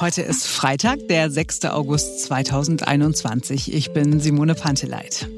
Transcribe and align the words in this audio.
Heute 0.00 0.22
ist 0.22 0.46
Freitag, 0.46 1.08
der 1.08 1.30
6. 1.30 1.66
August 1.66 2.20
2021. 2.20 3.74
Ich 3.74 3.92
bin 3.92 4.18
Simone 4.18 4.54
Panteleit. 4.54 5.28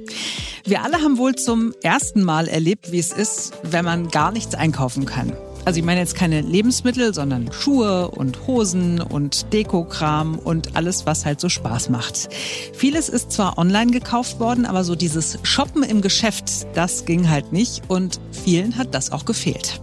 Wir 0.64 0.85
alle 0.85 0.98
haben 0.98 1.19
wohl 1.19 1.35
zum 1.35 1.75
ersten 1.82 2.23
Mal 2.23 2.46
erlebt, 2.46 2.93
wie 2.93 3.01
es 3.01 3.11
ist, 3.11 3.54
wenn 3.64 3.85
man 3.85 4.06
gar 4.06 4.30
nichts 4.30 4.54
einkaufen 4.54 5.04
kann. 5.04 5.33
Also 5.64 5.80
ich 5.80 5.85
meine 5.85 5.98
jetzt 5.98 6.14
keine 6.14 6.43
Lebensmittel, 6.43 7.12
sondern 7.12 7.51
Schuhe 7.51 8.12
und 8.12 8.46
Hosen 8.46 9.01
und 9.01 9.52
Dekokram 9.52 10.38
und 10.38 10.77
alles, 10.77 11.06
was 11.06 11.27
halt 11.27 11.41
so 11.41 11.48
Spaß 11.48 11.91
macht. 11.91 12.29
Vieles 12.73 13.09
ist 13.09 13.33
zwar 13.33 13.59
online 13.59 13.91
gekauft 13.91 14.38
worden, 14.38 14.65
aber 14.65 14.84
so 14.84 14.95
dieses 14.95 15.41
Shoppen 15.42 15.83
im 15.83 16.02
Geschäft, 16.02 16.69
das 16.74 17.05
ging 17.05 17.29
halt 17.29 17.52
nicht 17.52 17.83
und 17.88 18.20
vielen 18.30 18.79
hat 18.79 18.95
das 18.95 19.10
auch 19.10 19.24
gefehlt. 19.24 19.80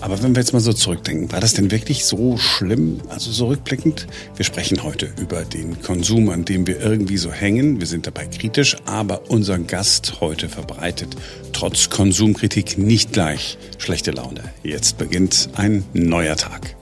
Aber 0.00 0.22
wenn 0.22 0.34
wir 0.34 0.40
jetzt 0.40 0.52
mal 0.52 0.60
so 0.60 0.72
zurückdenken, 0.72 1.30
war 1.32 1.40
das 1.40 1.54
denn 1.54 1.70
wirklich 1.70 2.04
so 2.04 2.36
schlimm? 2.36 3.00
Also 3.08 3.32
so 3.32 3.48
rückblickend? 3.48 4.06
Wir 4.36 4.44
sprechen 4.44 4.82
heute 4.82 5.12
über 5.20 5.44
den 5.44 5.82
Konsum, 5.82 6.28
an 6.28 6.44
dem 6.44 6.66
wir 6.66 6.80
irgendwie 6.80 7.16
so 7.16 7.32
hängen. 7.32 7.80
Wir 7.80 7.86
sind 7.86 8.06
dabei 8.06 8.26
kritisch, 8.26 8.76
aber 8.86 9.28
unser 9.28 9.58
Gast 9.58 10.20
heute 10.20 10.48
verbreitet 10.48 11.16
trotz 11.52 11.90
Konsumkritik 11.90 12.78
nicht 12.78 13.12
gleich 13.12 13.58
schlechte 13.78 14.12
Laune. 14.12 14.44
Jetzt 14.62 14.98
beginnt 14.98 15.48
ein 15.56 15.84
neuer 15.92 16.36
Tag. 16.36 16.77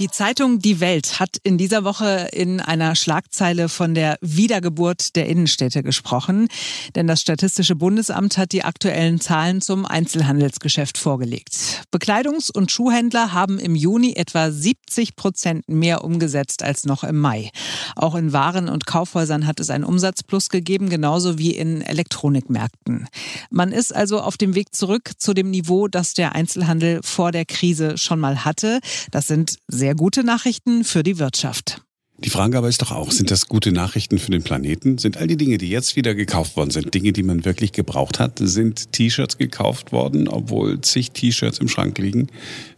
Die 0.00 0.10
Zeitung 0.10 0.58
Die 0.58 0.80
Welt 0.80 1.20
hat 1.20 1.36
in 1.44 1.56
dieser 1.56 1.84
Woche 1.84 2.28
in 2.32 2.60
einer 2.60 2.96
Schlagzeile 2.96 3.68
von 3.68 3.94
der 3.94 4.18
Wiedergeburt 4.20 5.14
der 5.14 5.28
Innenstädte 5.28 5.84
gesprochen, 5.84 6.48
denn 6.96 7.06
das 7.06 7.20
Statistische 7.20 7.76
Bundesamt 7.76 8.36
hat 8.36 8.50
die 8.50 8.64
aktuellen 8.64 9.20
Zahlen 9.20 9.60
zum 9.60 9.86
Einzelhandelsgeschäft 9.86 10.98
vorgelegt. 10.98 11.84
Bekleidungs- 11.92 12.50
und 12.52 12.72
Schuhhändler 12.72 13.32
haben 13.32 13.60
im 13.60 13.76
Juni 13.76 14.14
etwa 14.16 14.50
70 14.50 15.14
Prozent 15.14 15.68
mehr 15.68 16.02
umgesetzt 16.02 16.64
als 16.64 16.86
noch 16.86 17.04
im 17.04 17.20
Mai. 17.20 17.52
Auch 17.94 18.16
in 18.16 18.32
Waren- 18.32 18.68
und 18.68 18.86
Kaufhäusern 18.86 19.46
hat 19.46 19.60
es 19.60 19.70
einen 19.70 19.84
Umsatzplus 19.84 20.48
gegeben, 20.48 20.90
genauso 20.90 21.38
wie 21.38 21.52
in 21.52 21.82
Elektronikmärkten. 21.82 23.06
Man 23.48 23.70
ist 23.70 23.94
also 23.94 24.20
auf 24.20 24.38
dem 24.38 24.56
Weg 24.56 24.74
zurück 24.74 25.12
zu 25.18 25.34
dem 25.34 25.52
Niveau, 25.52 25.86
das 25.86 26.14
der 26.14 26.34
Einzelhandel 26.34 26.98
vor 27.04 27.30
der 27.30 27.44
Krise 27.44 27.96
schon 27.96 28.18
mal 28.18 28.44
hatte. 28.44 28.80
Das 29.12 29.28
sind 29.28 29.58
gute 29.92 30.24
Nachrichten 30.24 30.84
für 30.84 31.02
die 31.02 31.18
Wirtschaft. 31.18 31.82
Die 32.16 32.30
Frage 32.30 32.56
aber 32.56 32.68
ist 32.68 32.80
doch 32.80 32.92
auch, 32.92 33.10
sind 33.10 33.32
das 33.32 33.48
gute 33.48 33.72
Nachrichten 33.72 34.18
für 34.18 34.30
den 34.30 34.44
Planeten? 34.44 34.98
Sind 34.98 35.16
all 35.16 35.26
die 35.26 35.36
Dinge, 35.36 35.58
die 35.58 35.68
jetzt 35.68 35.96
wieder 35.96 36.14
gekauft 36.14 36.56
worden 36.56 36.70
sind, 36.70 36.94
Dinge, 36.94 37.12
die 37.12 37.24
man 37.24 37.44
wirklich 37.44 37.72
gebraucht 37.72 38.20
hat? 38.20 38.38
Sind 38.40 38.92
T-Shirts 38.92 39.36
gekauft 39.36 39.90
worden, 39.90 40.28
obwohl 40.28 40.80
zig 40.80 41.10
T-Shirts 41.10 41.58
im 41.58 41.68
Schrank 41.68 41.98
liegen? 41.98 42.28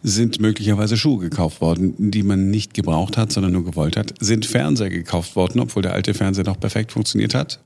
Sind 0.02 0.40
möglicherweise 0.40 0.96
Schuhe 0.96 1.20
gekauft 1.20 1.60
worden, 1.60 2.10
die 2.10 2.22
man 2.22 2.50
nicht 2.50 2.72
gebraucht 2.72 3.18
hat, 3.18 3.30
sondern 3.30 3.52
nur 3.52 3.64
gewollt 3.64 3.98
hat? 3.98 4.14
Sind 4.20 4.46
Fernseher 4.46 4.88
gekauft 4.88 5.36
worden, 5.36 5.60
obwohl 5.60 5.82
der 5.82 5.92
alte 5.92 6.14
Fernseher 6.14 6.44
noch 6.44 6.58
perfekt 6.58 6.92
funktioniert 6.92 7.34
hat? 7.34 7.60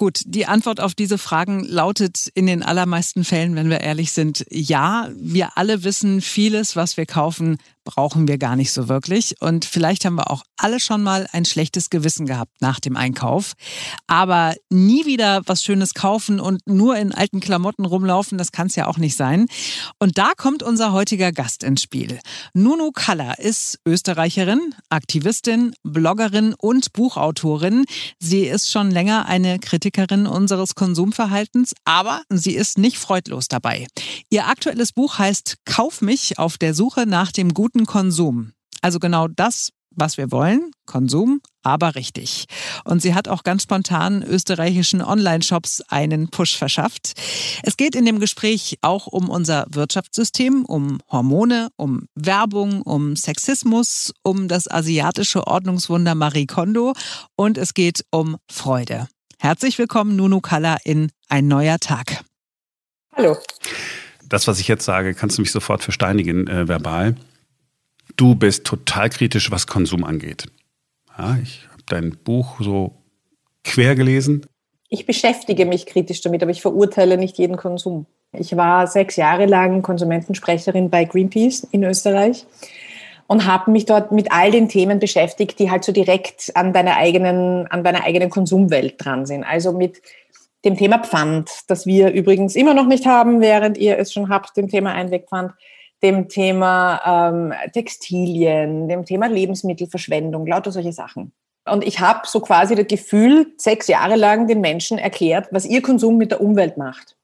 Gut, 0.00 0.20
die 0.26 0.46
Antwort 0.46 0.78
auf 0.78 0.94
diese 0.94 1.18
Fragen 1.18 1.64
lautet 1.64 2.28
in 2.34 2.46
den 2.46 2.62
allermeisten 2.62 3.24
Fällen, 3.24 3.56
wenn 3.56 3.68
wir 3.68 3.80
ehrlich 3.80 4.12
sind, 4.12 4.46
ja. 4.48 5.10
Wir 5.18 5.58
alle 5.58 5.82
wissen, 5.82 6.20
vieles, 6.20 6.76
was 6.76 6.96
wir 6.96 7.04
kaufen, 7.04 7.58
brauchen 7.88 8.28
wir 8.28 8.36
gar 8.36 8.54
nicht 8.54 8.70
so 8.70 8.88
wirklich. 8.88 9.40
Und 9.40 9.64
vielleicht 9.64 10.04
haben 10.04 10.16
wir 10.16 10.30
auch 10.30 10.42
alle 10.58 10.78
schon 10.78 11.02
mal 11.02 11.26
ein 11.32 11.46
schlechtes 11.46 11.88
Gewissen 11.88 12.26
gehabt 12.26 12.52
nach 12.60 12.80
dem 12.80 12.96
Einkauf. 12.98 13.54
Aber 14.06 14.54
nie 14.68 15.06
wieder 15.06 15.40
was 15.46 15.64
Schönes 15.64 15.94
kaufen 15.94 16.38
und 16.38 16.60
nur 16.66 16.96
in 16.98 17.12
alten 17.12 17.40
Klamotten 17.40 17.86
rumlaufen, 17.86 18.36
das 18.36 18.52
kann 18.52 18.66
es 18.66 18.76
ja 18.76 18.86
auch 18.88 18.98
nicht 18.98 19.16
sein. 19.16 19.46
Und 19.98 20.18
da 20.18 20.32
kommt 20.36 20.62
unser 20.62 20.92
heutiger 20.92 21.32
Gast 21.32 21.64
ins 21.64 21.80
Spiel. 21.80 22.20
Nunu 22.52 22.92
Kaller 22.92 23.38
ist 23.38 23.78
Österreicherin, 23.86 24.74
Aktivistin, 24.90 25.74
Bloggerin 25.82 26.54
und 26.58 26.92
Buchautorin. 26.92 27.86
Sie 28.18 28.42
ist 28.42 28.70
schon 28.70 28.90
länger 28.90 29.24
eine 29.26 29.58
Kritikerin 29.58 30.26
unseres 30.26 30.74
Konsumverhaltens, 30.74 31.72
aber 31.86 32.20
sie 32.28 32.54
ist 32.54 32.76
nicht 32.76 32.98
freudlos 32.98 33.48
dabei. 33.48 33.86
Ihr 34.28 34.46
aktuelles 34.46 34.92
Buch 34.92 35.18
heißt 35.18 35.56
Kauf 35.64 36.02
mich 36.02 36.38
auf 36.38 36.58
der 36.58 36.74
Suche 36.74 37.06
nach 37.06 37.32
dem 37.32 37.54
guten 37.54 37.77
guten 37.78 37.86
Konsum. 37.86 38.52
Also 38.82 38.98
genau 38.98 39.28
das, 39.28 39.70
was 39.94 40.16
wir 40.16 40.32
wollen, 40.32 40.72
Konsum, 40.86 41.40
aber 41.62 41.94
richtig. 41.94 42.46
Und 42.84 43.02
sie 43.02 43.14
hat 43.14 43.28
auch 43.28 43.44
ganz 43.44 43.62
spontan 43.62 44.22
österreichischen 44.22 45.00
Online-Shops 45.00 45.82
einen 45.88 46.28
Push 46.28 46.56
verschafft. 46.56 47.12
Es 47.62 47.76
geht 47.76 47.94
in 47.94 48.04
dem 48.04 48.18
Gespräch 48.18 48.78
auch 48.82 49.06
um 49.06 49.28
unser 49.28 49.66
Wirtschaftssystem, 49.70 50.64
um 50.64 50.98
Hormone, 51.10 51.68
um 51.76 52.06
Werbung, 52.16 52.82
um 52.82 53.14
Sexismus, 53.14 54.12
um 54.22 54.48
das 54.48 54.68
asiatische 54.68 55.46
Ordnungswunder 55.46 56.16
Marie 56.16 56.46
Kondo 56.46 56.94
und 57.36 57.58
es 57.58 57.74
geht 57.74 58.04
um 58.10 58.38
Freude. 58.50 59.08
Herzlich 59.38 59.78
willkommen, 59.78 60.16
Nunu 60.16 60.40
Kalla, 60.40 60.78
in 60.84 61.12
Ein 61.28 61.46
neuer 61.46 61.78
Tag. 61.78 62.24
Hallo. 63.14 63.36
Das, 64.28 64.46
was 64.46 64.58
ich 64.60 64.68
jetzt 64.68 64.84
sage, 64.84 65.14
kannst 65.14 65.38
du 65.38 65.42
mich 65.42 65.52
sofort 65.52 65.82
versteinigen, 65.82 66.48
äh, 66.48 66.68
verbal 66.68 67.14
du 68.18 68.34
bist 68.34 68.66
total 68.66 69.08
kritisch, 69.08 69.50
was 69.50 69.66
Konsum 69.66 70.04
angeht. 70.04 70.44
Ja, 71.16 71.38
ich 71.42 71.66
habe 71.72 71.82
dein 71.86 72.18
Buch 72.22 72.60
so 72.60 72.92
quer 73.64 73.94
gelesen. 73.94 74.46
Ich 74.90 75.06
beschäftige 75.06 75.64
mich 75.64 75.86
kritisch 75.86 76.20
damit, 76.20 76.42
aber 76.42 76.50
ich 76.50 76.60
verurteile 76.60 77.16
nicht 77.16 77.38
jeden 77.38 77.56
Konsum. 77.56 78.06
Ich 78.32 78.56
war 78.56 78.86
sechs 78.86 79.16
Jahre 79.16 79.46
lang 79.46 79.82
Konsumentensprecherin 79.82 80.90
bei 80.90 81.04
Greenpeace 81.04 81.64
in 81.70 81.84
Österreich 81.84 82.46
und 83.26 83.46
habe 83.46 83.70
mich 83.70 83.86
dort 83.86 84.12
mit 84.12 84.32
all 84.32 84.50
den 84.50 84.68
Themen 84.68 84.98
beschäftigt, 84.98 85.58
die 85.58 85.70
halt 85.70 85.84
so 85.84 85.92
direkt 85.92 86.52
an 86.54 86.72
deiner 86.72 86.96
eigenen, 86.96 87.66
an 87.68 87.84
deiner 87.84 88.04
eigenen 88.04 88.30
Konsumwelt 88.30 88.94
dran 88.98 89.26
sind. 89.26 89.44
Also 89.44 89.72
mit 89.72 90.02
dem 90.64 90.76
Thema 90.76 90.98
Pfand, 90.98 91.50
das 91.68 91.86
wir 91.86 92.10
übrigens 92.10 92.56
immer 92.56 92.74
noch 92.74 92.86
nicht 92.86 93.06
haben, 93.06 93.40
während 93.40 93.78
ihr 93.78 93.98
es 93.98 94.12
schon 94.12 94.28
habt, 94.28 94.56
dem 94.56 94.68
Thema 94.68 94.92
Einwegpfand 94.92 95.52
dem 96.02 96.28
Thema 96.28 97.30
ähm, 97.30 97.52
Textilien, 97.72 98.88
dem 98.88 99.04
Thema 99.04 99.26
Lebensmittelverschwendung, 99.26 100.46
lauter 100.46 100.72
solche 100.72 100.92
Sachen. 100.92 101.32
Und 101.70 101.84
ich 101.86 102.00
habe 102.00 102.20
so 102.24 102.40
quasi 102.40 102.74
das 102.74 102.86
Gefühl, 102.86 103.52
sechs 103.58 103.88
Jahre 103.88 104.16
lang 104.16 104.46
den 104.46 104.60
Menschen 104.60 104.98
erklärt, 104.98 105.48
was 105.50 105.66
ihr 105.66 105.82
Konsum 105.82 106.16
mit 106.16 106.30
der 106.30 106.40
Umwelt 106.40 106.76
macht. 106.76 107.16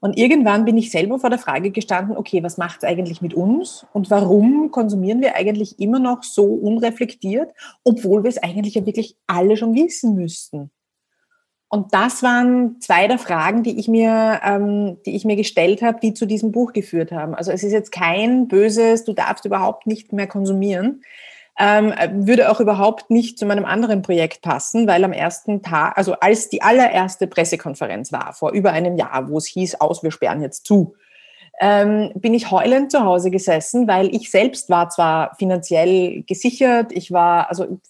Und 0.00 0.18
irgendwann 0.18 0.64
bin 0.64 0.76
ich 0.76 0.90
selber 0.90 1.20
vor 1.20 1.30
der 1.30 1.38
Frage 1.38 1.70
gestanden, 1.70 2.16
okay, 2.16 2.42
was 2.42 2.58
macht 2.58 2.78
es 2.82 2.88
eigentlich 2.88 3.22
mit 3.22 3.34
uns 3.34 3.86
und 3.92 4.10
warum 4.10 4.72
konsumieren 4.72 5.20
wir 5.20 5.36
eigentlich 5.36 5.78
immer 5.78 6.00
noch 6.00 6.24
so 6.24 6.42
unreflektiert, 6.42 7.52
obwohl 7.84 8.24
wir 8.24 8.28
es 8.28 8.42
eigentlich 8.42 8.74
ja 8.74 8.84
wirklich 8.84 9.16
alle 9.28 9.56
schon 9.56 9.76
wissen 9.76 10.16
müssten. 10.16 10.72
Und 11.74 11.94
das 11.94 12.22
waren 12.22 12.82
zwei 12.82 13.08
der 13.08 13.16
Fragen, 13.16 13.62
die 13.62 13.80
ich 13.80 13.88
mir, 13.88 14.42
ähm, 14.44 14.98
die 15.06 15.16
ich 15.16 15.24
mir 15.24 15.36
gestellt 15.36 15.80
habe, 15.80 16.00
die 16.02 16.12
zu 16.12 16.26
diesem 16.26 16.52
Buch 16.52 16.74
geführt 16.74 17.12
haben. 17.12 17.34
Also 17.34 17.50
es 17.50 17.62
ist 17.62 17.72
jetzt 17.72 17.92
kein 17.92 18.46
böses, 18.46 19.06
du 19.06 19.14
darfst 19.14 19.46
überhaupt 19.46 19.86
nicht 19.86 20.12
mehr 20.12 20.26
konsumieren. 20.26 21.02
Ähm, 21.58 21.94
würde 22.26 22.50
auch 22.50 22.60
überhaupt 22.60 23.08
nicht 23.08 23.38
zu 23.38 23.46
meinem 23.46 23.64
anderen 23.64 24.02
Projekt 24.02 24.42
passen, 24.42 24.86
weil 24.86 25.02
am 25.02 25.14
ersten 25.14 25.62
Tag, 25.62 25.96
also 25.96 26.12
als 26.20 26.50
die 26.50 26.60
allererste 26.60 27.26
Pressekonferenz 27.26 28.12
war, 28.12 28.34
vor 28.34 28.50
über 28.52 28.72
einem 28.72 28.98
Jahr, 28.98 29.30
wo 29.30 29.38
es 29.38 29.46
hieß, 29.46 29.80
aus, 29.80 30.02
wir 30.02 30.10
sperren 30.10 30.42
jetzt 30.42 30.66
zu, 30.66 30.94
ähm, 31.58 32.12
bin 32.14 32.34
ich 32.34 32.50
heulend 32.50 32.92
zu 32.92 33.02
Hause 33.02 33.30
gesessen, 33.30 33.88
weil 33.88 34.14
ich 34.14 34.30
selbst 34.30 34.68
war 34.68 34.90
zwar 34.90 35.36
finanziell 35.36 36.22
gesichert, 36.24 36.92
ich 36.92 37.12
war, 37.12 37.48
also 37.48 37.80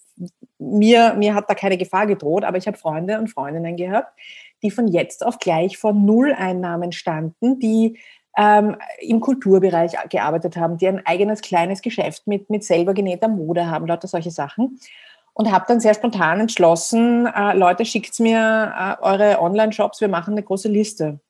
mir, 0.62 1.14
mir 1.14 1.34
hat 1.34 1.48
da 1.48 1.54
keine 1.54 1.76
Gefahr 1.76 2.06
gedroht, 2.06 2.44
aber 2.44 2.56
ich 2.56 2.66
habe 2.66 2.78
Freunde 2.78 3.18
und 3.18 3.28
Freundinnen 3.28 3.76
gehabt, 3.76 4.18
die 4.62 4.70
von 4.70 4.88
jetzt 4.88 5.24
auf 5.24 5.38
gleich 5.38 5.76
vor 5.78 5.92
Null-Einnahmen 5.92 6.92
standen, 6.92 7.58
die 7.58 7.98
ähm, 8.36 8.76
im 9.00 9.20
Kulturbereich 9.20 9.92
gearbeitet 10.08 10.56
haben, 10.56 10.78
die 10.78 10.88
ein 10.88 11.04
eigenes 11.04 11.42
kleines 11.42 11.82
Geschäft 11.82 12.26
mit, 12.26 12.48
mit 12.48 12.64
selber 12.64 12.94
genähter 12.94 13.28
Mode 13.28 13.70
haben, 13.70 13.86
lauter 13.86 14.08
solche 14.08 14.30
Sachen. 14.30 14.78
Und 15.34 15.50
habe 15.50 15.64
dann 15.66 15.80
sehr 15.80 15.94
spontan 15.94 16.40
entschlossen, 16.40 17.26
äh, 17.26 17.54
Leute, 17.56 17.86
schickt 17.86 18.20
mir 18.20 18.72
äh, 18.78 19.02
eure 19.02 19.40
Online-Shops, 19.40 20.00
wir 20.00 20.08
machen 20.08 20.32
eine 20.32 20.42
große 20.42 20.68
Liste. 20.68 21.20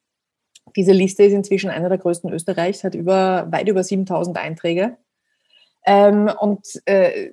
Diese 0.75 0.93
Liste 0.93 1.23
ist 1.23 1.33
inzwischen 1.33 1.71
einer 1.71 1.89
der 1.89 1.99
größten 1.99 2.33
Österreichs, 2.33 2.83
hat 2.83 2.95
über, 2.95 3.47
weit 3.51 3.69
über 3.69 3.85
7000 3.85 4.39
Einträge. 4.39 4.97
Ähm, 5.85 6.31
und 6.41 6.67
äh, 6.87 7.31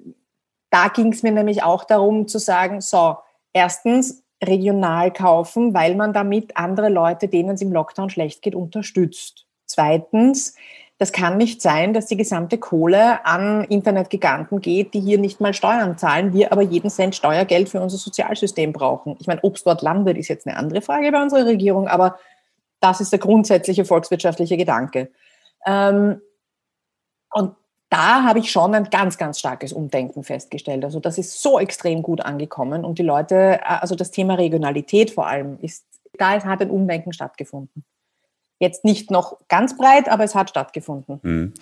da 0.70 0.88
ging 0.88 1.12
es 1.12 1.24
mir 1.24 1.32
nämlich 1.32 1.64
auch 1.64 1.84
darum 1.84 2.28
zu 2.28 2.40
sagen, 2.40 2.82
so, 2.82 3.18
erstens 3.54 4.24
regional 4.44 5.12
kaufen, 5.12 5.74
weil 5.74 5.96
man 5.96 6.14
damit 6.14 6.56
andere 6.56 6.90
Leute, 6.90 7.28
denen 7.28 7.52
es 7.52 7.62
im 7.62 7.74
Lockdown 7.74 8.10
schlecht 8.10 8.42
geht, 8.42 8.56
unterstützt. 8.56 9.46
Zweitens, 9.66 10.56
das 10.98 11.12
kann 11.12 11.38
nicht 11.38 11.62
sein, 11.62 11.94
dass 11.94 12.08
die 12.08 12.18
gesamte 12.18 12.58
Kohle 12.58 13.26
an 13.26 13.64
Internetgiganten 13.64 14.60
geht, 14.60 14.94
die 14.94 15.00
hier 15.00 15.18
nicht 15.18 15.40
mal 15.40 15.54
Steuern 15.54 15.98
zahlen, 15.98 16.34
wir 16.34 16.52
aber 16.52 16.62
jeden 16.62 16.90
Cent 16.90 17.16
Steuergeld 17.16 17.70
für 17.70 17.82
unser 17.82 17.98
Sozialsystem 17.98 18.74
brauchen. 18.74 19.16
Ich 19.20 19.28
meine, 19.28 19.42
ob 19.44 19.56
es 19.56 19.64
dort 19.64 19.82
landet, 19.82 20.18
ist 20.18 20.28
jetzt 20.28 20.46
eine 20.46 20.58
andere 20.58 20.82
Frage 20.82 21.12
bei 21.12 21.22
unserer 21.22 21.46
Regierung, 21.46 21.88
aber 21.88 22.18
das 22.82 23.02
ist 23.02 23.12
der 23.12 23.20
grundsätzliche 23.20 23.86
volkswirtschaftliche 23.86 24.58
Gedanke. 24.58 25.10
Ähm, 25.66 26.22
und 27.32 27.56
da 27.90 28.24
habe 28.24 28.40
ich 28.40 28.52
schon 28.52 28.76
ein 28.76 28.86
ganz, 28.86 29.18
ganz 29.18 29.40
starkes 29.40 29.74
Umdenken 29.74 30.24
festgestellt. 30.24 30.86
Also 30.86 31.00
das 31.00 31.18
ist 31.18 31.42
so 31.42 31.60
extrem 31.60 32.04
gut 32.04 32.22
angekommen 32.22 32.86
und 32.86 33.00
die 33.00 33.04
Leute, 33.04 33.66
also 33.66 33.96
das 33.96 34.12
Thema 34.12 34.36
Regionalität 34.36 35.12
vor 35.12 35.28
allem, 35.28 35.58
ist, 35.60 35.86
da 36.18 36.44
hat 36.44 36.62
ein 36.62 36.70
Umdenken 36.70 37.14
stattgefunden. 37.14 37.84
Jetzt 38.60 38.84
nicht 38.84 39.10
noch 39.10 39.38
ganz 39.48 39.78
breit, 39.78 40.10
aber 40.10 40.26
es 40.26 40.36
hat 40.36 40.50
stattgefunden. 40.50 41.20
Mhm. 41.24 41.54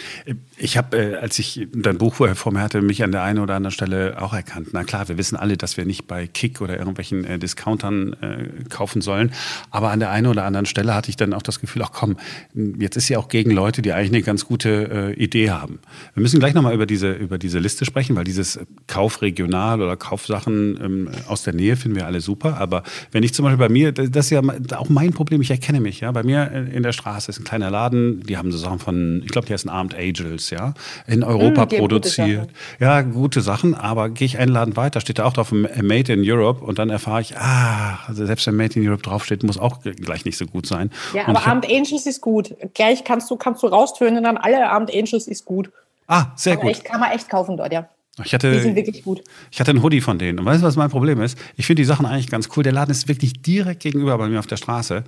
Ich 0.58 0.78
habe, 0.78 0.98
äh, 0.98 1.16
als 1.18 1.38
ich 1.38 1.68
dein 1.72 2.00
Buch 2.00 2.16
vor 2.16 2.52
mir 2.52 2.62
hatte, 2.62 2.82
mich 2.82 3.04
an 3.04 3.12
der 3.12 3.22
einen 3.22 3.38
oder 3.38 3.54
anderen 3.54 3.72
Stelle 3.72 4.20
auch 4.20 4.34
erkannt. 4.34 4.70
Na 4.72 4.84
klar, 4.84 5.08
wir 5.08 5.16
wissen 5.16 5.36
alle, 5.36 5.58
dass 5.58 5.78
wir 5.78 5.86
nicht 5.86 6.08
bei 6.08 6.26
Kick 6.26 6.60
oder 6.60 6.78
irgendwelchen 6.78 7.24
äh, 7.24 7.38
Discountern 7.38 8.14
äh, 8.14 8.64
kaufen 8.70 9.02
sollen. 9.02 9.32
Aber 9.70 9.92
an 9.92 10.00
der 10.00 10.10
einen 10.10 10.26
oder 10.26 10.44
anderen 10.46 10.66
Stelle 10.66 10.96
hatte 10.96 11.12
ich 11.12 11.18
dann 11.18 11.36
auch 11.36 11.44
das 11.44 11.60
Gefühl, 11.60 11.84
ach 11.84 11.92
komm, 11.94 12.18
jetzt 12.56 12.98
ist 12.98 13.06
sie 13.06 13.16
auch 13.16 13.28
gegen 13.28 13.52
Leute, 13.52 13.84
die 13.84 13.94
eigentlich 13.94 14.14
eine 14.14 14.24
ganz 14.24 14.46
gute 14.46 15.14
Idee 15.18 15.52
haben. 15.52 15.80
Wir 16.14 16.22
müssen 16.22 16.40
gleich 16.40 16.54
nochmal 16.54 16.74
über 16.74 16.86
diese, 16.86 17.12
über 17.12 17.38
diese 17.38 17.60
Liste 17.60 17.86
sprechen, 17.86 18.16
weil 18.16 18.24
dieses 18.24 18.60
Kauf 18.88 19.22
regional 19.22 19.82
oder 19.82 19.96
Kaufsachen 19.98 20.80
ähm, 20.84 21.10
aus 21.28 21.44
der 21.44 21.54
Nähe 21.54 21.76
finden 21.76 21.96
wir 21.96 22.06
alle 22.06 22.22
super. 22.22 22.58
Aber 22.58 22.84
wenn 23.12 23.24
ich 23.24 23.34
zum 23.34 23.44
Beispiel 23.44 23.60
bei 23.60 23.70
mir, 23.70 23.92
das 23.92 24.26
ist 24.26 24.30
ja 24.32 24.42
auch 24.76 24.90
mein 24.90 25.14
Problem, 25.14 25.42
ich 25.42 25.52
erkenne 25.52 25.80
mich, 25.80 26.00
ja, 26.00 26.12
bei 26.12 26.24
mir 26.24 26.52
in 26.52 26.87
der 26.88 26.94
Straße 26.94 27.30
ist 27.30 27.40
ein 27.40 27.44
kleiner 27.44 27.70
Laden, 27.70 28.24
die 28.24 28.38
haben 28.38 28.52
so 28.52 28.58
Sachen 28.58 28.80
von, 28.80 29.22
ich 29.24 29.32
glaube, 29.32 29.46
die 29.46 29.54
heißen 29.54 29.70
Armed 29.70 29.94
Angels, 29.96 30.50
ja, 30.50 30.74
in 31.06 31.24
Europa 31.24 31.66
mm, 31.66 31.80
produziert. 31.80 32.48
Gute 32.48 32.54
ja, 32.80 33.02
gute 33.02 33.42
Sachen, 33.42 33.76
aber 33.76 34.10
gehe 34.10 34.26
ich 34.26 34.40
einen 34.40 34.52
Laden 34.52 34.76
weiter, 34.76 35.02
steht 35.02 35.20
da 35.20 35.26
auch 35.26 35.34
drauf 35.34 35.52
Made 35.52 36.12
in 36.12 36.22
Europe 36.24 36.64
und 36.64 36.80
dann 36.80 36.90
erfahre 36.90 37.22
ich, 37.22 37.38
ah, 37.38 38.00
also 38.08 38.26
selbst 38.26 38.48
wenn 38.48 38.56
Made 38.56 38.80
in 38.80 38.88
Europe 38.88 39.04
draufsteht, 39.04 39.44
muss 39.44 39.58
auch 39.58 39.82
gleich 39.82 40.26
nicht 40.26 40.38
so 40.38 40.46
gut 40.46 40.66
sein. 40.66 40.92
Ja, 41.14 41.28
und 41.28 41.36
aber 41.36 41.46
Armed 41.46 41.66
Angels 41.66 42.06
ist 42.06 42.22
gut. 42.22 42.56
Gleich 42.74 43.04
kannst 43.04 43.30
du, 43.30 43.36
kannst 43.36 43.62
du 43.62 43.68
raustönen, 43.68 44.24
dann 44.24 44.38
alle 44.38 44.70
Armed 44.70 44.94
Angels 44.94 45.28
ist 45.28 45.46
gut. 45.46 45.70
Ah, 46.08 46.28
sehr 46.36 46.56
kann 46.56 46.68
gut. 46.68 46.72
Echt, 46.72 46.86
kann 46.86 47.00
man 47.00 47.12
echt 47.12 47.30
kaufen 47.30 47.58
dort, 47.58 47.74
ja. 47.74 47.88
Ich 48.24 48.34
hatte, 48.34 48.52
die 48.52 48.60
sind 48.60 48.76
wirklich 48.76 49.04
gut. 49.04 49.24
Ich 49.52 49.60
hatte 49.60 49.72
einen 49.72 49.84
Hoodie 49.84 50.02
von 50.02 50.18
denen. 50.18 50.40
Und 50.40 50.46
weißt 50.46 50.64
du, 50.64 50.66
was 50.66 50.76
mein 50.76 50.90
Problem 50.90 51.22
ist? 51.22 51.38
Ich 51.56 51.68
finde 51.68 51.82
die 51.82 51.86
Sachen 51.86 52.06
eigentlich 52.06 52.30
ganz 52.30 52.50
cool. 52.56 52.64
Der 52.64 52.74
Laden 52.74 52.90
ist 52.90 53.08
wirklich 53.08 53.42
direkt 53.42 53.82
gegenüber 53.82 54.18
bei 54.18 54.28
mir 54.28 54.40
auf 54.40 54.48
der 54.48 54.58
Straße. 54.58 55.04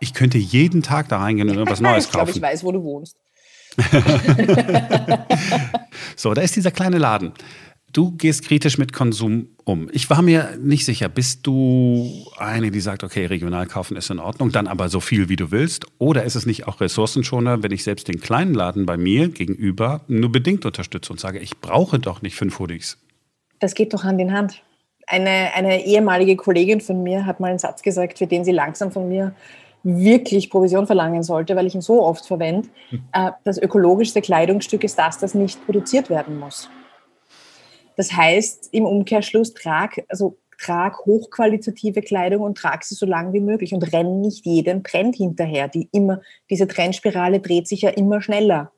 Ich 0.00 0.14
könnte 0.14 0.38
jeden 0.38 0.82
Tag 0.82 1.08
da 1.08 1.18
reingehen 1.18 1.48
und 1.48 1.56
irgendwas 1.56 1.80
Neues 1.82 2.10
kaufen. 2.10 2.30
Ich 2.30 2.34
glaube, 2.34 2.48
ich 2.48 2.54
weiß, 2.54 2.64
wo 2.64 2.72
du 2.72 2.82
wohnst. 2.82 3.16
so, 6.16 6.34
da 6.34 6.42
ist 6.42 6.56
dieser 6.56 6.72
kleine 6.72 6.98
Laden. 6.98 7.32
Du 7.92 8.12
gehst 8.12 8.44
kritisch 8.44 8.78
mit 8.78 8.92
Konsum 8.92 9.48
um. 9.64 9.90
Ich 9.92 10.08
war 10.10 10.22
mir 10.22 10.56
nicht 10.60 10.84
sicher, 10.84 11.08
bist 11.08 11.44
du 11.44 12.24
eine, 12.38 12.70
die 12.70 12.78
sagt, 12.80 13.02
okay, 13.02 13.26
regional 13.26 13.66
kaufen 13.66 13.96
ist 13.96 14.10
in 14.10 14.20
Ordnung, 14.20 14.52
dann 14.52 14.68
aber 14.68 14.88
so 14.88 15.00
viel, 15.00 15.28
wie 15.28 15.34
du 15.34 15.50
willst? 15.50 15.86
Oder 15.98 16.22
ist 16.22 16.36
es 16.36 16.46
nicht 16.46 16.68
auch 16.68 16.80
ressourcenschoner, 16.80 17.64
wenn 17.64 17.72
ich 17.72 17.82
selbst 17.82 18.06
den 18.06 18.20
kleinen 18.20 18.54
Laden 18.54 18.86
bei 18.86 18.96
mir 18.96 19.28
gegenüber 19.28 20.02
nur 20.06 20.30
bedingt 20.30 20.64
unterstütze 20.64 21.12
und 21.12 21.18
sage, 21.18 21.40
ich 21.40 21.58
brauche 21.58 21.98
doch 21.98 22.22
nicht 22.22 22.36
fünf 22.36 22.60
Hoodies? 22.60 22.96
Das 23.58 23.74
geht 23.74 23.92
doch 23.92 24.04
Hand 24.04 24.20
in 24.20 24.32
Hand. 24.32 24.62
Eine, 25.08 25.52
eine 25.54 25.84
ehemalige 25.84 26.36
Kollegin 26.36 26.80
von 26.80 27.02
mir 27.02 27.26
hat 27.26 27.40
mal 27.40 27.48
einen 27.48 27.58
Satz 27.58 27.82
gesagt, 27.82 28.18
für 28.18 28.28
den 28.28 28.44
sie 28.44 28.52
langsam 28.52 28.92
von 28.92 29.08
mir 29.08 29.34
wirklich 29.82 30.50
Provision 30.50 30.86
verlangen 30.86 31.22
sollte, 31.22 31.56
weil 31.56 31.66
ich 31.66 31.74
ihn 31.74 31.80
so 31.80 32.02
oft 32.02 32.26
verwende. 32.26 32.68
Hm. 32.90 33.02
Äh, 33.12 33.30
das 33.44 33.58
ökologischste 33.58 34.20
Kleidungsstück 34.20 34.84
ist 34.84 34.98
das, 34.98 35.18
das 35.18 35.34
nicht 35.34 35.64
produziert 35.64 36.10
werden 36.10 36.38
muss. 36.38 36.68
Das 37.96 38.12
heißt, 38.12 38.70
im 38.72 38.86
Umkehrschluss, 38.86 39.52
trag, 39.54 40.04
also 40.08 40.38
trag 40.58 41.04
hochqualitative 41.06 42.02
Kleidung 42.02 42.42
und 42.42 42.56
trag 42.56 42.84
sie 42.84 42.94
so 42.94 43.06
lange 43.06 43.32
wie 43.32 43.40
möglich 43.40 43.74
und 43.74 43.92
renn 43.92 44.20
nicht 44.20 44.44
jedem 44.44 44.82
Trend 44.84 45.16
hinterher. 45.16 45.68
Die 45.68 45.88
immer, 45.92 46.20
diese 46.50 46.68
Trendspirale 46.68 47.40
dreht 47.40 47.66
sich 47.66 47.82
ja 47.82 47.90
immer 47.90 48.20
schneller. 48.22 48.72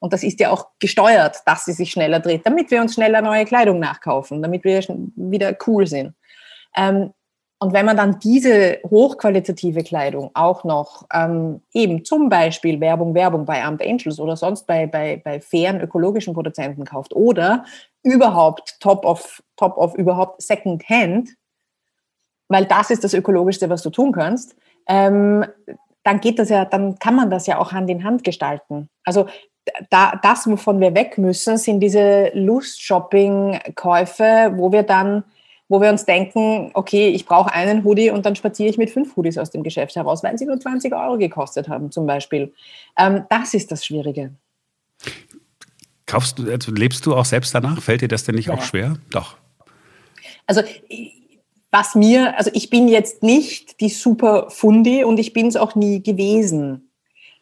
Und 0.00 0.12
das 0.12 0.22
ist 0.22 0.38
ja 0.40 0.50
auch 0.50 0.68
gesteuert, 0.78 1.38
dass 1.44 1.64
sie 1.64 1.72
sich 1.72 1.90
schneller 1.90 2.20
dreht, 2.20 2.46
damit 2.46 2.70
wir 2.70 2.80
uns 2.80 2.94
schneller 2.94 3.20
neue 3.20 3.44
Kleidung 3.44 3.80
nachkaufen, 3.80 4.42
damit 4.42 4.64
wir 4.64 4.80
wieder 5.16 5.56
cool 5.66 5.86
sind. 5.86 6.14
Ähm, 6.76 7.12
und 7.60 7.72
wenn 7.72 7.86
man 7.86 7.96
dann 7.96 8.20
diese 8.20 8.78
hochqualitative 8.88 9.82
Kleidung 9.82 10.30
auch 10.34 10.62
noch 10.62 11.08
ähm, 11.12 11.60
eben 11.72 12.04
zum 12.04 12.28
Beispiel 12.28 12.78
Werbung, 12.80 13.14
Werbung 13.14 13.44
bei 13.44 13.64
Armed 13.64 13.82
Angels 13.82 14.20
oder 14.20 14.36
sonst 14.36 14.64
bei, 14.66 14.86
bei, 14.86 15.20
bei 15.24 15.40
fairen 15.40 15.80
ökologischen 15.80 16.34
Produzenten 16.34 16.84
kauft 16.84 17.12
oder 17.14 17.64
überhaupt 18.04 18.78
top 18.80 19.04
of, 19.04 19.42
top 19.56 19.76
of 19.76 19.96
überhaupt 19.96 20.40
Second 20.40 20.88
Hand, 20.88 21.30
weil 22.46 22.64
das 22.64 22.90
ist 22.90 23.02
das 23.02 23.12
Ökologischste, 23.12 23.68
was 23.68 23.82
du 23.82 23.90
tun 23.90 24.12
kannst, 24.12 24.54
ähm, 24.86 25.44
dann 26.04 26.20
geht 26.20 26.38
das 26.38 26.50
ja, 26.50 26.64
dann 26.64 27.00
kann 27.00 27.16
man 27.16 27.28
das 27.28 27.48
ja 27.48 27.58
auch 27.58 27.72
Hand 27.72 27.90
in 27.90 28.04
Hand 28.04 28.22
gestalten. 28.22 28.88
Also 29.04 29.26
da, 29.90 30.12
das, 30.22 30.48
wovon 30.48 30.80
wir 30.80 30.94
weg 30.94 31.18
müssen, 31.18 31.58
sind 31.58 31.80
diese 31.80 32.30
Lust-Shopping-Käufe, 32.34 34.52
wo 34.54 34.70
wir 34.72 34.84
dann 34.84 35.24
wo 35.68 35.80
wir 35.80 35.90
uns 35.90 36.04
denken, 36.04 36.70
okay, 36.74 37.08
ich 37.08 37.26
brauche 37.26 37.52
einen 37.52 37.84
Hoodie 37.84 38.10
und 38.10 38.24
dann 38.24 38.36
spaziere 38.36 38.70
ich 38.70 38.78
mit 38.78 38.90
fünf 38.90 39.16
Hoodies 39.16 39.38
aus 39.38 39.50
dem 39.50 39.62
Geschäft 39.62 39.96
heraus, 39.96 40.22
weil 40.22 40.38
sie 40.38 40.46
nur 40.46 40.58
20 40.58 40.94
Euro 40.94 41.18
gekostet 41.18 41.68
haben 41.68 41.90
zum 41.90 42.06
Beispiel. 42.06 42.52
Ähm, 42.98 43.24
das 43.28 43.54
ist 43.54 43.70
das 43.70 43.84
Schwierige. 43.84 44.32
Kaufst 46.06 46.38
du, 46.38 46.50
also 46.50 46.72
lebst 46.72 47.04
du 47.04 47.14
auch 47.14 47.26
selbst 47.26 47.54
danach? 47.54 47.82
Fällt 47.82 48.00
dir 48.00 48.08
das 48.08 48.24
denn 48.24 48.34
nicht 48.34 48.48
ja. 48.48 48.54
auch 48.54 48.62
schwer? 48.62 48.96
Doch. 49.10 49.36
Also 50.46 50.62
was 51.70 51.94
mir, 51.94 52.36
also 52.38 52.50
ich 52.54 52.70
bin 52.70 52.88
jetzt 52.88 53.22
nicht 53.22 53.80
die 53.80 53.90
super 53.90 54.46
Fundi 54.48 55.04
und 55.04 55.18
ich 55.18 55.34
bin 55.34 55.48
es 55.48 55.56
auch 55.56 55.74
nie 55.74 56.02
gewesen. 56.02 56.90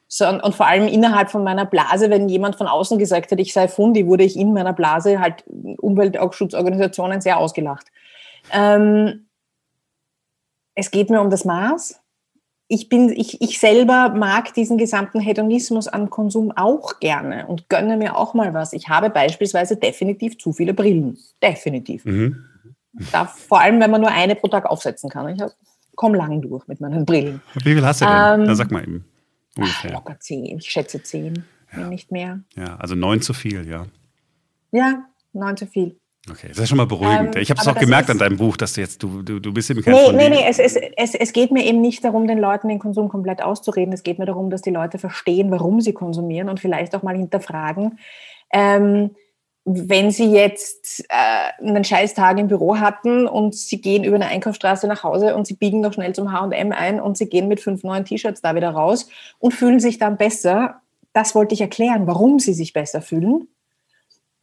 So, 0.08 0.28
und, 0.28 0.40
und, 0.40 0.54
vor 0.54 0.66
allem 0.66 0.86
innerhalb 0.86 1.30
von 1.30 1.42
meiner 1.42 1.64
Blase, 1.64 2.10
wenn 2.10 2.28
jemand 2.28 2.56
von 2.56 2.68
außen 2.68 2.98
gesagt 2.98 3.32
hat, 3.32 3.40
ich 3.40 3.52
sei 3.52 3.66
Fundi, 3.66 4.06
wurde 4.06 4.22
ich 4.22 4.36
in 4.36 4.52
meiner 4.52 4.72
Blase 4.72 5.20
halt 5.20 5.44
Umweltschutzorganisationen 5.78 7.20
sehr 7.20 7.38
ausgelacht. 7.38 7.86
Ähm, 8.52 9.26
es 10.74 10.90
geht 10.90 11.10
mir 11.10 11.20
um 11.20 11.30
das 11.30 11.44
Maß. 11.44 12.00
Ich, 12.68 12.88
bin, 12.88 13.10
ich, 13.10 13.40
ich 13.40 13.60
selber 13.60 14.08
mag 14.10 14.52
diesen 14.54 14.76
gesamten 14.76 15.20
Hedonismus 15.20 15.86
an 15.86 16.10
Konsum 16.10 16.52
auch 16.52 16.98
gerne 16.98 17.46
und 17.46 17.68
gönne 17.68 17.96
mir 17.96 18.16
auch 18.16 18.34
mal 18.34 18.54
was. 18.54 18.72
Ich 18.72 18.88
habe 18.88 19.08
beispielsweise 19.08 19.76
definitiv 19.76 20.38
zu 20.38 20.52
viele 20.52 20.74
Brillen. 20.74 21.16
Definitiv. 21.42 22.04
Mhm. 22.04 22.44
Da, 23.12 23.26
vor 23.26 23.60
allem, 23.60 23.80
wenn 23.80 23.90
man 23.90 24.00
nur 24.00 24.10
eine 24.10 24.34
pro 24.34 24.48
Tag 24.48 24.66
aufsetzen 24.66 25.10
kann. 25.10 25.28
Ich 25.28 25.42
komme 25.94 26.16
lang 26.16 26.42
durch 26.42 26.66
mit 26.66 26.80
meinen 26.80 27.04
Brillen. 27.04 27.40
Wie 27.54 27.74
viel 27.74 27.86
hast 27.86 28.00
du 28.00 28.06
denn? 28.06 28.14
Ähm, 28.14 28.44
Na, 28.46 28.54
sag 28.54 28.70
mal 28.70 28.82
eben. 28.82 29.04
Ungefähr. 29.56 29.92
locker 29.92 30.18
zehn. 30.20 30.58
Ich 30.58 30.68
schätze 30.68 31.02
zehn, 31.02 31.44
ja. 31.72 31.78
wenn 31.78 31.88
nicht 31.88 32.10
mehr. 32.12 32.40
Ja, 32.54 32.76
also 32.76 32.94
neun 32.94 33.22
zu 33.22 33.32
viel, 33.32 33.66
ja. 33.66 33.86
Ja, 34.72 35.04
neun 35.32 35.56
zu 35.56 35.66
viel. 35.66 35.98
Okay, 36.28 36.48
das 36.48 36.58
ist 36.58 36.68
schon 36.68 36.78
mal 36.78 36.86
beruhigend. 36.86 37.36
Ähm, 37.36 37.42
ich 37.42 37.50
habe 37.50 37.60
es 37.60 37.68
auch 37.68 37.78
gemerkt 37.78 38.10
an 38.10 38.18
deinem 38.18 38.36
Buch, 38.36 38.56
dass 38.56 38.72
du 38.72 38.80
jetzt, 38.80 39.02
du, 39.02 39.22
du, 39.22 39.38
du 39.38 39.52
bist 39.52 39.70
eben 39.70 39.82
kein 39.82 39.94
Nee, 39.94 40.12
nee, 40.12 40.28
nee, 40.28 40.44
es, 40.48 40.58
es, 40.58 40.76
es, 40.96 41.14
es 41.14 41.32
geht 41.32 41.52
mir 41.52 41.64
eben 41.64 41.80
nicht 41.80 42.04
darum, 42.04 42.26
den 42.26 42.38
Leuten 42.38 42.68
den 42.68 42.80
Konsum 42.80 43.08
komplett 43.08 43.42
auszureden. 43.42 43.92
Es 43.92 44.02
geht 44.02 44.18
mir 44.18 44.26
darum, 44.26 44.50
dass 44.50 44.62
die 44.62 44.70
Leute 44.70 44.98
verstehen, 44.98 45.50
warum 45.52 45.80
sie 45.80 45.92
konsumieren 45.92 46.48
und 46.48 46.58
vielleicht 46.58 46.96
auch 46.96 47.02
mal 47.02 47.16
hinterfragen. 47.16 47.98
Ähm, 48.52 49.10
wenn 49.64 50.10
sie 50.10 50.30
jetzt 50.32 51.04
äh, 51.08 51.64
einen 51.64 51.84
scheiß 51.84 52.14
Tag 52.14 52.38
im 52.38 52.48
Büro 52.48 52.78
hatten 52.78 53.26
und 53.26 53.54
sie 53.54 53.80
gehen 53.80 54.04
über 54.04 54.16
eine 54.16 54.26
Einkaufsstraße 54.26 54.86
nach 54.86 55.02
Hause 55.04 55.34
und 55.36 55.46
sie 55.46 55.54
biegen 55.54 55.80
noch 55.80 55.92
schnell 55.92 56.14
zum 56.14 56.32
H&M 56.32 56.72
ein 56.72 57.00
und 57.00 57.16
sie 57.16 57.28
gehen 57.28 57.48
mit 57.48 57.60
fünf 57.60 57.82
neuen 57.82 58.04
T-Shirts 58.04 58.42
da 58.42 58.54
wieder 58.54 58.70
raus 58.70 59.08
und 59.38 59.54
fühlen 59.54 59.80
sich 59.80 59.98
dann 59.98 60.16
besser, 60.16 60.82
das 61.12 61.34
wollte 61.34 61.54
ich 61.54 61.60
erklären, 61.60 62.06
warum 62.06 62.38
sie 62.38 62.54
sich 62.54 62.72
besser 62.72 63.02
fühlen 63.02 63.48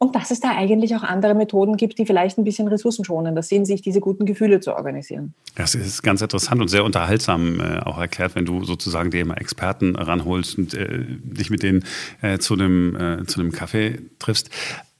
und 0.04 0.14
dass 0.14 0.30
es 0.30 0.40
da 0.40 0.50
eigentlich 0.50 0.94
auch 0.94 1.02
andere 1.02 1.34
Methoden 1.34 1.76
gibt, 1.76 1.98
die 1.98 2.04
vielleicht 2.04 2.36
ein 2.36 2.44
bisschen 2.44 2.68
ressourcenschonender 2.68 3.42
sind, 3.42 3.64
sich 3.64 3.80
diese 3.80 4.00
guten 4.00 4.26
Gefühle 4.26 4.60
zu 4.60 4.74
organisieren. 4.74 5.34
Das 5.56 5.74
ist 5.74 6.02
ganz 6.02 6.20
interessant 6.20 6.60
und 6.60 6.68
sehr 6.68 6.84
unterhaltsam 6.84 7.60
äh, 7.60 7.78
auch 7.80 7.98
erklärt, 7.98 8.34
wenn 8.34 8.44
du 8.44 8.64
sozusagen 8.64 9.10
dir 9.10 9.22
immer 9.22 9.40
Experten 9.40 9.96
ranholst 9.96 10.58
und 10.58 10.74
äh, 10.74 11.06
dich 11.08 11.48
mit 11.48 11.62
denen 11.62 11.84
äh, 12.20 12.38
zu 12.38 12.54
einem 12.54 12.96
äh, 12.96 13.24
zu 13.24 13.40
einem 13.40 13.52
Kaffee 13.52 14.02
triffst. 14.18 14.50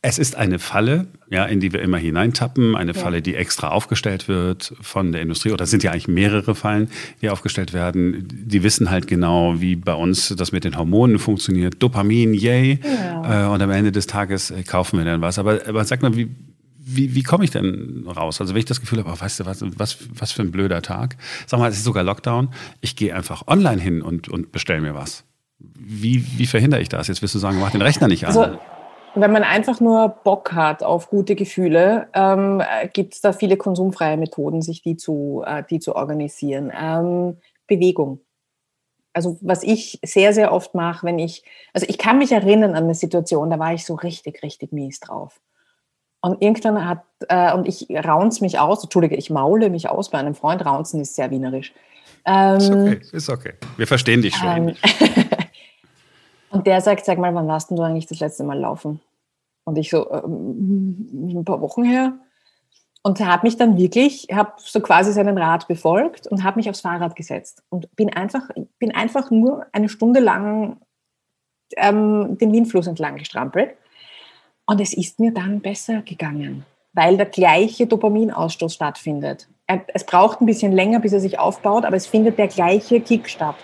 Es 0.06 0.18
ist 0.18 0.36
eine 0.36 0.58
Falle, 0.58 1.06
ja, 1.30 1.46
in 1.46 1.60
die 1.60 1.72
wir 1.72 1.80
immer 1.80 1.96
hineintappen, 1.96 2.76
eine 2.76 2.92
ja. 2.92 3.00
Falle, 3.00 3.22
die 3.22 3.36
extra 3.36 3.68
aufgestellt 3.68 4.28
wird 4.28 4.74
von 4.82 5.12
der 5.12 5.22
Industrie. 5.22 5.50
Oder 5.50 5.64
es 5.64 5.70
sind 5.70 5.82
ja 5.82 5.92
eigentlich 5.92 6.08
mehrere 6.08 6.54
Fallen, 6.54 6.90
die 7.22 7.30
aufgestellt 7.30 7.72
werden. 7.72 8.28
Die 8.30 8.62
wissen 8.62 8.90
halt 8.90 9.06
genau, 9.06 9.62
wie 9.62 9.76
bei 9.76 9.94
uns 9.94 10.28
das 10.36 10.52
mit 10.52 10.64
den 10.64 10.76
Hormonen 10.76 11.18
funktioniert. 11.18 11.82
Dopamin, 11.82 12.34
yay. 12.34 12.80
Ja. 12.84 13.46
Äh, 13.46 13.50
und 13.50 13.62
am 13.62 13.70
Ende 13.70 13.92
des 13.92 14.06
Tages 14.06 14.50
äh, 14.50 14.62
kaufen 14.62 14.98
wir 14.98 15.06
dann 15.06 15.22
was. 15.22 15.38
Aber, 15.38 15.60
aber 15.66 15.82
sag 15.86 16.02
mal, 16.02 16.14
wie, 16.14 16.28
wie, 16.76 17.14
wie 17.14 17.22
komme 17.22 17.44
ich 17.44 17.50
denn 17.50 18.04
raus? 18.06 18.42
Also 18.42 18.52
wenn 18.52 18.58
ich 18.58 18.66
das 18.66 18.82
Gefühl 18.82 18.98
habe, 18.98 19.10
oh, 19.10 19.18
weißt 19.18 19.40
du 19.40 19.46
was, 19.46 19.64
was, 19.78 19.96
was 20.10 20.32
für 20.32 20.42
ein 20.42 20.50
blöder 20.50 20.82
Tag. 20.82 21.16
Sag 21.46 21.60
mal, 21.60 21.70
es 21.70 21.78
ist 21.78 21.84
sogar 21.84 22.04
Lockdown. 22.04 22.50
Ich 22.82 22.94
gehe 22.94 23.16
einfach 23.16 23.46
online 23.46 23.80
hin 23.80 24.02
und, 24.02 24.28
und 24.28 24.52
bestelle 24.52 24.82
mir 24.82 24.94
was. 24.94 25.24
Wie, 25.58 26.26
wie 26.36 26.44
verhindere 26.44 26.82
ich 26.82 26.90
das? 26.90 27.08
Jetzt 27.08 27.22
wirst 27.22 27.34
du 27.34 27.38
sagen, 27.38 27.58
mach 27.58 27.70
den 27.70 27.80
Rechner 27.80 28.06
nicht 28.06 28.26
an. 28.26 28.36
Also 28.36 28.58
wenn 29.14 29.32
man 29.32 29.44
einfach 29.44 29.80
nur 29.80 30.08
Bock 30.08 30.52
hat 30.52 30.82
auf 30.82 31.08
gute 31.08 31.34
Gefühle, 31.34 32.08
ähm, 32.12 32.62
gibt 32.92 33.14
es 33.14 33.20
da 33.20 33.32
viele 33.32 33.56
konsumfreie 33.56 34.16
Methoden, 34.16 34.62
sich 34.62 34.82
die 34.82 34.96
zu, 34.96 35.42
äh, 35.46 35.62
die 35.68 35.80
zu 35.80 35.96
organisieren. 35.96 36.72
Ähm, 36.78 37.38
Bewegung. 37.66 38.20
Also 39.12 39.38
was 39.40 39.62
ich 39.62 40.00
sehr, 40.04 40.32
sehr 40.32 40.52
oft 40.52 40.74
mache, 40.74 41.06
wenn 41.06 41.18
ich, 41.18 41.44
also 41.72 41.86
ich 41.88 41.98
kann 41.98 42.18
mich 42.18 42.32
erinnern 42.32 42.74
an 42.74 42.84
eine 42.84 42.94
Situation, 42.94 43.50
da 43.50 43.58
war 43.58 43.72
ich 43.72 43.84
so 43.84 43.94
richtig, 43.94 44.42
richtig 44.42 44.72
mies 44.72 45.00
drauf. 45.00 45.40
Und 46.20 46.42
irgendwann 46.42 46.88
hat, 46.88 47.04
äh, 47.28 47.52
und 47.52 47.68
ich 47.68 47.86
raunz 47.90 48.40
mich 48.40 48.58
aus, 48.58 48.82
Entschuldige, 48.82 49.14
ich 49.14 49.30
maule 49.30 49.70
mich 49.70 49.88
aus 49.88 50.10
bei 50.10 50.18
einem 50.18 50.34
Freund, 50.34 50.64
raunzen 50.64 51.00
ist 51.00 51.14
sehr 51.14 51.30
wienerisch. 51.30 51.72
Ähm, 52.24 52.56
ist 52.56 52.70
okay, 52.70 53.00
ist 53.12 53.28
okay. 53.28 53.52
Wir 53.76 53.86
verstehen 53.86 54.22
dich 54.22 54.34
schon. 54.34 54.68
Ähm, 54.68 54.74
und 56.54 56.68
der 56.68 56.80
sagt, 56.80 57.04
sag 57.04 57.18
mal, 57.18 57.34
wann 57.34 57.48
warst 57.48 57.72
du 57.72 57.82
eigentlich 57.82 58.06
das 58.06 58.20
letzte 58.20 58.44
Mal 58.44 58.60
laufen? 58.60 59.00
Und 59.64 59.76
ich 59.76 59.90
so, 59.90 60.08
ähm, 60.10 61.34
ein 61.40 61.44
paar 61.44 61.60
Wochen 61.60 61.82
her. 61.82 62.12
Und 63.02 63.18
habe 63.20 63.46
mich 63.46 63.56
dann 63.56 63.76
wirklich, 63.76 64.28
habe 64.32 64.52
so 64.58 64.80
quasi 64.80 65.12
seinen 65.12 65.36
Rat 65.36 65.66
befolgt 65.66 66.28
und 66.28 66.44
habe 66.44 66.58
mich 66.58 66.70
aufs 66.70 66.80
Fahrrad 66.80 67.16
gesetzt 67.16 67.62
und 67.70 67.94
bin 67.96 68.10
einfach, 68.14 68.48
bin 68.78 68.94
einfach 68.94 69.32
nur 69.32 69.66
eine 69.72 69.88
Stunde 69.88 70.20
lang 70.20 70.78
ähm, 71.76 72.38
den 72.38 72.52
Windfluss 72.52 72.86
entlang 72.86 73.16
gestrampelt. 73.16 73.76
Und 74.64 74.80
es 74.80 74.94
ist 74.94 75.18
mir 75.18 75.32
dann 75.32 75.60
besser 75.60 76.02
gegangen, 76.02 76.64
weil 76.92 77.16
der 77.16 77.26
gleiche 77.26 77.88
Dopaminausstoß 77.88 78.72
stattfindet. 78.72 79.48
Es 79.88 80.06
braucht 80.06 80.40
ein 80.40 80.46
bisschen 80.46 80.70
länger, 80.70 81.00
bis 81.00 81.12
er 81.12 81.20
sich 81.20 81.38
aufbaut, 81.38 81.84
aber 81.84 81.96
es 81.96 82.06
findet 82.06 82.38
der 82.38 82.48
gleiche 82.48 83.00
Kick 83.00 83.28
statt. 83.28 83.56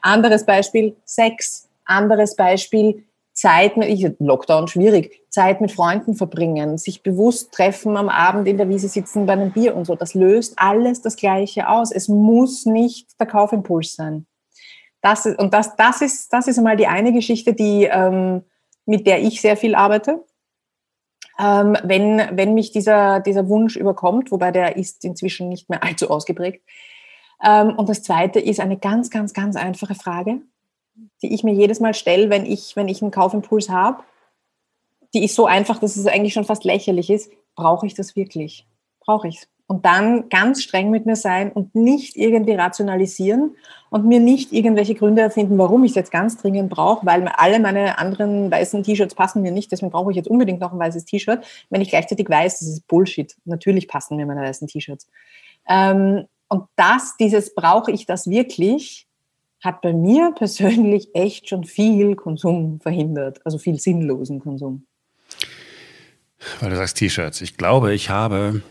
Anderes 0.00 0.46
Beispiel, 0.46 0.96
Sex. 1.04 1.68
Anderes 1.84 2.36
Beispiel, 2.36 3.04
Zeit 3.32 3.76
ich, 3.78 4.06
Lockdown 4.18 4.68
schwierig, 4.68 5.22
Zeit 5.30 5.60
mit 5.60 5.72
Freunden 5.72 6.14
verbringen, 6.14 6.76
sich 6.76 7.02
bewusst 7.02 7.52
treffen, 7.52 7.96
am 7.96 8.08
Abend 8.08 8.46
in 8.46 8.58
der 8.58 8.68
Wiese 8.68 8.88
sitzen 8.88 9.26
bei 9.26 9.32
einem 9.32 9.52
Bier 9.52 9.74
und 9.74 9.86
so. 9.86 9.94
Das 9.94 10.14
löst 10.14 10.54
alles 10.56 11.00
das 11.00 11.16
Gleiche 11.16 11.68
aus. 11.68 11.90
Es 11.92 12.08
muss 12.08 12.66
nicht 12.66 13.18
der 13.18 13.26
Kaufimpuls 13.26 13.94
sein. 13.94 14.26
Das 15.00 15.26
ist, 15.26 15.38
und 15.38 15.54
das, 15.54 15.74
das 15.76 16.02
ist, 16.02 16.32
das 16.32 16.46
ist 16.46 16.58
einmal 16.58 16.76
die 16.76 16.86
eine 16.86 17.12
Geschichte, 17.12 17.54
die, 17.54 17.84
ähm, 17.84 18.42
mit 18.84 19.06
der 19.06 19.22
ich 19.22 19.40
sehr 19.40 19.56
viel 19.56 19.74
arbeite. 19.74 20.24
Ähm, 21.40 21.76
wenn, 21.82 22.20
wenn 22.32 22.52
mich 22.52 22.70
dieser, 22.70 23.20
dieser 23.20 23.48
Wunsch 23.48 23.76
überkommt, 23.76 24.30
wobei 24.30 24.52
der 24.52 24.76
ist 24.76 25.04
inzwischen 25.04 25.48
nicht 25.48 25.70
mehr 25.70 25.82
allzu 25.82 26.10
ausgeprägt. 26.10 26.62
Ähm, 27.42 27.74
und 27.76 27.88
das 27.88 28.02
zweite 28.02 28.38
ist 28.38 28.60
eine 28.60 28.76
ganz, 28.76 29.08
ganz, 29.08 29.32
ganz 29.32 29.56
einfache 29.56 29.94
Frage 29.94 30.42
die 31.22 31.32
ich 31.32 31.44
mir 31.44 31.54
jedes 31.54 31.80
Mal 31.80 31.94
stelle, 31.94 32.30
wenn 32.30 32.46
ich, 32.46 32.76
wenn 32.76 32.88
ich 32.88 33.02
einen 33.02 33.10
Kaufimpuls 33.10 33.68
habe, 33.68 34.02
die 35.14 35.24
ist 35.24 35.34
so 35.34 35.46
einfach, 35.46 35.78
dass 35.78 35.96
es 35.96 36.06
eigentlich 36.06 36.32
schon 36.32 36.44
fast 36.44 36.64
lächerlich 36.64 37.10
ist. 37.10 37.30
Brauche 37.54 37.86
ich 37.86 37.94
das 37.94 38.16
wirklich? 38.16 38.66
Brauche 39.00 39.28
ich 39.28 39.38
es? 39.38 39.48
Und 39.66 39.86
dann 39.86 40.28
ganz 40.28 40.62
streng 40.62 40.90
mit 40.90 41.06
mir 41.06 41.16
sein 41.16 41.50
und 41.50 41.74
nicht 41.74 42.16
irgendwie 42.16 42.52
rationalisieren 42.52 43.56
und 43.90 44.04
mir 44.06 44.20
nicht 44.20 44.52
irgendwelche 44.52 44.94
Gründe 44.94 45.22
erfinden, 45.22 45.56
warum 45.56 45.84
ich 45.84 45.92
es 45.92 45.96
jetzt 45.96 46.10
ganz 46.10 46.36
dringend 46.36 46.68
brauche, 46.68 47.06
weil 47.06 47.26
alle 47.28 47.58
meine 47.58 47.98
anderen 47.98 48.50
weißen 48.50 48.82
T-Shirts 48.82 49.14
passen 49.14 49.40
mir 49.40 49.50
nicht, 49.50 49.72
deswegen 49.72 49.90
brauche 49.90 50.10
ich 50.10 50.16
jetzt 50.16 50.28
unbedingt 50.28 50.60
noch 50.60 50.72
ein 50.72 50.78
weißes 50.78 51.06
T-Shirt, 51.06 51.42
wenn 51.70 51.80
ich 51.80 51.88
gleichzeitig 51.88 52.28
weiß, 52.28 52.58
das 52.58 52.68
ist 52.68 52.86
Bullshit. 52.86 53.34
Natürlich 53.46 53.88
passen 53.88 54.16
mir 54.16 54.26
meine 54.26 54.42
weißen 54.42 54.68
T-Shirts. 54.68 55.08
Ähm, 55.66 56.26
und 56.48 56.64
das, 56.76 57.16
dieses 57.18 57.54
brauche 57.54 57.92
ich 57.92 58.04
das 58.04 58.28
wirklich, 58.28 59.06
hat 59.62 59.80
bei 59.80 59.92
mir 59.92 60.32
persönlich 60.32 61.14
echt 61.14 61.48
schon 61.48 61.64
viel 61.64 62.16
Konsum 62.16 62.80
verhindert, 62.80 63.40
also 63.46 63.58
viel 63.58 63.78
sinnlosen 63.78 64.40
Konsum. 64.40 64.86
Weil 66.60 66.70
du 66.70 66.76
sagst 66.76 66.96
T-Shirts. 66.98 67.40
Ich 67.40 67.56
glaube, 67.56 67.94
ich 67.94 68.10
habe 68.10 68.62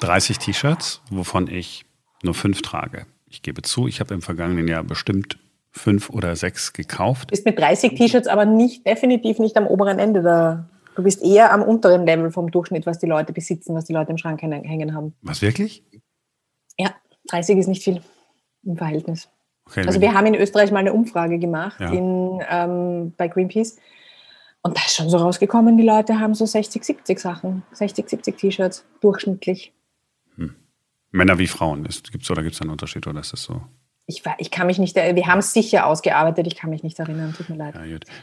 30 0.00 0.38
T-Shirts, 0.38 1.02
wovon 1.10 1.48
ich 1.48 1.84
nur 2.22 2.34
fünf 2.34 2.62
trage. 2.62 3.06
Ich 3.26 3.42
gebe 3.42 3.60
zu, 3.60 3.86
ich 3.86 4.00
habe 4.00 4.14
im 4.14 4.22
vergangenen 4.22 4.66
Jahr 4.66 4.82
bestimmt 4.82 5.38
fünf 5.70 6.08
oder 6.08 6.34
sechs 6.34 6.72
gekauft. 6.72 7.30
Du 7.30 7.32
bist 7.32 7.44
mit 7.44 7.58
30 7.58 7.94
T-Shirts 7.94 8.26
aber 8.26 8.46
nicht, 8.46 8.86
definitiv 8.86 9.38
nicht 9.38 9.58
am 9.58 9.66
oberen 9.66 9.98
Ende 9.98 10.22
da. 10.22 10.70
Du 10.96 11.02
bist 11.02 11.22
eher 11.22 11.52
am 11.52 11.62
unteren 11.62 12.06
Level 12.06 12.32
vom 12.32 12.50
Durchschnitt, 12.50 12.86
was 12.86 12.98
die 12.98 13.06
Leute 13.06 13.34
besitzen, 13.34 13.74
was 13.74 13.84
die 13.84 13.92
Leute 13.92 14.10
im 14.10 14.18
Schrank 14.18 14.40
hängen 14.42 14.94
haben. 14.94 15.14
Was 15.20 15.42
wirklich? 15.42 15.84
Ja, 16.78 16.94
30 17.28 17.58
ist 17.58 17.68
nicht 17.68 17.84
viel 17.84 18.00
im 18.64 18.76
Verhältnis. 18.76 19.28
Okay, 19.68 19.86
also 19.86 20.00
wir 20.00 20.14
haben 20.14 20.26
in 20.26 20.34
Österreich 20.34 20.70
mal 20.70 20.80
eine 20.80 20.92
Umfrage 20.92 21.38
gemacht 21.38 21.78
ja. 21.80 21.92
in, 21.92 22.40
ähm, 22.48 23.12
bei 23.16 23.28
Greenpeace. 23.28 23.76
Und 24.62 24.76
da 24.76 24.82
ist 24.84 24.96
schon 24.96 25.08
so 25.08 25.18
rausgekommen, 25.18 25.76
die 25.76 25.84
Leute 25.84 26.18
haben 26.18 26.34
so 26.34 26.44
60, 26.44 26.82
70 26.84 27.18
Sachen, 27.18 27.62
60, 27.72 28.08
70 28.08 28.36
T-Shirts 28.36 28.84
durchschnittlich. 29.00 29.72
Hm. 30.36 30.56
Männer 31.10 31.38
wie 31.38 31.46
Frauen, 31.46 31.84
gibt 31.84 32.24
es 32.24 32.30
oder 32.30 32.42
gibt 32.42 32.54
es 32.54 32.60
einen 32.60 32.70
Unterschied 32.70 33.06
oder 33.06 33.20
ist 33.20 33.32
das 33.32 33.42
so? 33.42 33.62
Ich, 34.06 34.22
ich 34.38 34.50
kann 34.50 34.66
mich 34.66 34.78
nicht, 34.78 34.96
wir 34.96 35.26
haben 35.26 35.40
es 35.40 35.52
sicher 35.52 35.86
ausgearbeitet, 35.86 36.46
ich 36.46 36.56
kann 36.56 36.70
mich 36.70 36.82
nicht 36.82 36.98
erinnern, 36.98 37.34
tut 37.36 37.50
mir 37.50 37.56
leid. 37.56 37.74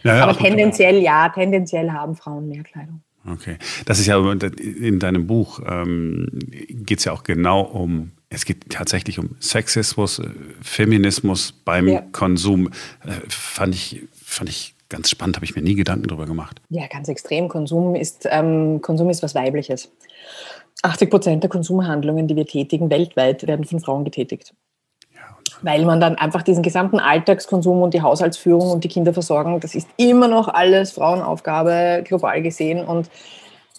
Ja, 0.04 0.16
ja, 0.16 0.24
Aber 0.24 0.36
tendenziell, 0.36 0.98
ja, 0.98 1.30
tendenziell 1.30 1.92
haben 1.92 2.16
Frauen 2.16 2.48
mehr 2.50 2.64
Kleidung. 2.64 3.04
Okay. 3.28 3.58
Das 3.86 4.00
ist 4.00 4.08
ja 4.08 4.20
in 4.20 5.00
deinem 5.00 5.28
Buch 5.28 5.60
ähm, 5.66 6.28
geht 6.70 7.00
es 7.00 7.06
ja 7.06 7.12
auch 7.12 7.24
genau 7.24 7.62
um 7.62 8.12
es 8.36 8.46
geht 8.46 8.70
tatsächlich 8.70 9.18
um 9.20 9.36
Sexismus, 9.40 10.20
äh, 10.20 10.30
Feminismus 10.62 11.52
beim 11.52 11.88
ja. 11.88 12.02
Konsum. 12.12 12.68
Äh, 13.04 13.12
fand, 13.30 13.74
ich, 13.74 14.04
fand 14.14 14.50
ich 14.50 14.76
ganz 14.90 15.10
spannend, 15.10 15.38
habe 15.38 15.46
ich 15.46 15.56
mir 15.56 15.62
nie 15.62 15.76
Gedanken 15.76 16.08
darüber 16.08 16.26
gemacht. 16.26 16.62
Ja, 16.70 16.88
ganz 16.88 17.08
extrem. 17.08 17.48
Konsum 17.48 17.96
ist, 17.96 18.28
ähm, 18.30 18.82
Konsum 18.82 19.10
ist 19.10 19.24
was 19.24 19.36
Weibliches. 19.36 19.92
80 20.84 21.10
Prozent 21.10 21.44
der 21.44 21.50
Konsumhandlungen, 21.50 22.28
die 22.28 22.36
wir 22.36 22.46
tätigen, 22.46 22.90
weltweit, 22.90 23.48
werden 23.48 23.66
von 23.66 23.80
Frauen 23.80 24.04
getätigt. 24.04 24.54
Weil 25.62 25.86
man 25.86 26.00
dann 26.00 26.16
einfach 26.16 26.44
diesen 26.44 26.62
gesamten 26.62 27.00
Alltagskonsum 27.00 27.82
und 27.82 27.94
die 27.94 28.02
Haushaltsführung 28.02 28.72
und 28.72 28.84
die 28.84 28.88
Kinderversorgung, 28.88 29.60
das 29.60 29.74
ist 29.74 29.88
immer 29.98 30.28
noch 30.28 30.48
alles 30.48 30.92
Frauenaufgabe 30.92 32.04
global 32.06 32.42
gesehen. 32.42 32.86
Und 32.86 33.10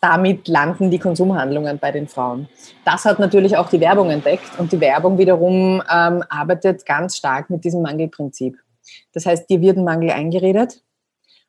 damit 0.06 0.46
landen 0.46 0.88
die 0.88 1.00
Konsumhandlungen 1.00 1.80
bei 1.80 1.90
den 1.90 2.06
Frauen. 2.06 2.48
Das 2.84 3.04
hat 3.04 3.18
natürlich 3.18 3.56
auch 3.56 3.68
die 3.68 3.80
Werbung 3.80 4.10
entdeckt 4.10 4.56
und 4.56 4.70
die 4.70 4.80
Werbung 4.80 5.18
wiederum 5.18 5.82
ähm, 5.92 6.22
arbeitet 6.28 6.86
ganz 6.86 7.16
stark 7.16 7.50
mit 7.50 7.64
diesem 7.64 7.82
Mangelprinzip. 7.82 8.56
Das 9.12 9.26
heißt, 9.26 9.50
dir 9.50 9.60
wird 9.60 9.76
ein 9.76 9.82
Mangel 9.82 10.10
eingeredet 10.10 10.80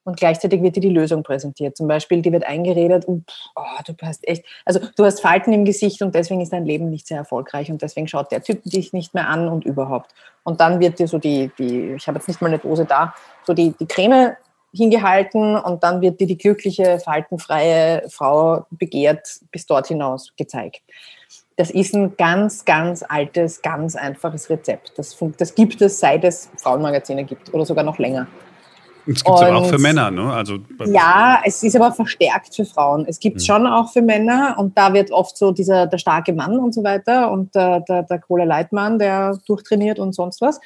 und 0.06 0.18
gleichzeitig 0.18 0.64
wird 0.64 0.76
dir 0.76 0.82
die 0.82 0.90
Lösung 0.90 1.22
präsentiert. 1.22 1.78
Zum 1.78 1.88
Beispiel, 1.88 2.24
dir 2.24 2.32
wird 2.32 2.48
eingeredet, 2.48 3.06
oh, 3.08 3.62
du 3.86 3.94
hast 4.02 4.28
echt, 4.28 4.44
also 4.66 4.80
du 4.96 5.06
hast 5.06 5.22
Falten 5.22 5.54
im 5.54 5.64
Gesicht 5.64 6.02
und 6.02 6.16
deswegen 6.16 6.42
ist 6.42 6.52
dein 6.52 6.66
Leben 6.66 6.90
nicht 6.90 7.06
sehr 7.06 7.18
erfolgreich 7.18 7.70
und 7.70 7.84
deswegen 7.84 8.08
schaut 8.08 8.32
der 8.32 8.42
Typ 8.42 8.64
dich 8.64 8.92
nicht 8.92 9.14
mehr 9.14 9.30
an 9.30 9.48
und 9.50 9.66
überhaupt. 9.66 10.16
Und 10.44 10.62
dann 10.62 10.80
wird 10.80 10.98
dir 10.98 11.08
so 11.08 11.20
die, 11.20 11.52
die 11.60 11.94
ich 11.98 12.08
habe 12.08 12.18
jetzt 12.18 12.28
nicht 12.28 12.42
mal 12.42 12.48
eine 12.48 12.58
Dose 12.58 12.86
da, 12.86 13.14
so 13.46 13.54
die, 13.54 13.76
die 13.80 13.86
Creme 13.86 14.36
hingehalten 14.74 15.56
und 15.56 15.84
dann 15.84 16.02
wird 16.02 16.20
dir 16.20 16.28
die 16.28 16.38
glückliche, 16.38 17.00
faltenfreie 17.00 18.04
Frau 18.10 18.66
begehrt 18.72 19.40
bis 19.52 19.66
dort 19.66 19.88
hinaus 19.88 20.34
gezeigt. 20.38 20.82
Das 21.56 21.72
ist 21.72 21.96
ein 21.96 22.16
ganz, 22.18 22.66
ganz 22.66 23.04
altes, 23.08 23.62
ganz 23.62 23.96
einfaches 23.96 24.50
Rezept. 24.50 24.94
Das, 24.98 25.18
das 25.38 25.56
gibt 25.56 25.82
es, 25.82 26.00
seit 26.00 26.24
es 26.24 26.50
Frauenmagazine 26.58 27.24
gibt 27.24 27.54
oder 27.54 27.66
sogar 27.66 27.84
noch 27.84 27.98
länger. 27.98 28.28
Es 29.08 29.24
gibt 29.24 29.38
es 29.38 29.42
aber 29.42 29.58
auch 29.58 29.70
für 29.70 29.78
Männer, 29.78 30.12
ne? 30.12 30.34
Also 30.34 30.58
ja, 30.86 31.42
es 31.46 31.64
ist 31.64 31.76
aber 31.78 31.94
verstärkt 31.94 32.54
für 32.54 32.66
Frauen. 32.66 33.06
Es 33.08 33.20
gibt 33.20 33.38
es 33.38 33.44
mhm. 33.44 33.46
schon 33.46 33.68
auch 33.68 33.92
für 33.92 34.02
Männer 34.02 34.56
und 34.60 34.78
da 34.78 34.94
wird 34.94 35.12
oft 35.12 35.38
so 35.38 35.52
dieser 35.52 35.88
der 35.88 35.98
starke 35.98 36.34
Mann 36.34 36.60
und 36.60 36.74
so 36.74 36.84
weiter 36.84 37.32
und 37.32 37.56
der, 37.56 37.80
der, 37.82 38.04
der 38.04 38.20
Kohle 38.20 38.44
Leitmann, 38.44 39.00
der 39.00 39.40
durchtrainiert 39.48 39.98
und 39.98 40.14
sonst 40.14 40.42
was 40.42 40.60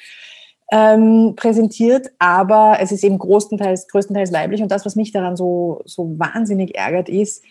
ähm, 0.72 1.34
präsentiert, 1.36 2.10
aber 2.18 2.78
es 2.80 2.92
ist 2.92 3.04
eben 3.04 3.18
größtenteils, 3.18 3.88
größtenteils 3.88 4.32
weiblich. 4.32 4.62
Und 4.62 4.72
das, 4.72 4.86
was 4.86 4.96
mich 4.96 5.12
daran 5.12 5.36
so, 5.36 5.82
so 5.84 6.18
wahnsinnig 6.18 6.74
ärgert, 6.74 7.10
ist, 7.10 7.44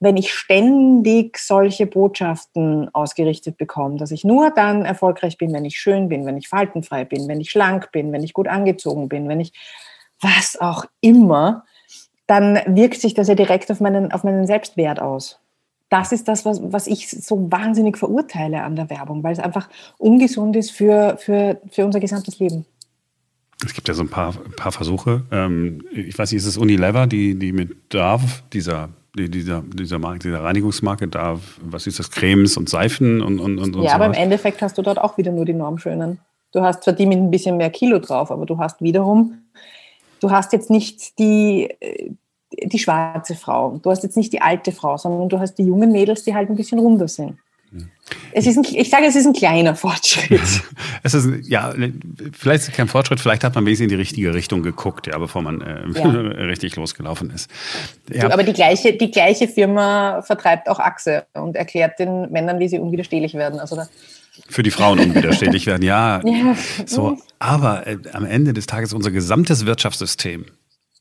wenn 0.00 0.16
ich 0.16 0.32
ständig 0.32 1.36
solche 1.38 1.86
Botschaften 1.86 2.88
ausgerichtet 2.94 3.58
bekomme, 3.58 3.98
dass 3.98 4.10
ich 4.10 4.24
nur 4.24 4.50
dann 4.50 4.86
erfolgreich 4.86 5.36
bin, 5.36 5.52
wenn 5.52 5.66
ich 5.66 5.76
schön 5.76 6.08
bin, 6.08 6.24
wenn 6.24 6.38
ich 6.38 6.48
faltenfrei 6.48 7.04
bin, 7.04 7.28
wenn 7.28 7.42
ich 7.42 7.50
schlank 7.50 7.92
bin, 7.92 8.10
wenn 8.10 8.24
ich 8.24 8.32
gut 8.32 8.48
angezogen 8.48 9.08
bin, 9.08 9.28
wenn 9.28 9.38
ich 9.38 9.52
was 10.20 10.58
auch 10.58 10.86
immer, 11.02 11.64
dann 12.26 12.58
wirkt 12.66 13.00
sich 13.00 13.12
das 13.12 13.28
ja 13.28 13.34
direkt 13.34 13.70
auf 13.70 13.80
meinen, 13.80 14.12
auf 14.12 14.24
meinen 14.24 14.46
Selbstwert 14.46 14.98
aus 14.98 15.41
das 15.92 16.10
ist 16.10 16.26
das, 16.26 16.46
was, 16.46 16.60
was 16.72 16.86
ich 16.86 17.10
so 17.10 17.52
wahnsinnig 17.52 17.98
verurteile 17.98 18.62
an 18.62 18.76
der 18.76 18.88
Werbung, 18.88 19.22
weil 19.22 19.34
es 19.34 19.38
einfach 19.38 19.68
ungesund 19.98 20.56
ist 20.56 20.70
für, 20.70 21.18
für, 21.18 21.60
für 21.70 21.84
unser 21.84 22.00
gesamtes 22.00 22.38
Leben. 22.38 22.64
Es 23.62 23.74
gibt 23.74 23.88
ja 23.88 23.94
so 23.94 24.02
ein 24.02 24.08
paar, 24.08 24.34
ein 24.34 24.56
paar 24.56 24.72
Versuche. 24.72 25.24
Ähm, 25.30 25.84
ich 25.92 26.18
weiß 26.18 26.32
nicht, 26.32 26.38
ist 26.38 26.46
es 26.46 26.56
Unilever, 26.56 27.06
die, 27.06 27.38
die 27.38 27.52
mit 27.52 27.92
Dove, 27.92 28.24
dieser, 28.54 28.88
dieser, 29.14 29.62
dieser, 29.62 29.98
Marke, 29.98 30.20
dieser 30.20 30.42
Reinigungsmarke 30.42 31.08
Dove, 31.08 31.42
was 31.60 31.86
ist 31.86 31.98
das, 31.98 32.10
Cremes 32.10 32.56
und 32.56 32.70
Seifen 32.70 33.20
und, 33.20 33.38
und, 33.38 33.58
und 33.58 33.82
Ja, 33.82 33.94
aber 33.94 34.06
im 34.06 34.14
Endeffekt 34.14 34.62
hast 34.62 34.78
du 34.78 34.82
dort 34.82 34.98
auch 34.98 35.18
wieder 35.18 35.30
nur 35.30 35.44
die 35.44 35.52
Normschönen. 35.52 36.20
Du 36.52 36.62
hast 36.62 36.84
zwar 36.84 36.94
die 36.94 37.04
mit 37.04 37.18
ein 37.18 37.30
bisschen 37.30 37.58
mehr 37.58 37.70
Kilo 37.70 37.98
drauf, 37.98 38.30
aber 38.30 38.46
du 38.46 38.58
hast 38.58 38.80
wiederum, 38.80 39.42
du 40.20 40.30
hast 40.30 40.54
jetzt 40.54 40.70
nicht 40.70 41.18
die, 41.18 41.68
die 42.64 42.78
schwarze 42.78 43.34
Frau. 43.34 43.78
Du 43.82 43.90
hast 43.90 44.02
jetzt 44.02 44.16
nicht 44.16 44.32
die 44.32 44.42
alte 44.42 44.72
Frau, 44.72 44.96
sondern 44.96 45.28
du 45.28 45.38
hast 45.38 45.54
die 45.54 45.64
jungen 45.64 45.92
Mädels, 45.92 46.24
die 46.24 46.34
halt 46.34 46.50
ein 46.50 46.56
bisschen 46.56 46.78
runder 46.78 47.08
sind. 47.08 47.38
Es 48.32 48.46
ist 48.46 48.56
ein, 48.56 48.64
ich 48.64 48.90
sage, 48.90 49.06
es 49.06 49.16
ist 49.16 49.26
ein 49.26 49.32
kleiner 49.32 49.74
Fortschritt. 49.74 50.40
es 51.02 51.14
ist, 51.14 51.48
ja, 51.48 51.72
vielleicht 52.32 52.62
ist 52.62 52.68
es 52.68 52.74
kein 52.74 52.88
Fortschritt, 52.88 53.20
vielleicht 53.20 53.44
hat 53.44 53.54
man 53.54 53.64
wenigstens 53.64 53.84
in 53.84 53.88
die 53.90 53.94
richtige 53.94 54.34
Richtung 54.34 54.62
geguckt, 54.62 55.06
ja, 55.06 55.18
bevor 55.18 55.42
man 55.42 55.60
äh, 55.60 55.98
ja. 55.98 56.04
richtig 56.10 56.76
losgelaufen 56.76 57.30
ist. 57.30 57.50
Ja. 58.10 58.30
aber 58.30 58.42
die 58.42 58.52
gleiche, 58.52 58.94
die 58.94 59.10
gleiche 59.10 59.48
Firma 59.48 60.22
vertreibt 60.22 60.68
auch 60.68 60.78
Achse 60.78 61.26
und 61.34 61.56
erklärt 61.56 61.98
den 61.98 62.30
Männern, 62.30 62.58
wie 62.58 62.68
sie 62.68 62.78
unwiderstehlich 62.78 63.34
werden. 63.34 63.58
Also 63.60 63.76
da, 63.76 63.88
für 64.48 64.62
die 64.62 64.70
Frauen 64.70 64.98
unwiderstehlich 64.98 65.66
werden, 65.66 65.82
ja. 65.82 66.20
ja. 66.24 66.56
So, 66.86 67.18
aber 67.38 67.86
äh, 67.86 67.98
am 68.12 68.24
Ende 68.24 68.52
des 68.52 68.66
Tages 68.66 68.92
unser 68.92 69.10
gesamtes 69.10 69.66
Wirtschaftssystem, 69.66 70.46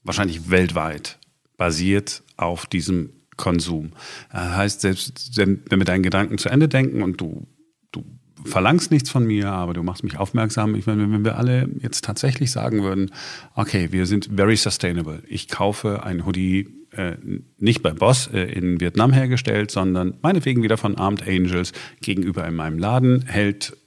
wahrscheinlich 0.04 0.50
weltweit, 0.50 1.18
basiert 1.62 2.24
auf 2.38 2.66
diesem 2.66 3.12
Konsum. 3.38 3.92
Das 4.32 4.42
äh, 4.42 4.56
heißt, 4.56 4.82
selbst 4.82 5.38
wenn 5.38 5.62
wir 5.68 5.86
deinen 5.86 6.02
Gedanken 6.02 6.40
zu 6.40 6.50
Ende 6.50 6.68
denken 6.68 7.04
und 7.04 7.22
du, 7.22 7.46
du 7.92 8.04
verlangst 8.44 8.90
nichts 8.90 9.12
von 9.12 9.28
mir, 9.28 9.52
aber 9.52 9.76
du 9.76 9.84
machst 9.84 10.04
mich 10.04 10.18
aufmerksam. 10.18 10.74
Ich 10.74 10.88
meine, 10.88 11.04
wenn 11.12 11.24
wir 11.24 11.38
alle 11.38 11.70
jetzt 11.80 12.04
tatsächlich 12.04 12.50
sagen 12.50 12.82
würden, 12.82 13.12
okay, 13.54 13.90
wir 13.92 14.08
sind 14.08 14.32
very 14.36 14.56
sustainable. 14.56 15.22
Ich 15.28 15.50
kaufe 15.50 16.02
ein 16.02 16.26
Hoodie 16.26 16.68
äh, 16.94 17.18
nicht 17.60 17.84
bei 17.84 17.92
Boss 17.92 18.26
äh, 18.34 18.42
in 18.42 18.82
Vietnam 18.82 19.14
hergestellt, 19.14 19.70
sondern 19.70 20.16
meinetwegen 20.24 20.64
wieder 20.64 20.78
von 20.78 20.98
Armed 20.98 21.28
Angels 21.28 21.74
gegenüber 22.02 22.44
in 22.48 22.56
meinem 22.56 22.80
Laden, 22.80 23.24
hält 23.28 23.78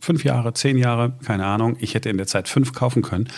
fünf 0.00 0.22
Jahre, 0.22 0.52
zehn 0.52 0.76
Jahre, 0.76 1.16
keine 1.24 1.46
Ahnung. 1.46 1.78
Ich 1.80 1.94
hätte 1.94 2.10
in 2.10 2.18
der 2.18 2.26
Zeit 2.26 2.46
fünf 2.50 2.74
kaufen 2.74 3.00
können 3.00 3.28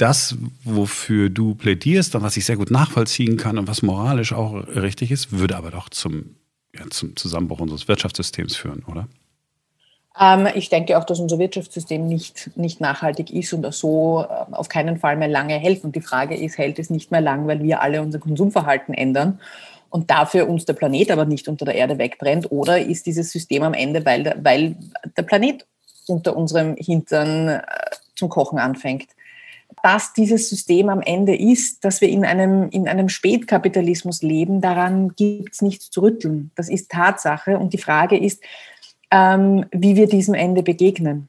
das, 0.00 0.36
wofür 0.64 1.28
du 1.28 1.54
plädierst 1.54 2.14
und 2.14 2.22
was 2.22 2.36
ich 2.36 2.44
sehr 2.44 2.56
gut 2.56 2.70
nachvollziehen 2.70 3.36
kann 3.36 3.58
und 3.58 3.68
was 3.68 3.82
moralisch 3.82 4.32
auch 4.32 4.54
richtig 4.68 5.10
ist, 5.10 5.32
würde 5.32 5.56
aber 5.56 5.70
doch 5.70 5.88
zum, 5.88 6.36
ja, 6.74 6.84
zum 6.90 7.16
Zusammenbruch 7.16 7.60
unseres 7.60 7.88
Wirtschaftssystems 7.88 8.56
führen, 8.56 8.84
oder? 8.86 9.08
Ähm, 10.20 10.48
ich 10.54 10.68
denke 10.68 10.98
auch, 10.98 11.04
dass 11.04 11.20
unser 11.20 11.38
Wirtschaftssystem 11.38 12.06
nicht, 12.06 12.56
nicht 12.56 12.80
nachhaltig 12.80 13.30
ist 13.32 13.52
und 13.52 13.72
so 13.72 14.24
äh, 14.28 14.54
auf 14.54 14.68
keinen 14.68 14.98
Fall 14.98 15.16
mehr 15.16 15.28
lange 15.28 15.54
hält. 15.54 15.84
Und 15.84 15.94
die 15.94 16.00
Frage 16.00 16.36
ist, 16.36 16.58
hält 16.58 16.78
es 16.78 16.90
nicht 16.90 17.10
mehr 17.10 17.20
lang, 17.20 17.46
weil 17.46 17.62
wir 17.62 17.80
alle 17.80 18.02
unser 18.02 18.18
Konsumverhalten 18.18 18.94
ändern 18.94 19.40
und 19.90 20.10
dafür 20.10 20.48
uns 20.48 20.64
der 20.64 20.74
Planet 20.74 21.10
aber 21.10 21.24
nicht 21.24 21.48
unter 21.48 21.64
der 21.64 21.74
Erde 21.74 21.98
wegbrennt? 21.98 22.50
Oder 22.50 22.80
ist 22.80 23.06
dieses 23.06 23.30
System 23.30 23.62
am 23.62 23.74
Ende, 23.74 24.04
weil 24.04 24.24
der, 24.24 24.36
weil 24.42 24.76
der 25.16 25.22
Planet 25.22 25.66
unter 26.06 26.36
unserem 26.36 26.74
Hintern 26.76 27.48
äh, 27.48 27.62
zum 28.16 28.28
Kochen 28.28 28.58
anfängt? 28.58 29.08
Dass 29.82 30.12
dieses 30.12 30.48
System 30.48 30.88
am 30.88 31.00
Ende 31.00 31.36
ist, 31.36 31.84
dass 31.84 32.00
wir 32.00 32.08
in 32.08 32.24
einem, 32.24 32.68
in 32.70 32.88
einem 32.88 33.08
Spätkapitalismus 33.08 34.22
leben, 34.22 34.60
daran 34.60 35.14
gibt 35.14 35.54
es 35.54 35.62
nichts 35.62 35.90
zu 35.90 36.00
rütteln. 36.00 36.50
Das 36.56 36.68
ist 36.68 36.90
Tatsache. 36.90 37.58
Und 37.58 37.72
die 37.72 37.78
Frage 37.78 38.18
ist, 38.18 38.42
ähm, 39.10 39.66
wie 39.70 39.96
wir 39.96 40.08
diesem 40.08 40.34
Ende 40.34 40.62
begegnen. 40.62 41.28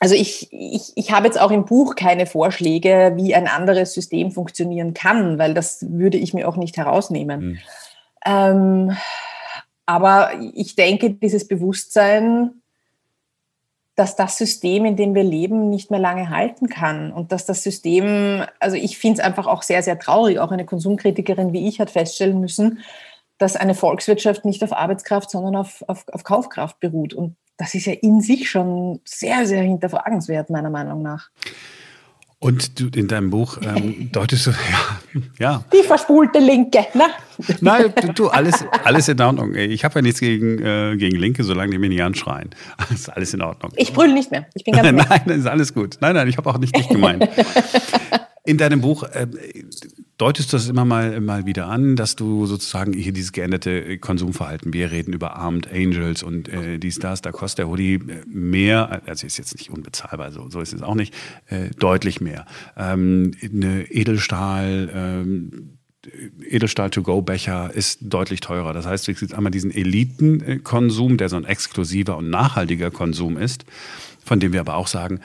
Also 0.00 0.14
ich, 0.14 0.48
ich, 0.50 0.92
ich 0.94 1.12
habe 1.12 1.26
jetzt 1.26 1.38
auch 1.38 1.50
im 1.50 1.66
Buch 1.66 1.94
keine 1.94 2.24
Vorschläge, 2.24 3.12
wie 3.16 3.34
ein 3.34 3.46
anderes 3.46 3.92
System 3.92 4.30
funktionieren 4.32 4.94
kann, 4.94 5.38
weil 5.38 5.52
das 5.52 5.86
würde 5.90 6.16
ich 6.16 6.32
mir 6.32 6.48
auch 6.48 6.56
nicht 6.56 6.78
herausnehmen. 6.78 7.40
Mhm. 7.40 7.58
Ähm, 8.24 8.96
aber 9.84 10.30
ich 10.54 10.74
denke, 10.76 11.10
dieses 11.10 11.46
Bewusstsein, 11.46 12.59
dass 14.00 14.16
das 14.16 14.38
System, 14.38 14.86
in 14.86 14.96
dem 14.96 15.14
wir 15.14 15.22
leben, 15.22 15.68
nicht 15.68 15.90
mehr 15.90 16.00
lange 16.00 16.30
halten 16.30 16.70
kann 16.70 17.12
und 17.12 17.32
dass 17.32 17.44
das 17.44 17.62
System, 17.62 18.46
also 18.58 18.74
ich 18.74 18.96
finde 18.96 19.20
es 19.20 19.26
einfach 19.26 19.46
auch 19.46 19.62
sehr, 19.62 19.82
sehr 19.82 19.98
traurig, 19.98 20.38
auch 20.38 20.50
eine 20.50 20.64
Konsumkritikerin 20.64 21.52
wie 21.52 21.68
ich 21.68 21.80
hat 21.80 21.90
feststellen 21.90 22.40
müssen, 22.40 22.78
dass 23.36 23.56
eine 23.56 23.74
Volkswirtschaft 23.74 24.46
nicht 24.46 24.64
auf 24.64 24.72
Arbeitskraft, 24.72 25.30
sondern 25.30 25.54
auf, 25.54 25.84
auf, 25.86 26.06
auf 26.08 26.24
Kaufkraft 26.24 26.80
beruht. 26.80 27.12
Und 27.12 27.36
das 27.58 27.74
ist 27.74 27.84
ja 27.84 27.92
in 27.92 28.22
sich 28.22 28.48
schon 28.48 29.02
sehr, 29.04 29.44
sehr 29.44 29.60
hinterfragenswert, 29.60 30.48
meiner 30.48 30.70
Meinung 30.70 31.02
nach. 31.02 31.28
Und 32.42 32.80
du 32.80 32.88
in 32.98 33.06
deinem 33.06 33.28
Buch 33.28 33.58
ähm, 33.62 34.08
deutest 34.12 34.46
du, 34.46 34.50
ja, 34.50 35.20
ja. 35.38 35.64
Die 35.74 35.86
verspulte 35.86 36.38
Linke, 36.38 36.86
ne? 36.94 37.04
Nein, 37.60 37.92
du, 38.00 38.12
du 38.14 38.28
alles, 38.28 38.64
alles 38.82 39.08
in 39.08 39.20
Ordnung. 39.20 39.54
Ich 39.54 39.84
habe 39.84 39.96
ja 39.96 40.02
nichts 40.02 40.20
gegen, 40.20 40.58
äh, 40.58 40.96
gegen 40.96 41.16
Linke, 41.18 41.44
solange 41.44 41.72
die 41.72 41.78
mir 41.78 41.90
nicht 41.90 42.02
anschreien. 42.02 42.48
Ist 42.94 43.10
alles 43.10 43.34
in 43.34 43.42
Ordnung. 43.42 43.72
Ich 43.76 43.92
brülle 43.92 44.14
nicht 44.14 44.30
mehr. 44.30 44.46
Ich 44.54 44.64
bin 44.64 44.72
ganz 44.72 44.90
Nein, 45.08 45.38
ist 45.38 45.46
alles 45.46 45.74
gut. 45.74 45.98
Nein, 46.00 46.14
nein, 46.14 46.28
ich 46.28 46.38
habe 46.38 46.48
auch 46.48 46.56
nicht 46.56 46.74
dich 46.74 46.88
gemeint. 46.88 47.28
In 48.44 48.56
deinem 48.56 48.80
Buch 48.80 49.02
äh, 49.02 49.26
deutest 50.16 50.52
du 50.52 50.56
das 50.56 50.68
immer 50.68 50.86
mal, 50.86 51.20
mal 51.20 51.44
wieder 51.44 51.66
an, 51.66 51.94
dass 51.94 52.16
du 52.16 52.46
sozusagen 52.46 52.94
hier 52.94 53.12
dieses 53.12 53.32
geänderte 53.32 53.98
Konsumverhalten, 53.98 54.72
wir 54.72 54.90
reden 54.90 55.12
über 55.12 55.36
Armed 55.36 55.70
Angels 55.70 56.22
und 56.22 56.48
äh, 56.48 56.78
dies, 56.78 56.98
das, 56.98 57.20
da 57.20 57.32
kostet 57.32 57.58
der 57.58 57.68
Hoodie 57.68 57.94
äh, 57.94 58.24
mehr, 58.26 59.02
also 59.06 59.26
ist 59.26 59.36
jetzt 59.36 59.56
nicht 59.56 59.70
unbezahlbar, 59.70 60.32
so, 60.32 60.48
so 60.48 60.60
ist 60.60 60.72
es 60.72 60.82
auch 60.82 60.94
nicht, 60.94 61.14
äh, 61.48 61.68
deutlich 61.78 62.22
mehr. 62.22 62.46
Ähm, 62.78 63.32
eine 63.42 63.90
Edelstahl, 63.90 64.90
ähm, 64.94 65.78
Edelstahl-to-go-Becher 66.48 67.74
ist 67.74 67.98
deutlich 68.00 68.40
teurer. 68.40 68.72
Das 68.72 68.86
heißt, 68.86 69.06
es 69.06 69.20
gibt 69.20 69.34
einmal 69.34 69.50
diesen 69.50 69.70
Elitenkonsum, 69.70 71.18
der 71.18 71.28
so 71.28 71.36
ein 71.36 71.44
exklusiver 71.44 72.16
und 72.16 72.30
nachhaltiger 72.30 72.90
Konsum 72.90 73.36
ist, 73.36 73.66
von 74.24 74.40
dem 74.40 74.54
wir 74.54 74.60
aber 74.60 74.76
auch 74.76 74.86
sagen, 74.86 75.20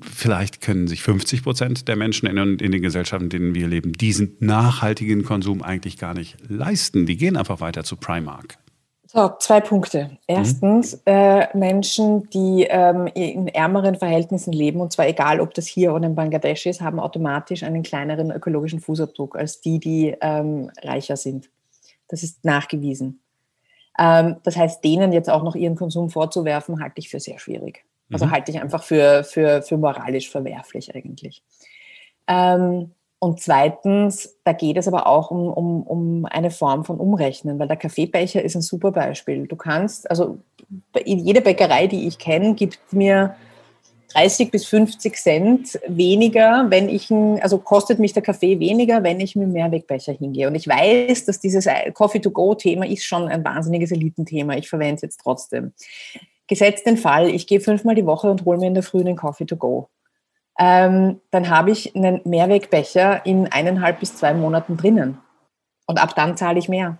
vielleicht 0.00 0.60
können 0.60 0.88
sich 0.88 1.02
50 1.02 1.42
Prozent 1.42 1.88
der 1.88 1.96
Menschen 1.96 2.26
in, 2.26 2.58
in, 2.58 2.72
den 2.72 2.82
Gesellschaften, 2.82 3.24
in 3.24 3.30
denen 3.30 3.54
wir 3.54 3.68
leben, 3.68 3.92
diesen 3.92 4.36
nachhaltigen 4.40 5.24
Konsum 5.24 5.62
eigentlich 5.62 5.98
gar 5.98 6.14
nicht 6.14 6.36
leisten. 6.48 7.06
Die 7.06 7.16
gehen 7.16 7.36
einfach 7.36 7.60
weiter 7.60 7.84
zu 7.84 7.96
Primark. 7.96 8.58
So, 9.06 9.30
zwei 9.38 9.60
Punkte. 9.60 10.16
Erstens, 10.26 10.94
mhm. 10.94 11.00
äh, 11.04 11.56
Menschen, 11.56 12.30
die 12.30 12.66
ähm, 12.70 13.06
in 13.08 13.46
ärmeren 13.48 13.96
Verhältnissen 13.96 14.54
leben, 14.54 14.80
und 14.80 14.90
zwar 14.92 15.06
egal, 15.06 15.38
ob 15.40 15.52
das 15.52 15.66
hier 15.66 15.92
oder 15.92 16.06
in 16.06 16.14
Bangladesch 16.14 16.64
ist, 16.64 16.80
haben 16.80 16.98
automatisch 16.98 17.62
einen 17.62 17.82
kleineren 17.82 18.30
ökologischen 18.30 18.80
Fußabdruck 18.80 19.36
als 19.36 19.60
die, 19.60 19.78
die 19.78 20.16
ähm, 20.22 20.70
reicher 20.82 21.18
sind. 21.18 21.50
Das 22.08 22.22
ist 22.22 22.42
nachgewiesen. 22.46 23.20
Ähm, 23.98 24.36
das 24.44 24.56
heißt, 24.56 24.82
denen 24.82 25.12
jetzt 25.12 25.28
auch 25.28 25.42
noch 25.42 25.56
ihren 25.56 25.76
Konsum 25.76 26.08
vorzuwerfen, 26.08 26.80
halte 26.80 26.98
ich 26.98 27.10
für 27.10 27.20
sehr 27.20 27.38
schwierig. 27.38 27.84
Also 28.12 28.26
mhm. 28.26 28.30
halte 28.30 28.50
ich 28.50 28.60
einfach 28.60 28.82
für, 28.82 29.24
für, 29.24 29.62
für 29.62 29.76
moralisch 29.76 30.30
verwerflich 30.30 30.94
eigentlich. 30.94 31.42
Ähm, 32.28 32.92
und 33.18 33.40
zweitens, 33.40 34.36
da 34.42 34.52
geht 34.52 34.76
es 34.76 34.88
aber 34.88 35.06
auch 35.06 35.30
um, 35.30 35.46
um, 35.46 35.82
um 35.84 36.24
eine 36.24 36.50
Form 36.50 36.84
von 36.84 36.98
Umrechnen, 36.98 37.58
weil 37.60 37.68
der 37.68 37.76
Kaffeebecher 37.76 38.42
ist 38.42 38.56
ein 38.56 38.62
super 38.62 38.90
Beispiel. 38.90 39.46
Du 39.46 39.54
kannst, 39.54 40.10
also 40.10 40.38
jede 41.04 41.40
Bäckerei, 41.40 41.86
die 41.86 42.08
ich 42.08 42.18
kenne, 42.18 42.54
gibt 42.54 42.80
mir 42.92 43.36
30 44.14 44.50
bis 44.50 44.66
50 44.66 45.16
Cent 45.16 45.80
weniger, 45.86 46.66
wenn 46.68 46.88
ich, 46.88 47.10
ein, 47.10 47.40
also 47.40 47.58
kostet 47.58 47.98
mich 47.98 48.12
der 48.12 48.22
Kaffee 48.22 48.58
weniger, 48.58 49.02
wenn 49.02 49.20
ich 49.20 49.36
mit 49.36 49.46
dem 49.46 49.52
Mehrwegbecher 49.52 50.12
hingehe. 50.12 50.48
Und 50.48 50.54
ich 50.54 50.66
weiß, 50.66 51.24
dass 51.24 51.40
dieses 51.40 51.68
Coffee-to-go-Thema 51.94 52.86
ist 52.86 53.04
schon 53.04 53.28
ein 53.28 53.44
wahnsinniges 53.44 53.92
Elitenthema. 53.92 54.56
Ich 54.56 54.68
verwende 54.68 54.96
es 54.96 55.02
jetzt 55.02 55.20
trotzdem 55.22 55.72
gesetzt 56.52 56.84
den 56.84 56.98
Fall, 56.98 57.30
ich 57.30 57.46
gehe 57.46 57.60
fünfmal 57.60 57.94
die 57.94 58.04
Woche 58.04 58.30
und 58.30 58.44
hole 58.44 58.58
mir 58.58 58.66
in 58.66 58.74
der 58.74 58.82
Früh 58.82 59.00
einen 59.00 59.16
Coffee 59.16 59.46
to 59.46 59.56
go. 59.56 59.88
Ähm, 60.58 61.18
dann 61.30 61.48
habe 61.48 61.70
ich 61.70 61.96
einen 61.96 62.20
Mehrwegbecher 62.24 63.24
in 63.24 63.50
eineinhalb 63.50 64.00
bis 64.00 64.16
zwei 64.18 64.34
Monaten 64.34 64.76
drinnen. 64.76 65.16
Und 65.86 65.98
ab 65.98 66.14
dann 66.14 66.36
zahle 66.36 66.58
ich 66.58 66.68
mehr. 66.68 66.98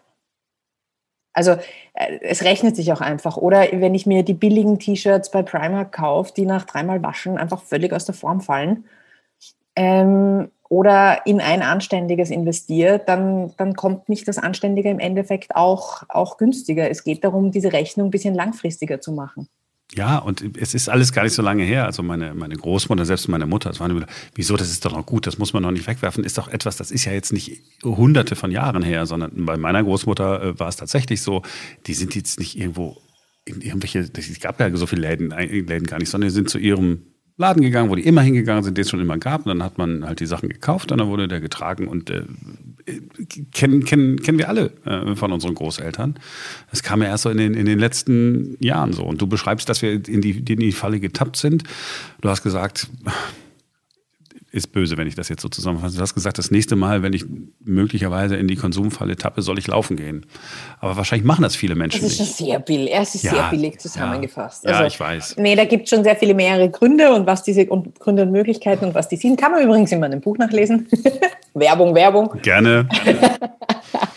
Also 1.34 1.52
äh, 1.92 2.18
es 2.22 2.44
rechnet 2.44 2.76
sich 2.76 2.94
auch 2.94 3.02
einfach. 3.02 3.36
Oder 3.36 3.66
wenn 3.72 3.94
ich 3.94 4.06
mir 4.06 4.22
die 4.22 4.32
billigen 4.32 4.78
T-Shirts 4.78 5.30
bei 5.30 5.42
Primark 5.42 5.92
kaufe, 5.92 6.32
die 6.34 6.46
nach 6.46 6.64
dreimal 6.64 7.02
Waschen 7.02 7.36
einfach 7.36 7.60
völlig 7.62 7.92
aus 7.92 8.06
der 8.06 8.14
Form 8.14 8.40
fallen, 8.40 8.86
ähm, 9.76 10.50
oder 10.72 11.26
in 11.26 11.42
ein 11.42 11.60
anständiges 11.60 12.30
investiert, 12.30 13.06
dann, 13.06 13.52
dann 13.58 13.74
kommt 13.74 14.08
nicht 14.08 14.26
das 14.26 14.38
Anständige 14.38 14.88
im 14.88 15.00
Endeffekt 15.00 15.54
auch, 15.54 16.04
auch 16.08 16.38
günstiger. 16.38 16.88
Es 16.88 17.04
geht 17.04 17.24
darum, 17.24 17.50
diese 17.50 17.74
Rechnung 17.74 18.08
ein 18.08 18.10
bisschen 18.10 18.34
langfristiger 18.34 18.98
zu 18.98 19.12
machen. 19.12 19.48
Ja, 19.94 20.16
und 20.16 20.56
es 20.56 20.72
ist 20.72 20.88
alles 20.88 21.12
gar 21.12 21.24
nicht 21.24 21.34
so 21.34 21.42
lange 21.42 21.62
her. 21.62 21.84
Also 21.84 22.02
meine, 22.02 22.32
meine 22.32 22.56
Großmutter, 22.56 23.04
selbst 23.04 23.28
meine 23.28 23.44
Mutter, 23.44 23.68
das 23.68 23.80
waren 23.80 23.90
immer, 23.90 24.06
wieso, 24.34 24.56
das 24.56 24.70
ist 24.70 24.82
doch 24.86 24.96
noch 24.96 25.04
gut, 25.04 25.26
das 25.26 25.36
muss 25.36 25.52
man 25.52 25.62
noch 25.62 25.72
nicht 25.72 25.86
wegwerfen, 25.86 26.24
ist 26.24 26.38
doch 26.38 26.48
etwas, 26.48 26.78
das 26.78 26.90
ist 26.90 27.04
ja 27.04 27.12
jetzt 27.12 27.34
nicht 27.34 27.60
hunderte 27.84 28.34
von 28.34 28.50
Jahren 28.50 28.82
her, 28.82 29.04
sondern 29.04 29.44
bei 29.44 29.58
meiner 29.58 29.84
Großmutter 29.84 30.42
äh, 30.42 30.58
war 30.58 30.68
es 30.68 30.76
tatsächlich 30.76 31.20
so, 31.20 31.42
die 31.86 31.92
sind 31.92 32.14
jetzt 32.14 32.38
nicht 32.38 32.56
irgendwo 32.56 32.96
in 33.44 33.60
irgendwelche, 33.60 33.98
es 33.98 34.40
gab 34.40 34.58
ja 34.58 34.74
so 34.74 34.86
viele 34.86 35.02
Läden, 35.02 35.32
Läden 35.32 35.86
gar 35.86 35.98
nicht, 35.98 36.08
sondern 36.08 36.30
die 36.30 36.34
sind 36.34 36.48
zu 36.48 36.56
ihrem 36.56 37.11
Laden 37.36 37.62
gegangen, 37.62 37.90
wo 37.90 37.94
die 37.94 38.06
immer 38.06 38.20
hingegangen 38.20 38.62
sind, 38.62 38.76
den 38.76 38.82
es 38.82 38.90
schon 38.90 39.00
immer 39.00 39.18
gab. 39.18 39.46
Und 39.46 39.48
dann 39.48 39.62
hat 39.62 39.78
man 39.78 40.04
halt 40.04 40.20
die 40.20 40.26
Sachen 40.26 40.48
gekauft 40.48 40.92
und 40.92 40.98
dann 40.98 41.08
wurde 41.08 41.28
der 41.28 41.40
getragen. 41.40 41.88
Und 41.88 42.10
äh, 42.10 42.24
kennen, 43.52 43.84
kennen, 43.84 44.20
kennen 44.20 44.38
wir 44.38 44.48
alle 44.48 44.72
äh, 44.84 45.16
von 45.16 45.32
unseren 45.32 45.54
Großeltern. 45.54 46.16
Das 46.70 46.82
kam 46.82 47.02
ja 47.02 47.08
erst 47.08 47.24
so 47.24 47.30
in 47.30 47.38
den, 47.38 47.54
in 47.54 47.66
den 47.66 47.78
letzten 47.78 48.56
Jahren 48.60 48.92
so. 48.92 49.04
Und 49.04 49.20
du 49.20 49.26
beschreibst, 49.26 49.68
dass 49.68 49.82
wir 49.82 49.92
in 49.92 50.20
die, 50.20 50.38
in 50.38 50.60
die 50.60 50.72
Falle 50.72 51.00
getappt 51.00 51.36
sind. 51.36 51.64
Du 52.20 52.28
hast 52.28 52.42
gesagt, 52.42 52.88
ist 54.52 54.68
böse, 54.68 54.98
wenn 54.98 55.06
ich 55.06 55.14
das 55.14 55.30
jetzt 55.30 55.40
so 55.40 55.48
zusammenfasse. 55.48 55.96
Du 55.96 56.02
hast 56.02 56.14
gesagt, 56.14 56.36
das 56.36 56.50
nächste 56.50 56.76
Mal, 56.76 57.02
wenn 57.02 57.14
ich 57.14 57.24
möglicherweise 57.64 58.36
in 58.36 58.46
die 58.46 58.56
Konsumfalle 58.56 59.16
tappe, 59.16 59.40
soll 59.40 59.58
ich 59.58 59.66
laufen 59.66 59.96
gehen. 59.96 60.26
Aber 60.78 60.96
wahrscheinlich 60.98 61.26
machen 61.26 61.42
das 61.42 61.56
viele 61.56 61.74
Menschen 61.74 62.04
nicht. 62.04 62.20
Das 62.20 62.28
ist 62.28 62.38
schon 62.38 62.46
sehr 62.46 62.58
billig. 62.60 62.90
Es 62.92 63.14
ist 63.14 63.24
ja, 63.24 63.32
sehr 63.32 63.50
billig 63.50 63.80
zusammengefasst. 63.80 64.64
Ja, 64.64 64.72
also, 64.72 64.82
ja, 64.82 64.86
ich 64.86 65.00
weiß. 65.00 65.36
Nee, 65.38 65.56
da 65.56 65.64
gibt 65.64 65.84
es 65.84 65.90
schon 65.90 66.04
sehr 66.04 66.16
viele 66.16 66.34
mehrere 66.34 66.70
Gründe 66.70 67.12
und 67.14 67.26
was 67.26 67.42
diese 67.42 67.64
und 67.66 67.98
Gründe 67.98 68.22
und 68.22 68.30
Möglichkeiten 68.30 68.84
und 68.84 68.94
was 68.94 69.08
die 69.08 69.16
sind, 69.16 69.40
kann 69.40 69.52
man 69.52 69.62
übrigens 69.62 69.90
in 69.90 70.00
meinem 70.00 70.20
Buch 70.20 70.36
nachlesen. 70.36 70.86
Werbung, 71.54 71.94
Werbung. 71.94 72.34
Gerne. 72.42 72.88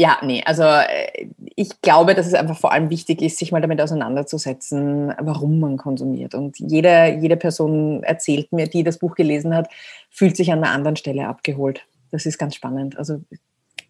Ja, 0.00 0.18
nee, 0.22 0.42
also 0.44 0.62
äh, 0.62 1.28
ich 1.56 1.82
glaube, 1.82 2.14
dass 2.14 2.28
es 2.28 2.34
einfach 2.34 2.56
vor 2.56 2.70
allem 2.70 2.88
wichtig 2.88 3.20
ist, 3.20 3.36
sich 3.36 3.50
mal 3.50 3.60
damit 3.60 3.80
auseinanderzusetzen, 3.80 5.12
warum 5.18 5.58
man 5.58 5.76
konsumiert. 5.76 6.36
Und 6.36 6.56
jede, 6.60 7.18
jede 7.20 7.36
Person 7.36 8.04
erzählt 8.04 8.52
mir, 8.52 8.68
die 8.68 8.84
das 8.84 8.98
Buch 8.98 9.16
gelesen 9.16 9.56
hat, 9.56 9.68
fühlt 10.08 10.36
sich 10.36 10.52
an 10.52 10.62
einer 10.62 10.72
anderen 10.72 10.94
Stelle 10.94 11.26
abgeholt. 11.26 11.84
Das 12.12 12.26
ist 12.26 12.38
ganz 12.38 12.54
spannend. 12.54 12.96
Also 12.96 13.20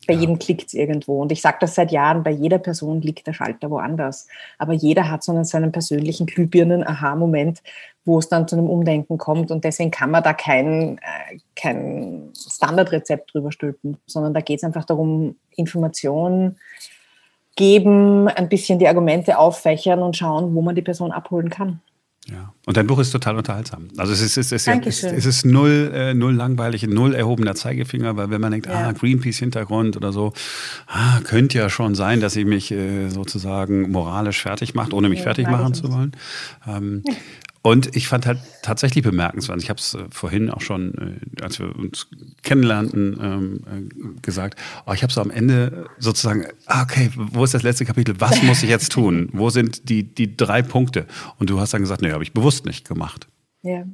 bei 0.06 0.14
ja. 0.14 0.20
jedem 0.20 0.38
klickt 0.38 0.68
es 0.68 0.74
irgendwo. 0.74 1.20
Und 1.20 1.30
ich 1.30 1.42
sage 1.42 1.58
das 1.60 1.74
seit 1.74 1.92
Jahren, 1.92 2.22
bei 2.22 2.30
jeder 2.30 2.58
Person 2.58 3.02
liegt 3.02 3.26
der 3.26 3.34
Schalter 3.34 3.70
woanders. 3.70 4.26
Aber 4.56 4.72
jeder 4.72 5.10
hat 5.10 5.22
so 5.22 5.32
einen, 5.32 5.44
seinen 5.44 5.72
persönlichen 5.72 6.24
Glühbirnen-Aha-Moment, 6.24 7.62
wo 8.06 8.18
es 8.18 8.30
dann 8.30 8.48
zu 8.48 8.56
einem 8.56 8.70
Umdenken 8.70 9.18
kommt. 9.18 9.50
Und 9.50 9.64
deswegen 9.64 9.90
kann 9.90 10.10
man 10.10 10.22
da 10.22 10.32
kein, 10.32 10.96
äh, 10.96 11.38
kein 11.54 12.32
Standardrezept 12.34 13.34
drüber 13.34 13.52
stülpen, 13.52 13.98
sondern 14.06 14.32
da 14.32 14.40
geht 14.40 14.60
es 14.60 14.64
einfach 14.64 14.86
darum, 14.86 15.36
Informationen 15.58 16.56
geben, 17.56 18.28
ein 18.28 18.48
bisschen 18.48 18.78
die 18.78 18.86
Argumente 18.86 19.36
auffächern 19.36 20.00
und 20.00 20.16
schauen, 20.16 20.54
wo 20.54 20.62
man 20.62 20.74
die 20.74 20.82
Person 20.82 21.12
abholen 21.12 21.50
kann. 21.50 21.80
Ja. 22.30 22.52
Und 22.66 22.76
dein 22.76 22.86
Buch 22.86 22.98
ist 22.98 23.10
total 23.10 23.36
unterhaltsam. 23.36 23.88
Also 23.96 24.12
es 24.12 24.20
ist, 24.20 24.36
es 24.36 24.52
ist, 24.52 24.68
es 24.68 24.86
ist, 24.86 25.04
es 25.04 25.24
ist 25.24 25.46
null, 25.46 25.90
äh, 25.94 26.12
null 26.12 26.34
langweilig, 26.34 26.86
null 26.86 27.14
erhobener 27.14 27.54
Zeigefinger, 27.54 28.16
weil 28.16 28.28
wenn 28.28 28.40
man 28.40 28.52
denkt, 28.52 28.66
ja. 28.66 28.88
ah, 28.88 28.92
Greenpeace-Hintergrund 28.92 29.96
oder 29.96 30.12
so, 30.12 30.34
ah, 30.86 31.20
könnte 31.24 31.56
ja 31.56 31.70
schon 31.70 31.94
sein, 31.94 32.20
dass 32.20 32.34
sie 32.34 32.44
mich 32.44 32.70
äh, 32.70 33.08
sozusagen 33.08 33.90
moralisch 33.90 34.42
fertig 34.42 34.74
macht, 34.74 34.92
ohne 34.92 35.08
mich 35.08 35.20
ja, 35.20 35.24
fertig 35.24 35.48
machen 35.48 35.72
zu 35.72 35.90
wollen. 35.90 36.12
Ähm, 36.66 37.02
und 37.68 37.94
ich 37.94 38.08
fand 38.08 38.24
halt 38.24 38.38
tatsächlich 38.62 39.04
bemerkenswert, 39.04 39.62
ich 39.62 39.68
habe 39.68 39.78
es 39.78 39.92
äh, 39.92 40.04
vorhin 40.10 40.50
auch 40.50 40.62
schon, 40.62 41.20
äh, 41.38 41.42
als 41.42 41.58
wir 41.58 41.76
uns 41.76 42.08
kennenlernten, 42.42 43.18
ähm, 43.22 43.60
äh, 43.66 44.20
gesagt, 44.22 44.58
oh, 44.86 44.92
ich 44.94 45.02
habe 45.02 45.12
so 45.12 45.20
am 45.20 45.30
Ende 45.30 45.84
sozusagen, 45.98 46.46
ah, 46.64 46.82
okay, 46.82 47.10
wo 47.14 47.44
ist 47.44 47.52
das 47.52 47.62
letzte 47.62 47.84
Kapitel? 47.84 48.14
Was 48.20 48.42
muss 48.44 48.62
ich 48.62 48.70
jetzt 48.70 48.90
tun? 48.92 49.28
Wo 49.34 49.50
sind 49.50 49.90
die, 49.90 50.02
die 50.02 50.34
drei 50.34 50.62
Punkte? 50.62 51.06
Und 51.38 51.50
du 51.50 51.60
hast 51.60 51.74
dann 51.74 51.82
gesagt, 51.82 52.00
nee, 52.00 52.10
habe 52.10 52.22
ich 52.22 52.32
bewusst 52.32 52.64
nicht 52.64 52.88
gemacht. 52.88 53.28
Ja, 53.60 53.84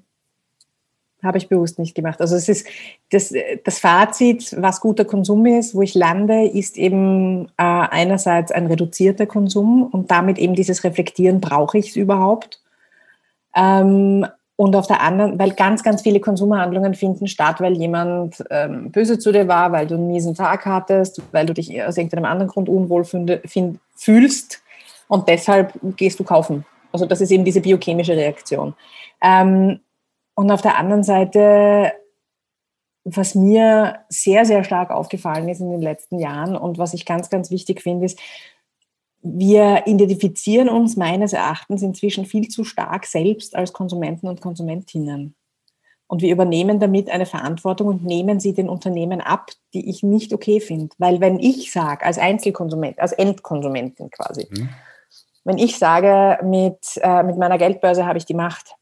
habe 1.25 1.39
ich 1.39 1.49
bewusst 1.49 1.81
nicht 1.81 1.97
gemacht. 1.97 2.21
Also 2.21 2.37
es 2.37 2.49
ist 2.49 2.69
das, 3.11 3.35
das 3.65 3.81
Fazit, 3.81 4.55
was 4.57 4.81
guter 4.81 5.05
Konsum 5.05 5.47
ist, 5.47 5.75
wo 5.75 5.83
ich 5.83 5.95
lande, 5.95 6.47
ist 6.47 6.77
eben 6.77 7.47
äh, 7.57 7.63
einerseits 7.63 8.53
ein 8.53 8.67
reduzierter 8.67 9.27
Konsum 9.27 9.83
und 9.83 10.13
damit 10.13 10.39
eben 10.39 10.55
dieses 10.55 10.85
Reflektieren, 10.85 11.41
brauche 11.41 11.79
ich 11.79 11.89
es 11.89 11.97
überhaupt? 11.97 12.61
Ähm, 13.55 14.27
und 14.57 14.77
auf 14.77 14.87
der 14.87 15.01
anderen, 15.01 15.39
weil 15.39 15.51
ganz, 15.51 15.83
ganz 15.83 16.03
viele 16.03 16.21
Konsumhandlungen 16.21 16.95
finden 16.95 17.27
statt, 17.27 17.61
weil 17.61 17.73
jemand 17.73 18.45
ähm, 18.51 18.93
böse 18.93 19.19
zu 19.19 19.33
dir 19.33 19.49
war, 19.49 19.73
weil 19.73 19.87
du 19.87 19.95
einen 19.97 20.07
miesen 20.07 20.35
Tag 20.35 20.65
hattest, 20.65 21.21
weil 21.33 21.47
du 21.47 21.55
dich 21.55 21.83
aus 21.83 21.97
irgendeinem 21.97 22.25
anderen 22.25 22.49
Grund 22.49 22.69
unwohl 22.69 23.05
finde, 23.05 23.43
find, 23.47 23.81
fühlst 23.97 24.63
und 25.09 25.29
deshalb 25.29 25.73
gehst 25.97 26.21
du 26.21 26.25
kaufen. 26.25 26.65
Also 26.93 27.07
das 27.07 27.21
ist 27.21 27.33
eben 27.33 27.45
diese 27.45 27.61
biochemische 27.61 28.17
Reaktion. 28.17 28.75
Ähm, 29.21 29.81
und 30.35 30.51
auf 30.53 30.63
der 30.63 30.79
anderen 30.79 31.03
Seite, 31.03 31.93
was 33.05 33.35
mir 33.35 33.99
sehr, 34.09 34.45
sehr 34.45 34.63
stark 34.63 34.91
aufgefallen 34.91 35.49
ist 35.49 35.61
in 35.61 35.71
den 35.71 35.83
letzten 35.83 36.21
Jahren 36.21 36.57
und 36.57 36.79
was 36.79 36.95
ich 36.95 37.05
ganz, 37.05 37.29
ganz 37.29 37.51
wichtig 37.51 37.83
finde, 37.83 38.07
ist, 38.07 38.21
wir 39.27 39.87
identifizieren 39.87 40.69
uns 40.69 40.97
meines 40.97 41.33
Erachtens 41.33 41.83
inzwischen 41.83 42.27
viel 42.27 42.49
zu 42.49 42.63
stark 42.63 43.07
selbst 43.07 43.57
als 43.57 43.73
Konsumenten 43.73 44.29
und 44.29 44.43
Konsumentinnen. 44.43 45.35
Und 46.07 46.21
wir 46.21 46.31
übernehmen 46.31 46.79
damit 46.79 47.09
eine 47.09 47.25
Verantwortung 47.25 47.89
und 47.89 48.05
nehmen 48.05 48.39
sie 48.39 48.53
den 48.53 48.69
Unternehmen 48.69 49.23
ab, 49.23 49.51
die 49.73 49.89
ich 49.89 50.03
nicht 50.03 50.35
okay 50.35 50.61
finde. 50.61 50.95
Weil 50.99 51.23
wenn 51.23 51.39
ich 51.39 51.73
sage, 51.73 52.05
als 52.05 52.19
Einzelkonsument, 52.19 52.99
als 52.99 53.13
Endkonsumentin 53.13 54.11
quasi, 54.11 54.47
mhm. 54.51 54.69
wenn 55.45 55.57
ich 55.57 55.79
sage, 55.79 56.45
mit, 56.45 57.01
äh, 57.01 57.23
mit 57.23 57.39
meiner 57.39 57.57
Geldbörse 57.57 58.05
habe 58.05 58.19
ich 58.19 58.27
die 58.27 58.35
Macht, 58.35 58.75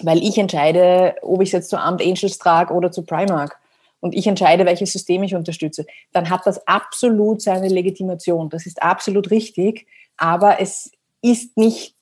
weil 0.00 0.22
ich 0.22 0.38
entscheide, 0.38 1.16
ob 1.20 1.42
ich 1.42 1.50
es 1.50 1.52
jetzt 1.52 1.68
zu 1.68 1.78
Amt 1.78 2.00
Angels 2.00 2.38
trage 2.38 2.72
oder 2.72 2.90
zu 2.90 3.04
Primark, 3.04 3.60
und 4.02 4.16
ich 4.16 4.26
entscheide, 4.26 4.66
welches 4.66 4.92
System 4.92 5.22
ich 5.22 5.36
unterstütze, 5.36 5.86
dann 6.12 6.28
hat 6.28 6.44
das 6.44 6.66
absolut 6.66 7.40
seine 7.40 7.68
Legitimation. 7.68 8.50
Das 8.50 8.66
ist 8.66 8.82
absolut 8.82 9.30
richtig, 9.30 9.86
aber 10.16 10.60
es 10.60 10.90
ist 11.22 11.56
nicht, 11.56 11.94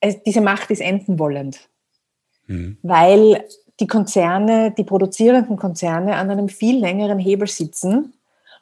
es, 0.00 0.22
diese 0.22 0.40
Macht 0.40 0.70
ist 0.70 0.80
enden 0.80 1.18
wollend, 1.18 1.68
mhm. 2.46 2.78
weil 2.82 3.44
die 3.80 3.88
Konzerne, 3.88 4.70
die 4.70 4.84
produzierenden 4.84 5.56
Konzerne 5.56 6.14
an 6.14 6.30
einem 6.30 6.48
viel 6.48 6.78
längeren 6.78 7.18
Hebel 7.18 7.48
sitzen 7.48 8.14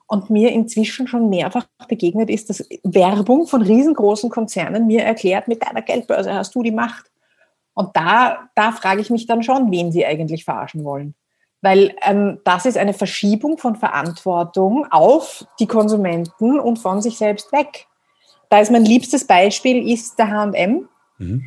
und 0.07 0.31
mir 0.31 0.51
inzwischen 0.51 1.07
schon 1.07 1.29
mehrfach 1.29 1.66
begegnet 1.88 2.31
ist, 2.31 2.49
dass 2.49 2.66
Werbung 2.85 3.47
von 3.47 3.61
riesengroßen 3.61 4.31
Konzernen 4.31 4.87
mir 4.87 5.03
erklärt, 5.03 5.47
mit 5.47 5.62
deiner 5.62 5.83
Geldbörse 5.83 6.33
hast 6.33 6.55
du 6.55 6.62
die 6.62 6.71
Macht. 6.71 7.11
Und 7.75 7.95
da, 7.95 8.49
da 8.55 8.73
frage 8.73 9.03
ich 9.03 9.11
mich 9.11 9.27
dann 9.27 9.42
schon, 9.42 9.71
wen 9.71 9.92
sie 9.92 10.07
eigentlich 10.07 10.47
verarschen 10.47 10.85
wollen 10.85 11.14
weil 11.62 11.95
ähm, 12.05 12.38
das 12.45 12.66
ist 12.66 12.79
eine 12.79 12.95
Verschiebung 12.95 13.59
von 13.59 13.77
Verantwortung 13.77 14.87
auf 14.90 15.47
die 15.59 15.66
Konsumenten 15.66 16.61
und 16.61 16.79
von 16.79 17.01
sich 17.03 17.19
selbst 17.19 17.53
weg. 17.53 17.87
Da 18.51 18.61
ist 18.61 18.71
mein 18.71 18.85
liebstes 18.85 19.27
Beispiel 19.27 19.90
ist 19.90 20.19
der 20.19 20.31
H&M, 20.31 20.88
mhm. 21.19 21.45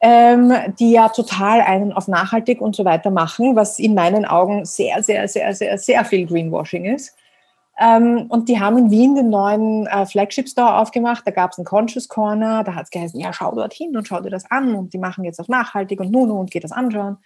ähm, 0.00 0.52
die 0.78 0.92
ja 0.92 1.08
total 1.08 1.60
einen 1.60 1.92
auf 1.92 2.08
nachhaltig 2.08 2.60
und 2.60 2.74
so 2.74 2.84
weiter 2.84 3.10
machen, 3.10 3.54
was 3.54 3.78
in 3.78 3.94
meinen 3.94 4.24
Augen 4.24 4.64
sehr, 4.64 5.02
sehr, 5.02 5.28
sehr, 5.28 5.54
sehr, 5.54 5.78
sehr 5.78 6.04
viel 6.04 6.26
Greenwashing 6.26 6.86
ist. 6.86 7.14
Ähm, 7.78 8.26
und 8.28 8.48
die 8.48 8.60
haben 8.60 8.76
in 8.76 8.90
Wien 8.90 9.14
den 9.14 9.30
neuen 9.30 9.86
äh, 9.86 10.04
Flagship 10.04 10.48
Store 10.48 10.78
aufgemacht. 10.78 11.26
Da 11.26 11.30
gab 11.30 11.52
es 11.52 11.58
einen 11.58 11.64
Conscious 11.64 12.08
Corner. 12.08 12.64
Da 12.64 12.74
hat 12.74 12.84
es 12.84 12.90
geheißen, 12.90 13.18
ja, 13.20 13.32
schau 13.32 13.54
dorthin 13.54 13.96
und 13.96 14.08
schau 14.08 14.20
dir 14.20 14.30
das 14.30 14.50
an. 14.50 14.74
Und 14.74 14.92
die 14.92 14.98
machen 14.98 15.24
jetzt 15.24 15.40
auf 15.40 15.48
nachhaltig 15.48 16.00
und 16.00 16.10
nun 16.10 16.30
und 16.30 16.50
geht 16.50 16.64
das 16.64 16.72
anschauen 16.72 17.18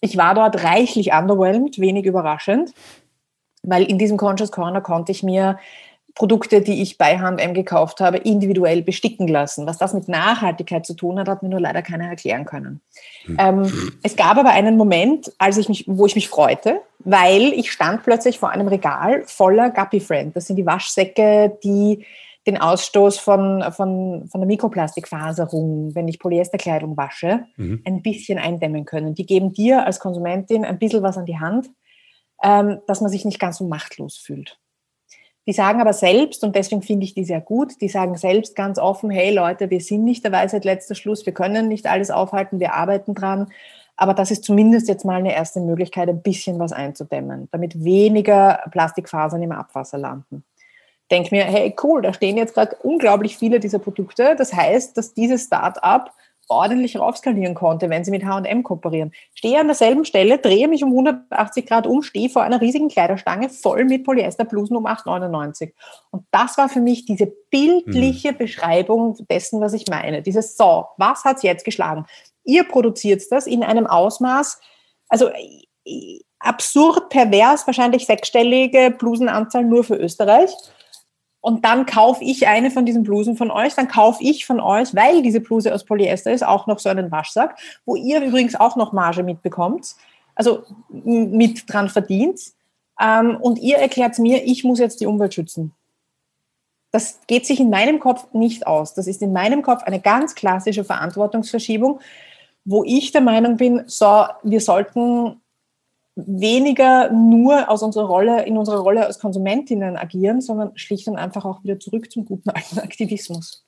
ich 0.00 0.16
war 0.16 0.34
dort 0.34 0.64
reichlich 0.64 1.12
underwhelmed, 1.12 1.78
wenig 1.78 2.06
überraschend, 2.06 2.72
weil 3.62 3.84
in 3.84 3.98
diesem 3.98 4.16
Conscious 4.16 4.52
Corner 4.52 4.80
konnte 4.80 5.12
ich 5.12 5.22
mir 5.22 5.58
Produkte, 6.14 6.60
die 6.60 6.82
ich 6.82 6.98
bei 6.98 7.18
H&M 7.18 7.54
gekauft 7.54 8.00
habe, 8.00 8.18
individuell 8.18 8.82
besticken 8.82 9.28
lassen. 9.28 9.66
Was 9.66 9.78
das 9.78 9.94
mit 9.94 10.08
Nachhaltigkeit 10.08 10.84
zu 10.84 10.94
tun 10.94 11.18
hat, 11.18 11.28
hat 11.28 11.42
mir 11.42 11.48
nur 11.48 11.60
leider 11.60 11.82
keiner 11.82 12.08
erklären 12.08 12.44
können. 12.44 12.80
Hm. 13.24 13.36
Ähm, 13.38 13.92
es 14.02 14.16
gab 14.16 14.36
aber 14.36 14.50
einen 14.50 14.76
Moment, 14.76 15.32
als 15.38 15.56
ich 15.56 15.68
mich, 15.68 15.84
wo 15.86 16.06
ich 16.06 16.16
mich 16.16 16.28
freute, 16.28 16.80
weil 16.98 17.52
ich 17.52 17.70
stand 17.70 18.02
plötzlich 18.02 18.38
vor 18.38 18.50
einem 18.50 18.68
Regal 18.68 19.22
voller 19.26 19.70
Guppy 19.70 20.00
Friend. 20.00 20.34
Das 20.34 20.46
sind 20.46 20.56
die 20.56 20.66
Waschsäcke, 20.66 21.56
die 21.62 22.04
den 22.46 22.58
Ausstoß 22.58 23.18
von, 23.18 23.62
von, 23.72 24.26
von 24.28 24.40
der 24.40 24.46
Mikroplastikfaserung, 24.46 25.94
wenn 25.94 26.08
ich 26.08 26.18
Polyesterkleidung 26.18 26.96
wasche, 26.96 27.44
mhm. 27.56 27.82
ein 27.84 28.02
bisschen 28.02 28.38
eindämmen 28.38 28.86
können. 28.86 29.14
Die 29.14 29.26
geben 29.26 29.52
dir 29.52 29.84
als 29.84 30.00
Konsumentin 30.00 30.64
ein 30.64 30.78
bisschen 30.78 31.02
was 31.02 31.18
an 31.18 31.26
die 31.26 31.38
Hand, 31.38 31.68
ähm, 32.42 32.80
dass 32.86 33.00
man 33.00 33.10
sich 33.10 33.24
nicht 33.24 33.38
ganz 33.38 33.58
so 33.58 33.66
machtlos 33.66 34.16
fühlt. 34.16 34.58
Die 35.46 35.52
sagen 35.52 35.80
aber 35.80 35.92
selbst, 35.92 36.44
und 36.44 36.54
deswegen 36.54 36.82
finde 36.82 37.04
ich 37.04 37.14
die 37.14 37.24
sehr 37.24 37.40
gut, 37.40 37.80
die 37.80 37.88
sagen 37.88 38.16
selbst 38.16 38.56
ganz 38.56 38.78
offen, 38.78 39.10
hey 39.10 39.34
Leute, 39.34 39.68
wir 39.68 39.80
sind 39.80 40.04
nicht 40.04 40.24
der 40.24 40.32
Weisheit 40.32 40.64
letzter 40.64 40.94
Schluss, 40.94 41.26
wir 41.26 41.34
können 41.34 41.68
nicht 41.68 41.86
alles 41.86 42.10
aufhalten, 42.10 42.60
wir 42.60 42.74
arbeiten 42.74 43.14
dran. 43.14 43.48
Aber 43.96 44.14
das 44.14 44.30
ist 44.30 44.44
zumindest 44.44 44.88
jetzt 44.88 45.04
mal 45.04 45.18
eine 45.18 45.34
erste 45.34 45.60
Möglichkeit, 45.60 46.08
ein 46.08 46.22
bisschen 46.22 46.58
was 46.58 46.72
einzudämmen, 46.72 47.48
damit 47.52 47.84
weniger 47.84 48.62
Plastikfasern 48.70 49.42
im 49.42 49.52
Abwasser 49.52 49.98
landen 49.98 50.44
denke 51.10 51.34
mir, 51.34 51.44
hey, 51.44 51.74
cool, 51.82 52.02
da 52.02 52.12
stehen 52.12 52.36
jetzt 52.36 52.54
gerade 52.54 52.76
unglaublich 52.82 53.36
viele 53.36 53.60
dieser 53.60 53.78
Produkte. 53.78 54.36
Das 54.36 54.52
heißt, 54.52 54.96
dass 54.96 55.14
dieses 55.14 55.44
Start-up 55.44 56.12
ordentlich 56.50 56.98
raufskalieren 56.98 57.54
konnte, 57.54 57.88
wenn 57.88 58.04
sie 58.04 58.10
mit 58.10 58.24
H&M 58.24 58.62
kooperieren. 58.62 59.12
Stehe 59.34 59.60
an 59.60 59.68
derselben 59.68 60.04
Stelle, 60.04 60.38
drehe 60.38 60.66
mich 60.66 60.82
um 60.82 60.90
180 60.90 61.64
Grad 61.64 61.86
um, 61.86 62.02
stehe 62.02 62.28
vor 62.28 62.42
einer 62.42 62.60
riesigen 62.60 62.88
Kleiderstange 62.88 63.48
voll 63.48 63.84
mit 63.84 64.04
Polyesterblusen 64.04 64.76
um 64.76 64.86
8,99. 64.86 65.72
Und 66.10 66.24
das 66.32 66.58
war 66.58 66.68
für 66.68 66.80
mich 66.80 67.04
diese 67.04 67.32
bildliche 67.50 68.32
mhm. 68.32 68.38
Beschreibung 68.38 69.16
dessen, 69.30 69.60
was 69.60 69.72
ich 69.72 69.86
meine. 69.88 70.22
Dieses 70.22 70.56
So, 70.56 70.86
was 70.96 71.24
hat's 71.24 71.42
jetzt 71.42 71.64
geschlagen? 71.64 72.04
Ihr 72.44 72.64
produziert 72.64 73.22
das 73.30 73.46
in 73.46 73.62
einem 73.62 73.86
Ausmaß, 73.86 74.60
also 75.08 75.28
äh, 75.84 76.20
absurd, 76.40 77.10
pervers, 77.10 77.66
wahrscheinlich 77.66 78.06
sechsstellige 78.06 78.90
Blusenanzahl 78.90 79.64
nur 79.64 79.84
für 79.84 79.96
Österreich 79.96 80.50
und 81.40 81.64
dann 81.64 81.86
kaufe 81.86 82.22
ich 82.22 82.46
eine 82.46 82.70
von 82.70 82.84
diesen 82.84 83.02
Blusen 83.02 83.36
von 83.36 83.50
euch, 83.50 83.74
dann 83.74 83.88
kaufe 83.88 84.22
ich 84.22 84.44
von 84.44 84.60
euch, 84.60 84.94
weil 84.94 85.22
diese 85.22 85.40
Bluse 85.40 85.74
aus 85.74 85.84
Polyester 85.84 86.32
ist, 86.32 86.44
auch 86.44 86.66
noch 86.66 86.78
so 86.78 86.88
einen 86.88 87.10
Waschsack, 87.10 87.58
wo 87.86 87.96
ihr 87.96 88.20
übrigens 88.20 88.54
auch 88.54 88.76
noch 88.76 88.92
Marge 88.92 89.22
mitbekommt. 89.22 89.96
also 90.34 90.64
mit 90.88 91.70
dran 91.70 91.88
verdient. 91.88 92.40
Ähm, 93.00 93.36
und 93.40 93.58
ihr 93.58 93.76
erklärt 93.76 94.18
mir, 94.18 94.44
ich 94.44 94.64
muss 94.64 94.78
jetzt 94.78 95.00
die 95.00 95.06
Umwelt 95.06 95.34
schützen. 95.34 95.72
Das 96.92 97.20
geht 97.26 97.46
sich 97.46 97.60
in 97.60 97.70
meinem 97.70 98.00
Kopf 98.00 98.26
nicht 98.32 98.66
aus. 98.66 98.94
Das 98.94 99.06
ist 99.06 99.22
in 99.22 99.32
meinem 99.32 99.62
Kopf 99.62 99.82
eine 99.84 100.00
ganz 100.00 100.34
klassische 100.34 100.84
Verantwortungsverschiebung, 100.84 102.00
wo 102.64 102.84
ich 102.84 103.12
der 103.12 103.20
Meinung 103.20 103.56
bin, 103.56 103.82
so, 103.86 104.26
wir 104.42 104.60
sollten 104.60 105.40
weniger 106.16 107.10
nur 107.10 107.68
aus 107.68 107.82
unserer 107.82 108.06
Rolle, 108.06 108.44
in 108.44 108.56
unserer 108.58 108.80
Rolle 108.80 109.06
als 109.06 109.18
Konsumentinnen 109.18 109.96
agieren, 109.96 110.40
sondern 110.40 110.76
schlicht 110.76 111.08
und 111.08 111.16
einfach 111.16 111.44
auch 111.44 111.62
wieder 111.62 111.78
zurück 111.78 112.10
zum 112.10 112.24
guten 112.24 112.50
alten 112.50 112.78
Aktivismus. 112.78 113.64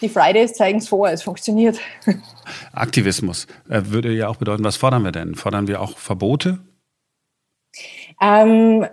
Die 0.00 0.08
Fridays 0.08 0.52
zeigen 0.52 0.78
es 0.78 0.88
vor, 0.88 1.08
es 1.08 1.22
funktioniert. 1.22 1.78
Aktivismus 2.72 3.46
äh, 3.68 3.82
würde 3.86 4.12
ja 4.12 4.28
auch 4.28 4.36
bedeuten, 4.36 4.64
was 4.64 4.76
fordern 4.76 5.04
wir 5.04 5.12
denn? 5.12 5.34
Fordern 5.34 5.68
wir 5.68 5.80
auch 5.80 5.96
Verbote? 5.96 6.58
Ähm, 8.20 8.86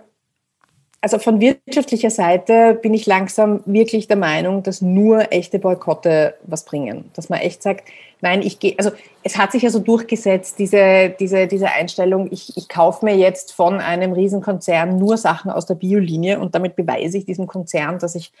also 1.04 1.18
von 1.18 1.38
wirtschaftlicher 1.38 2.08
Seite 2.08 2.78
bin 2.80 2.94
ich 2.94 3.04
langsam 3.04 3.60
wirklich 3.66 4.08
der 4.08 4.16
Meinung, 4.16 4.62
dass 4.62 4.80
nur 4.80 5.30
echte 5.34 5.58
Boykotte 5.58 6.32
was 6.46 6.64
bringen. 6.64 7.10
Dass 7.14 7.28
man 7.28 7.40
echt 7.40 7.62
sagt, 7.62 7.90
nein, 8.22 8.40
ich 8.40 8.58
gehe, 8.58 8.74
also 8.78 8.90
es 9.22 9.36
hat 9.36 9.52
sich 9.52 9.64
ja 9.64 9.68
so 9.68 9.80
durchgesetzt, 9.80 10.58
diese, 10.58 11.10
diese, 11.20 11.46
diese 11.46 11.70
Einstellung, 11.70 12.28
ich, 12.32 12.56
ich 12.56 12.70
kaufe 12.70 13.04
mir 13.04 13.18
jetzt 13.18 13.52
von 13.52 13.80
einem 13.80 14.14
Riesenkonzern 14.14 14.96
nur 14.96 15.18
Sachen 15.18 15.50
aus 15.50 15.66
der 15.66 15.74
Biolinie 15.74 16.40
und 16.40 16.54
damit 16.54 16.74
beweise 16.74 17.18
ich 17.18 17.26
diesem 17.26 17.46
Konzern, 17.46 17.98
dass 17.98 18.14
ich 18.14 18.32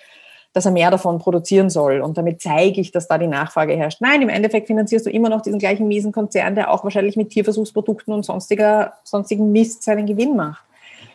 dass 0.54 0.66
er 0.66 0.70
mehr 0.70 0.92
davon 0.92 1.18
produzieren 1.18 1.68
soll. 1.68 2.00
Und 2.00 2.16
damit 2.16 2.40
zeige 2.40 2.80
ich, 2.80 2.92
dass 2.92 3.08
da 3.08 3.18
die 3.18 3.26
Nachfrage 3.26 3.76
herrscht. 3.76 4.00
Nein, 4.00 4.22
im 4.22 4.28
Endeffekt 4.28 4.68
finanzierst 4.68 5.04
du 5.04 5.10
immer 5.10 5.28
noch 5.28 5.42
diesen 5.42 5.58
gleichen 5.58 5.88
miesen 5.88 6.12
Konzern, 6.12 6.54
der 6.54 6.70
auch 6.70 6.84
wahrscheinlich 6.84 7.16
mit 7.16 7.30
Tierversuchsprodukten 7.30 8.14
und 8.14 8.24
sonstiger, 8.24 8.92
sonstigen 9.02 9.50
Mist 9.50 9.82
seinen 9.82 10.06
Gewinn 10.06 10.36
macht. 10.36 10.64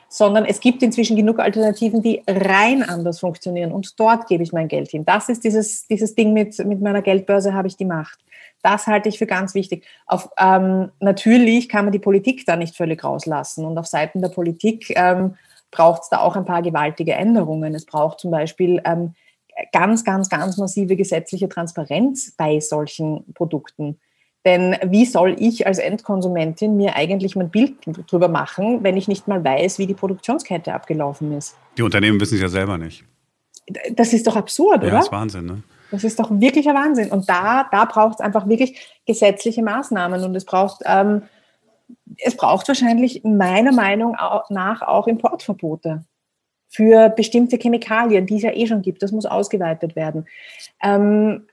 Sondern 0.10 0.46
es 0.46 0.60
gibt 0.60 0.82
inzwischen 0.82 1.16
genug 1.16 1.40
Alternativen, 1.40 2.02
die 2.02 2.24
rein 2.28 2.82
anders 2.82 3.20
funktionieren. 3.20 3.72
Und 3.72 4.00
dort 4.00 4.28
gebe 4.28 4.42
ich 4.42 4.52
mein 4.52 4.68
Geld 4.68 4.90
hin. 4.90 5.06
Das 5.06 5.30
ist 5.30 5.44
dieses, 5.44 5.88
dieses 5.88 6.16
Ding 6.16 6.34
mit, 6.34 6.58
mit 6.66 6.82
meiner 6.82 7.04
Geldbörse 7.04 7.54
habe 7.54 7.68
ich 7.68 7.78
die 7.78 7.86
Macht. 7.86 8.20
Das 8.64 8.88
halte 8.88 9.08
ich 9.08 9.20
für 9.20 9.28
ganz 9.28 9.54
wichtig. 9.54 9.86
Auf, 10.08 10.30
ähm, 10.40 10.92
natürlich 11.00 11.70
kann 11.70 11.86
man 11.86 11.92
die 11.92 12.00
Politik 12.00 12.46
da 12.46 12.56
nicht 12.56 12.76
völlig 12.76 13.04
rauslassen. 13.04 13.66
Und 13.66 13.78
auf 13.78 13.86
Seiten 13.86 14.22
der 14.22 14.30
Politik 14.30 14.92
ähm, 14.96 15.36
braucht 15.72 16.04
es 16.04 16.10
da 16.10 16.20
auch 16.20 16.36
ein 16.36 16.46
paar 16.46 16.62
gewaltige 16.62 17.14
Änderungen. 17.14 17.76
Es 17.76 17.86
braucht 17.86 18.20
zum 18.20 18.32
Beispiel 18.32 18.82
ähm, 18.86 19.14
ganz, 19.72 20.04
ganz, 20.04 20.30
ganz 20.30 20.58
massive 20.58 20.96
gesetzliche 20.96 21.50
Transparenz 21.50 22.34
bei 22.38 22.60
solchen 22.60 23.34
Produkten. 23.34 24.00
Denn 24.46 24.78
wie 24.86 25.06
soll 25.06 25.36
ich 25.38 25.68
als 25.68 25.80
Endkonsumentin 25.80 26.78
mir 26.78 26.96
eigentlich 26.96 27.36
mein 27.36 27.50
Bild 27.50 27.74
darüber 28.08 28.30
machen, 28.30 28.84
wenn 28.84 28.96
ich 28.96 29.08
nicht 29.08 29.28
mal 29.28 29.44
weiß, 29.44 29.80
wie 29.80 29.88
die 29.88 29.94
Produktionskette 29.94 30.74
abgelaufen 30.74 31.34
ist? 31.38 31.58
Die 31.78 31.84
Unternehmen 31.84 32.20
wissen 32.22 32.36
es 32.36 32.42
ja 32.42 32.48
selber 32.48 32.78
nicht. 32.78 33.04
Das 33.92 34.14
ist 34.14 34.26
doch 34.28 34.36
absurd, 34.36 34.82
ja, 34.82 34.88
oder? 34.88 34.98
Das 34.98 35.06
ist 35.06 35.12
Wahnsinn, 35.12 35.46
ne? 35.46 35.64
Das 35.92 36.04
ist 36.04 36.20
doch 36.20 36.30
wirklicher 36.32 36.74
Wahnsinn. 36.74 37.12
Und 37.12 37.28
da, 37.28 37.68
da 37.72 37.86
braucht 37.86 38.16
es 38.16 38.20
einfach 38.22 38.48
wirklich 38.48 38.80
gesetzliche 39.06 39.64
Maßnahmen 39.64 40.24
und 40.24 40.36
es 40.36 40.46
braucht, 40.46 40.82
ähm, 40.86 41.24
es 42.18 42.38
braucht 42.38 42.68
wahrscheinlich 42.68 43.24
meiner 43.24 43.72
Meinung 43.72 44.16
nach 44.50 44.82
auch 44.82 45.08
Importverbote 45.08 46.06
für 46.70 47.10
bestimmte 47.10 47.58
Chemikalien, 47.58 48.28
die 48.28 48.38
es 48.38 48.44
ja 48.44 48.54
eh 48.54 48.68
schon 48.68 48.84
gibt. 48.84 49.02
Das 49.02 49.12
muss 49.12 49.26
ausgeweitet 49.26 49.96
werden. 49.96 50.28
Ähm, 50.82 51.48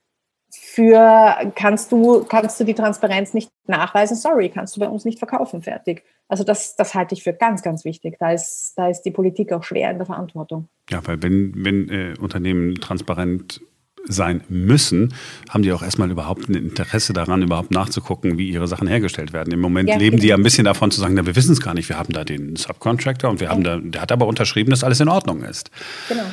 für 0.58 1.52
kannst 1.54 1.92
du, 1.92 2.24
kannst 2.24 2.60
du 2.60 2.64
die 2.64 2.74
Transparenz 2.74 3.34
nicht 3.34 3.50
nachweisen, 3.66 4.16
sorry, 4.16 4.50
kannst 4.50 4.76
du 4.76 4.80
bei 4.80 4.88
uns 4.88 5.04
nicht 5.04 5.18
verkaufen, 5.18 5.62
fertig. 5.62 6.04
Also 6.28 6.44
das, 6.44 6.76
das 6.76 6.94
halte 6.94 7.14
ich 7.14 7.22
für 7.22 7.32
ganz, 7.32 7.62
ganz 7.62 7.84
wichtig. 7.84 8.16
Da 8.18 8.32
ist, 8.32 8.74
da 8.76 8.88
ist 8.88 9.02
die 9.02 9.10
Politik 9.10 9.52
auch 9.52 9.62
schwer 9.62 9.90
in 9.90 9.98
der 9.98 10.06
Verantwortung. 10.06 10.68
Ja, 10.90 11.06
weil 11.06 11.22
wenn, 11.22 11.52
wenn 11.56 11.88
äh, 11.88 12.14
Unternehmen 12.20 12.74
transparent 12.76 13.60
sein 14.08 14.42
müssen, 14.48 15.14
haben 15.48 15.62
die 15.62 15.72
auch 15.72 15.82
erstmal 15.82 16.10
überhaupt 16.10 16.48
ein 16.48 16.54
Interesse 16.54 17.12
daran, 17.12 17.42
überhaupt 17.42 17.70
nachzugucken, 17.70 18.38
wie 18.38 18.50
ihre 18.50 18.68
Sachen 18.68 18.86
hergestellt 18.86 19.32
werden. 19.32 19.52
Im 19.52 19.60
Moment 19.60 19.88
ja, 19.88 19.96
leben 19.96 20.18
die 20.18 20.28
ja 20.28 20.36
ein 20.36 20.42
bisschen 20.42 20.64
davon 20.64 20.90
zu 20.90 21.00
sagen, 21.00 21.14
na, 21.14 21.26
wir 21.26 21.36
wissen 21.36 21.52
es 21.52 21.60
gar 21.60 21.74
nicht, 21.74 21.88
wir 21.88 21.98
haben 21.98 22.12
da 22.12 22.24
den 22.24 22.56
Subcontractor 22.56 23.30
und 23.30 23.40
wir 23.40 23.46
ja. 23.46 23.52
haben 23.52 23.64
da, 23.64 23.78
der 23.78 24.02
hat 24.02 24.12
aber 24.12 24.26
unterschrieben, 24.26 24.70
dass 24.70 24.84
alles 24.84 25.00
in 25.00 25.08
Ordnung 25.08 25.42
ist. 25.42 25.70
Genau. 26.08 26.24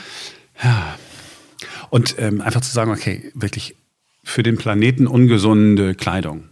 Ja. 0.64 0.96
Und 1.90 2.16
ähm, 2.20 2.42
einfach 2.42 2.62
zu 2.62 2.72
sagen, 2.72 2.92
okay, 2.92 3.32
wirklich 3.34 3.76
für 4.24 4.44
den 4.44 4.58
Planeten 4.58 5.06
ungesunde 5.06 5.96
Kleidung, 5.96 6.46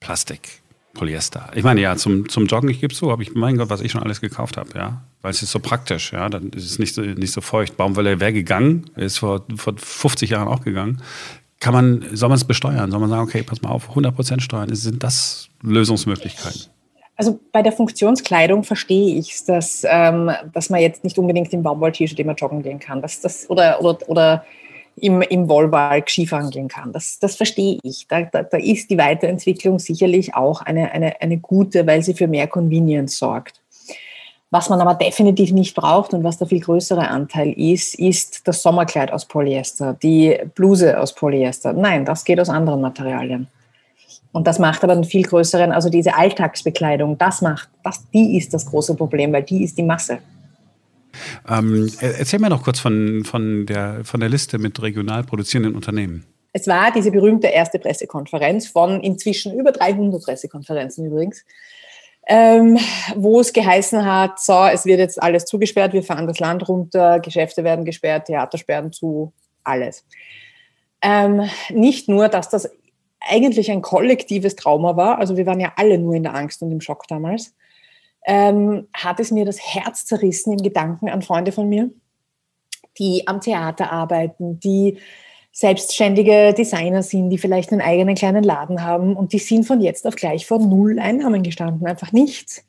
Plastik, 0.00 0.62
Polyester. 0.94 1.50
Ich 1.54 1.64
meine, 1.64 1.80
ja, 1.80 1.96
zum, 1.96 2.28
zum 2.28 2.46
Joggen, 2.46 2.68
ich 2.68 2.80
gebe 2.80 2.94
zu, 2.94 3.10
habe 3.10 3.22
ich, 3.22 3.34
mein 3.34 3.56
Gott, 3.56 3.70
was 3.70 3.80
ich 3.80 3.92
schon 3.92 4.02
alles 4.02 4.20
gekauft 4.20 4.56
habe, 4.56 4.70
ja. 4.74 5.02
Weil 5.22 5.30
es 5.30 5.42
ist 5.42 5.52
so 5.52 5.60
praktisch, 5.60 6.12
ja. 6.12 6.28
Dann 6.28 6.50
ist 6.50 6.64
es 6.64 6.78
nicht 6.78 6.94
so, 6.94 7.00
nicht 7.00 7.32
so 7.32 7.40
feucht. 7.40 7.76
Baumwolle 7.76 8.20
wäre 8.20 8.32
gegangen, 8.32 8.90
ist 8.96 9.18
vor, 9.18 9.44
vor 9.56 9.74
50 9.76 10.30
Jahren 10.30 10.48
auch 10.48 10.62
gegangen. 10.62 11.00
Kann 11.60 11.72
man, 11.72 12.04
soll 12.12 12.28
man 12.28 12.36
es 12.36 12.44
besteuern? 12.44 12.90
Soll 12.90 13.00
man 13.00 13.08
sagen, 13.08 13.22
okay, 13.22 13.42
pass 13.42 13.62
mal 13.62 13.70
auf, 13.70 13.90
100% 13.90 14.40
steuern? 14.40 14.74
Sind 14.74 15.02
das 15.02 15.48
Lösungsmöglichkeiten? 15.62 16.62
Also 17.16 17.38
bei 17.52 17.62
der 17.62 17.72
Funktionskleidung 17.72 18.64
verstehe 18.64 19.16
ich 19.16 19.32
es, 19.32 19.44
dass, 19.44 19.86
ähm, 19.88 20.30
dass 20.52 20.70
man 20.70 20.80
jetzt 20.80 21.04
nicht 21.04 21.18
unbedingt 21.18 21.52
im 21.52 21.62
Baumwoll-T-Shirt 21.62 22.18
immer 22.18 22.34
joggen 22.34 22.62
gehen 22.62 22.80
kann. 22.80 23.00
Das, 23.00 23.20
das, 23.20 23.48
oder, 23.48 23.80
oder, 23.80 24.08
oder 24.08 24.44
im, 24.96 25.22
im 25.22 25.48
Wollwald 25.48 26.08
Skifahren 26.08 26.68
kann. 26.68 26.92
Das, 26.92 27.18
das 27.18 27.36
verstehe 27.36 27.78
ich. 27.82 28.06
Da, 28.08 28.22
da, 28.22 28.42
da 28.42 28.58
ist 28.58 28.90
die 28.90 28.98
Weiterentwicklung 28.98 29.78
sicherlich 29.78 30.34
auch 30.34 30.62
eine, 30.62 30.92
eine, 30.92 31.20
eine 31.20 31.38
gute, 31.38 31.86
weil 31.86 32.02
sie 32.02 32.14
für 32.14 32.28
mehr 32.28 32.46
Convenience 32.46 33.18
sorgt. 33.18 33.60
Was 34.50 34.68
man 34.68 34.82
aber 34.82 34.94
definitiv 34.94 35.50
nicht 35.52 35.74
braucht 35.74 36.12
und 36.12 36.24
was 36.24 36.36
der 36.36 36.46
viel 36.46 36.60
größere 36.60 37.08
Anteil 37.08 37.52
ist, 37.52 37.94
ist 37.94 38.46
das 38.46 38.62
Sommerkleid 38.62 39.10
aus 39.10 39.24
Polyester, 39.24 39.96
die 40.02 40.38
Bluse 40.54 41.00
aus 41.00 41.14
Polyester. 41.14 41.72
Nein, 41.72 42.04
das 42.04 42.22
geht 42.22 42.38
aus 42.38 42.50
anderen 42.50 42.82
Materialien. 42.82 43.46
Und 44.30 44.46
das 44.46 44.58
macht 44.58 44.84
aber 44.84 44.92
einen 44.92 45.04
viel 45.04 45.22
größeren, 45.22 45.72
also 45.72 45.88
diese 45.88 46.14
Alltagsbekleidung, 46.14 47.16
das 47.16 47.40
macht, 47.40 47.70
das, 47.82 48.02
die 48.10 48.36
ist 48.36 48.52
das 48.52 48.66
große 48.66 48.94
Problem, 48.94 49.32
weil 49.32 49.42
die 49.42 49.64
ist 49.64 49.78
die 49.78 49.82
Masse. 49.82 50.18
Ähm, 51.48 51.90
erzähl 52.00 52.38
mir 52.38 52.50
noch 52.50 52.64
kurz 52.64 52.80
von, 52.80 53.24
von, 53.24 53.66
der, 53.66 54.04
von 54.04 54.20
der 54.20 54.28
Liste 54.28 54.58
mit 54.58 54.80
regional 54.82 55.24
produzierenden 55.24 55.74
Unternehmen. 55.74 56.24
Es 56.52 56.66
war 56.66 56.92
diese 56.92 57.10
berühmte 57.10 57.46
erste 57.46 57.78
Pressekonferenz 57.78 58.68
von 58.68 59.00
inzwischen 59.00 59.58
über 59.58 59.72
300 59.72 60.22
Pressekonferenzen 60.22 61.06
übrigens, 61.06 61.44
ähm, 62.28 62.78
wo 63.16 63.40
es 63.40 63.52
geheißen 63.52 64.04
hat, 64.04 64.38
so, 64.38 64.64
es 64.66 64.84
wird 64.84 64.98
jetzt 64.98 65.20
alles 65.22 65.44
zugesperrt, 65.46 65.92
wir 65.92 66.02
fahren 66.02 66.26
das 66.26 66.38
Land 66.38 66.68
runter, 66.68 67.20
Geschäfte 67.20 67.64
werden 67.64 67.84
gesperrt, 67.84 68.26
Theater 68.26 68.58
sperren 68.58 68.92
zu, 68.92 69.32
alles. 69.64 70.04
Ähm, 71.00 71.48
nicht 71.70 72.08
nur, 72.08 72.28
dass 72.28 72.48
das 72.48 72.70
eigentlich 73.20 73.70
ein 73.70 73.82
kollektives 73.82 74.54
Trauma 74.54 74.96
war, 74.96 75.18
also 75.18 75.36
wir 75.36 75.46
waren 75.46 75.60
ja 75.60 75.72
alle 75.76 75.98
nur 75.98 76.14
in 76.14 76.22
der 76.22 76.34
Angst 76.34 76.62
und 76.62 76.70
im 76.70 76.80
Schock 76.80 77.08
damals, 77.08 77.54
ähm, 78.26 78.88
hat 78.94 79.20
es 79.20 79.30
mir 79.30 79.44
das 79.44 79.60
Herz 79.60 80.06
zerrissen 80.06 80.52
im 80.52 80.62
Gedanken 80.62 81.08
an 81.08 81.22
Freunde 81.22 81.52
von 81.52 81.68
mir, 81.68 81.90
die 82.98 83.26
am 83.26 83.40
Theater 83.40 83.92
arbeiten, 83.92 84.60
die 84.60 84.98
selbstständige 85.52 86.54
Designer 86.54 87.02
sind, 87.02 87.28
die 87.30 87.38
vielleicht 87.38 87.72
einen 87.72 87.82
eigenen 87.82 88.14
kleinen 88.14 88.42
Laden 88.42 88.82
haben 88.82 89.16
und 89.16 89.32
die 89.32 89.38
sind 89.38 89.64
von 89.64 89.80
jetzt 89.80 90.06
auf 90.06 90.16
gleich 90.16 90.46
vor 90.46 90.58
null 90.58 90.98
Einnahmen 90.98 91.42
gestanden, 91.42 91.86
einfach 91.86 92.12
nichts. 92.12 92.64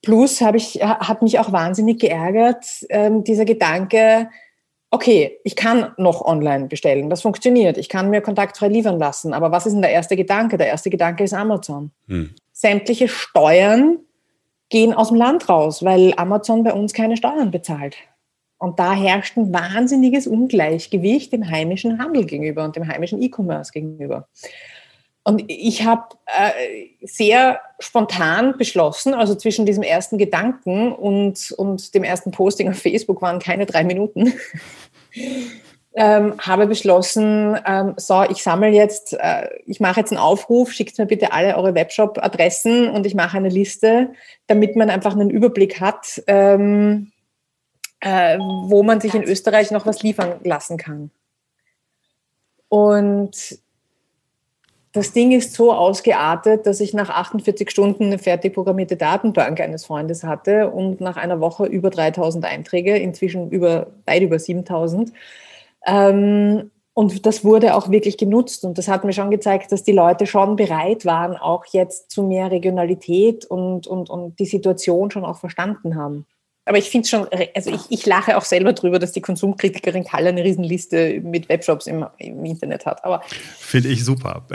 Plus 0.00 0.40
habe 0.40 0.58
ich, 0.58 0.80
hat 0.82 1.22
mich 1.22 1.38
auch 1.38 1.50
wahnsinnig 1.50 1.98
geärgert, 1.98 2.66
ähm, 2.90 3.24
dieser 3.24 3.44
Gedanke, 3.44 4.28
okay, 4.90 5.40
ich 5.42 5.56
kann 5.56 5.92
noch 5.96 6.20
online 6.24 6.66
bestellen, 6.66 7.10
das 7.10 7.22
funktioniert, 7.22 7.78
ich 7.78 7.88
kann 7.88 8.10
mir 8.10 8.20
kontaktfrei 8.20 8.68
liefern 8.68 8.98
lassen, 8.98 9.32
aber 9.32 9.50
was 9.50 9.66
ist 9.66 9.72
denn 9.72 9.82
der 9.82 9.90
erste 9.90 10.14
Gedanke? 10.14 10.56
Der 10.56 10.68
erste 10.68 10.90
Gedanke 10.90 11.24
ist 11.24 11.34
Amazon. 11.34 11.90
Hm. 12.06 12.34
Sämtliche 12.52 13.08
Steuern 13.08 13.98
gehen 14.74 14.92
aus 14.92 15.06
dem 15.06 15.16
Land 15.16 15.48
raus, 15.48 15.84
weil 15.84 16.14
Amazon 16.16 16.64
bei 16.64 16.72
uns 16.72 16.92
keine 16.92 17.16
Steuern 17.16 17.52
bezahlt. 17.52 17.94
Und 18.58 18.80
da 18.80 18.92
herrscht 18.92 19.36
ein 19.36 19.54
wahnsinniges 19.54 20.26
Ungleichgewicht 20.26 21.32
dem 21.32 21.48
heimischen 21.48 22.00
Handel 22.00 22.24
gegenüber 22.24 22.64
und 22.64 22.74
dem 22.74 22.88
heimischen 22.88 23.22
E-Commerce 23.22 23.70
gegenüber. 23.70 24.26
Und 25.22 25.44
ich 25.46 25.84
habe 25.84 26.16
äh, 26.26 27.06
sehr 27.06 27.60
spontan 27.78 28.58
beschlossen, 28.58 29.14
also 29.14 29.36
zwischen 29.36 29.64
diesem 29.64 29.84
ersten 29.84 30.18
Gedanken 30.18 30.90
und, 30.90 31.52
und 31.52 31.94
dem 31.94 32.02
ersten 32.02 32.32
Posting 32.32 32.68
auf 32.68 32.78
Facebook 32.78 33.22
waren 33.22 33.38
keine 33.38 33.66
drei 33.66 33.84
Minuten, 33.84 34.32
ähm, 35.96 36.34
habe 36.38 36.66
beschlossen, 36.66 37.56
ähm, 37.66 37.94
so, 37.96 38.24
ich 38.24 38.42
sammle 38.42 38.68
jetzt, 38.68 39.12
äh, 39.12 39.48
ich 39.64 39.78
mache 39.78 40.00
jetzt 40.00 40.10
einen 40.10 40.20
Aufruf, 40.20 40.72
schickt 40.72 40.98
mir 40.98 41.06
bitte 41.06 41.32
alle 41.32 41.56
eure 41.56 41.74
Webshop-Adressen 41.74 42.90
und 42.90 43.06
ich 43.06 43.14
mache 43.14 43.36
eine 43.36 43.48
Liste, 43.48 44.10
damit 44.48 44.74
man 44.74 44.90
einfach 44.90 45.12
einen 45.12 45.30
Überblick 45.30 45.80
hat, 45.80 46.22
ähm, 46.26 47.12
äh, 48.00 48.38
wo 48.38 48.82
man 48.82 49.00
sich 49.00 49.14
in 49.14 49.22
Österreich 49.22 49.70
noch 49.70 49.86
was 49.86 50.02
liefern 50.02 50.40
lassen 50.42 50.78
kann. 50.78 51.10
Und 52.68 53.58
das 54.90 55.12
Ding 55.12 55.30
ist 55.30 55.54
so 55.54 55.72
ausgeartet, 55.72 56.66
dass 56.66 56.80
ich 56.80 56.92
nach 56.92 57.10
48 57.10 57.70
Stunden 57.70 58.04
eine 58.04 58.18
fertig 58.18 58.54
programmierte 58.54 58.96
Datenbank 58.96 59.60
eines 59.60 59.84
Freundes 59.84 60.24
hatte 60.24 60.70
und 60.70 61.00
nach 61.00 61.16
einer 61.16 61.40
Woche 61.40 61.66
über 61.66 61.90
3000 61.90 62.44
Einträge, 62.44 62.96
inzwischen 62.96 63.50
über, 63.50 63.88
weit 64.06 64.22
über 64.22 64.40
7000. 64.40 65.12
Ähm, 65.86 66.70
und 66.94 67.26
das 67.26 67.44
wurde 67.44 67.74
auch 67.74 67.90
wirklich 67.90 68.16
genutzt. 68.16 68.64
Und 68.64 68.78
das 68.78 68.86
hat 68.86 69.04
mir 69.04 69.12
schon 69.12 69.30
gezeigt, 69.30 69.72
dass 69.72 69.82
die 69.82 69.92
Leute 69.92 70.26
schon 70.26 70.54
bereit 70.54 71.04
waren, 71.04 71.36
auch 71.36 71.64
jetzt 71.66 72.10
zu 72.10 72.22
mehr 72.22 72.50
Regionalität 72.52 73.44
und, 73.44 73.88
und, 73.88 74.08
und 74.08 74.38
die 74.38 74.46
Situation 74.46 75.10
schon 75.10 75.24
auch 75.24 75.38
verstanden 75.38 75.96
haben. 75.96 76.26
Aber 76.66 76.78
ich 76.78 76.88
finde 76.88 77.04
es 77.04 77.10
schon, 77.10 77.26
also 77.54 77.70
ich, 77.70 77.80
ich 77.90 78.06
lache 78.06 78.38
auch 78.38 78.44
selber 78.44 78.72
drüber, 78.72 78.98
dass 78.98 79.12
die 79.12 79.20
Konsumkritikerin 79.20 80.04
Kalle 80.04 80.30
eine 80.30 80.42
Riesenliste 80.42 81.20
mit 81.22 81.50
Webshops 81.50 81.86
im, 81.86 82.06
im 82.16 82.42
Internet 82.44 82.86
hat. 82.86 83.04
Aber 83.04 83.22
finde 83.58 83.90
ich 83.90 84.04
super. 84.04 84.46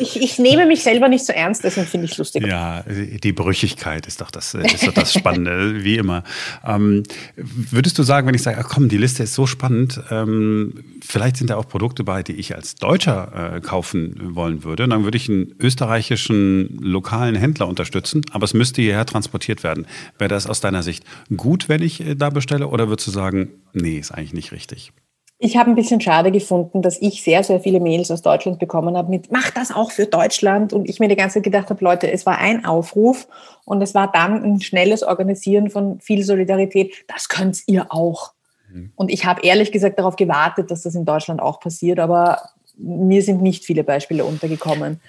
Ich, 0.00 0.20
ich, 0.20 0.38
nehme 0.38 0.64
mich 0.64 0.84
selber 0.84 1.08
nicht 1.08 1.26
so 1.26 1.32
ernst, 1.32 1.64
deswegen 1.64 1.86
finde 1.88 2.04
ich 2.04 2.12
es 2.12 2.18
lustig. 2.18 2.46
Ja, 2.46 2.84
die 2.84 3.32
Brüchigkeit 3.32 4.06
ist 4.06 4.20
doch 4.20 4.30
das, 4.30 4.54
ist 4.54 4.86
doch 4.86 4.92
das 4.92 5.12
Spannende, 5.12 5.82
wie 5.84 5.96
immer. 5.96 6.22
Ähm, 6.64 7.02
würdest 7.34 7.98
du 7.98 8.04
sagen, 8.04 8.28
wenn 8.28 8.34
ich 8.34 8.44
sage, 8.44 8.58
ach 8.60 8.68
komm, 8.68 8.88
die 8.88 8.96
Liste 8.96 9.24
ist 9.24 9.34
so 9.34 9.46
spannend, 9.46 10.00
ähm, 10.12 10.84
vielleicht 11.04 11.36
sind 11.36 11.50
da 11.50 11.56
auch 11.56 11.66
Produkte 11.66 12.04
bei, 12.04 12.22
die 12.22 12.34
ich 12.34 12.54
als 12.54 12.76
Deutscher 12.76 13.56
äh, 13.56 13.60
kaufen 13.60 14.36
wollen 14.36 14.62
würde, 14.62 14.86
dann 14.86 15.02
würde 15.02 15.16
ich 15.16 15.28
einen 15.28 15.56
österreichischen 15.58 16.78
lokalen 16.80 17.34
Händler 17.34 17.66
unterstützen, 17.66 18.22
aber 18.30 18.44
es 18.44 18.54
müsste 18.54 18.80
hierher 18.80 19.04
transportiert 19.04 19.64
werden. 19.64 19.88
Wäre 20.16 20.28
das 20.28 20.46
aus 20.46 20.60
deiner 20.60 20.84
Sicht 20.84 21.02
gut? 21.36 21.47
Gut, 21.48 21.70
wenn 21.70 21.80
ich 21.80 22.04
äh, 22.04 22.14
da 22.14 22.28
bestelle? 22.28 22.68
Oder 22.68 22.88
würdest 22.88 23.08
du 23.08 23.10
sagen, 23.10 23.62
nee, 23.72 23.98
ist 23.98 24.10
eigentlich 24.10 24.34
nicht 24.34 24.52
richtig? 24.52 24.92
Ich 25.38 25.56
habe 25.56 25.70
ein 25.70 25.76
bisschen 25.76 26.00
schade 26.00 26.30
gefunden, 26.30 26.82
dass 26.82 27.00
ich 27.00 27.22
sehr, 27.22 27.42
sehr 27.42 27.60
viele 27.60 27.80
Mails 27.80 28.10
aus 28.10 28.22
Deutschland 28.22 28.58
bekommen 28.58 28.96
habe 28.96 29.08
mit, 29.08 29.30
mach 29.32 29.50
das 29.52 29.70
auch 29.70 29.92
für 29.92 30.04
Deutschland. 30.04 30.74
Und 30.74 30.88
ich 30.90 31.00
mir 31.00 31.08
die 31.08 31.16
ganze 31.16 31.34
Zeit 31.34 31.44
gedacht 31.44 31.70
habe, 31.70 31.82
Leute, 31.82 32.10
es 32.10 32.26
war 32.26 32.38
ein 32.38 32.66
Aufruf 32.66 33.28
und 33.64 33.80
es 33.80 33.94
war 33.94 34.10
dann 34.12 34.42
ein 34.42 34.60
schnelles 34.60 35.02
Organisieren 35.02 35.70
von 35.70 36.00
viel 36.00 36.22
Solidarität. 36.22 36.92
Das 37.06 37.28
könnt 37.28 37.62
ihr 37.66 37.86
auch. 37.90 38.32
Mhm. 38.70 38.92
Und 38.96 39.10
ich 39.10 39.24
habe 39.24 39.42
ehrlich 39.42 39.72
gesagt 39.72 39.98
darauf 39.98 40.16
gewartet, 40.16 40.70
dass 40.70 40.82
das 40.82 40.94
in 40.94 41.06
Deutschland 41.06 41.40
auch 41.40 41.60
passiert, 41.60 41.98
aber 41.98 42.42
mir 42.76 43.22
sind 43.22 43.40
nicht 43.40 43.64
viele 43.64 43.84
Beispiele 43.84 44.24
untergekommen. 44.24 45.00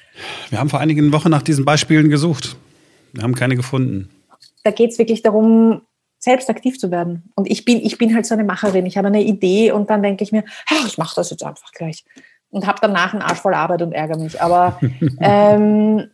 Wir 0.49 0.60
haben 0.60 0.69
vor 0.69 0.80
einigen 0.80 1.12
Wochen 1.12 1.30
nach 1.30 1.41
diesen 1.41 1.65
Beispielen 1.65 2.10
gesucht. 2.10 2.56
Wir 3.13 3.23
haben 3.23 3.36
keine 3.36 3.56
gefunden. 3.56 4.10
Da 4.63 4.71
geht 4.71 4.91
es 4.91 4.99
wirklich 4.99 5.21
darum, 5.21 5.82
selbst 6.19 6.49
aktiv 6.49 6.77
zu 6.77 6.91
werden. 6.91 7.32
Und 7.36 7.49
ich 7.49 7.65
bin, 7.65 7.79
ich 7.79 7.97
bin 7.97 8.13
halt 8.13 8.25
so 8.25 8.36
eine 8.36 8.43
Macherin. 8.43 8.86
Ich 8.86 8.97
habe 8.97 9.08
eine 9.08 9.23
Idee 9.23 9.71
und 9.71 9.89
dann 9.89 10.03
denke 10.03 10.23
ich 10.23 10.32
mir, 10.32 10.43
ich 10.86 10.97
mache 10.97 11.15
das 11.15 11.29
jetzt 11.32 11.43
einfach 11.43 11.71
gleich. 11.71 12.03
Und 12.49 12.67
habe 12.67 12.79
danach 12.82 13.13
einen 13.13 13.21
Arsch 13.21 13.39
voll 13.39 13.53
Arbeit 13.53 13.82
und 13.82 13.93
ärgere 13.93 14.17
mich. 14.17 14.41
Aber 14.41 14.79
ähm, 15.21 16.10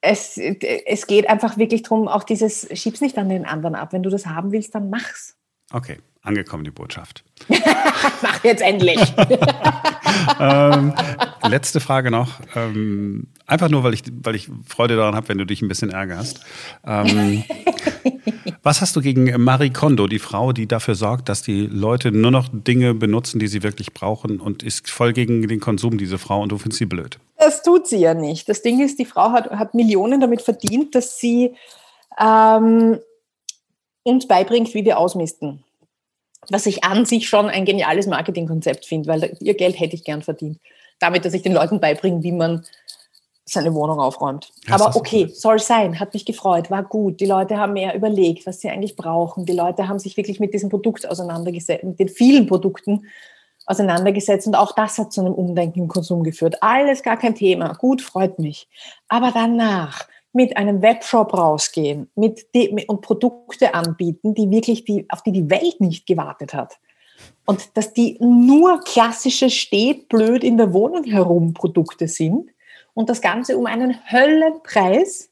es, 0.00 0.38
es 0.38 1.06
geht 1.06 1.28
einfach 1.28 1.56
wirklich 1.56 1.82
darum, 1.82 2.06
auch 2.06 2.22
dieses, 2.22 2.68
schieb's 2.78 3.00
nicht 3.00 3.18
an 3.18 3.28
den 3.28 3.46
anderen 3.46 3.74
ab. 3.74 3.92
Wenn 3.92 4.02
du 4.02 4.10
das 4.10 4.26
haben 4.26 4.52
willst, 4.52 4.74
dann 4.74 4.90
mach's. 4.90 5.36
Okay, 5.72 5.98
angekommen 6.22 6.64
die 6.64 6.70
Botschaft. 6.70 7.24
Mach 8.22 8.42
jetzt 8.42 8.62
endlich. 8.62 8.98
ähm, 10.40 10.94
letzte 11.46 11.80
Frage 11.80 12.10
noch. 12.10 12.40
Ähm, 12.56 13.28
einfach 13.46 13.68
nur, 13.68 13.84
weil 13.84 13.94
ich, 13.94 14.02
weil 14.22 14.34
ich 14.34 14.50
Freude 14.66 14.96
daran 14.96 15.14
habe, 15.14 15.28
wenn 15.28 15.38
du 15.38 15.44
dich 15.44 15.62
ein 15.62 15.68
bisschen 15.68 15.90
ärgerst. 15.90 16.40
Ähm, 16.86 17.44
was 18.62 18.80
hast 18.80 18.96
du 18.96 19.00
gegen 19.00 19.42
Marie 19.42 19.70
Kondo, 19.70 20.06
die 20.06 20.18
Frau, 20.18 20.52
die 20.52 20.66
dafür 20.66 20.94
sorgt, 20.94 21.28
dass 21.28 21.42
die 21.42 21.66
Leute 21.66 22.12
nur 22.12 22.30
noch 22.30 22.48
Dinge 22.52 22.94
benutzen, 22.94 23.38
die 23.38 23.48
sie 23.48 23.62
wirklich 23.62 23.92
brauchen 23.92 24.40
und 24.40 24.62
ist 24.62 24.90
voll 24.90 25.12
gegen 25.12 25.46
den 25.46 25.60
Konsum, 25.60 25.98
diese 25.98 26.18
Frau, 26.18 26.42
und 26.42 26.50
du 26.50 26.58
findest 26.58 26.78
sie 26.78 26.86
blöd? 26.86 27.18
Das 27.36 27.62
tut 27.62 27.86
sie 27.86 27.98
ja 27.98 28.14
nicht. 28.14 28.48
Das 28.48 28.62
Ding 28.62 28.80
ist, 28.84 28.98
die 28.98 29.04
Frau 29.04 29.32
hat, 29.32 29.50
hat 29.50 29.74
Millionen 29.74 30.20
damit 30.20 30.42
verdient, 30.42 30.94
dass 30.94 31.18
sie 31.18 31.54
ähm, 32.20 32.98
uns 34.02 34.26
beibringt, 34.26 34.74
wie 34.74 34.84
wir 34.84 34.98
ausmisten 34.98 35.64
was 36.50 36.66
ich 36.66 36.84
an 36.84 37.04
sich 37.04 37.28
schon 37.28 37.46
ein 37.46 37.64
geniales 37.64 38.06
Marketingkonzept 38.06 38.86
finde, 38.86 39.08
weil 39.08 39.36
ihr 39.40 39.54
Geld 39.54 39.78
hätte 39.78 39.94
ich 39.94 40.04
gern 40.04 40.22
verdient. 40.22 40.58
Damit, 40.98 41.24
dass 41.24 41.34
ich 41.34 41.42
den 41.42 41.52
Leuten 41.52 41.80
beibringe, 41.80 42.22
wie 42.22 42.32
man 42.32 42.64
seine 43.48 43.74
Wohnung 43.74 44.00
aufräumt. 44.00 44.52
Ja, 44.66 44.74
Aber 44.74 44.96
okay, 44.96 45.28
soll 45.32 45.58
sein, 45.58 45.98
hat 45.98 46.14
mich 46.14 46.24
gefreut, 46.24 46.70
war 46.70 46.82
gut. 46.82 47.20
Die 47.20 47.26
Leute 47.26 47.58
haben 47.58 47.72
mehr 47.72 47.94
überlegt, 47.94 48.46
was 48.46 48.60
sie 48.60 48.68
eigentlich 48.68 48.96
brauchen. 48.96 49.46
Die 49.46 49.52
Leute 49.52 49.88
haben 49.88 49.98
sich 49.98 50.16
wirklich 50.16 50.40
mit 50.40 50.54
diesem 50.54 50.68
Produkt 50.68 51.08
auseinandergesetzt, 51.08 51.84
mit 51.84 51.98
den 51.98 52.08
vielen 52.08 52.46
Produkten 52.46 53.06
auseinandergesetzt 53.66 54.46
und 54.46 54.54
auch 54.54 54.72
das 54.72 54.96
hat 54.98 55.12
zu 55.12 55.20
einem 55.20 55.34
Umdenken 55.34 55.80
im 55.80 55.88
Konsum 55.88 56.22
geführt. 56.22 56.62
Alles 56.62 57.02
gar 57.02 57.18
kein 57.18 57.34
Thema, 57.34 57.74
gut, 57.74 58.00
freut 58.00 58.38
mich. 58.38 58.66
Aber 59.08 59.30
danach 59.32 60.08
mit 60.32 60.56
einem 60.56 60.82
Webshop 60.82 61.34
rausgehen 61.34 62.10
mit 62.14 62.54
die, 62.54 62.86
und 62.86 63.02
Produkte 63.02 63.74
anbieten, 63.74 64.34
die 64.34 64.50
wirklich 64.50 64.84
die, 64.84 65.06
auf 65.10 65.22
die 65.22 65.32
die 65.32 65.50
Welt 65.50 65.80
nicht 65.80 66.06
gewartet 66.06 66.54
hat. 66.54 66.78
Und 67.44 67.76
dass 67.76 67.92
die 67.92 68.16
nur 68.20 68.80
klassische 68.80 69.50
steht 69.50 70.08
blöd 70.08 70.44
in 70.44 70.56
der 70.56 70.72
Wohnung 70.72 71.04
herum 71.04 71.54
Produkte 71.54 72.08
sind 72.08 72.50
und 72.98 73.08
das 73.08 73.20
Ganze 73.20 73.56
um 73.56 73.66
einen 73.66 73.96
Höllenpreis. 74.10 75.30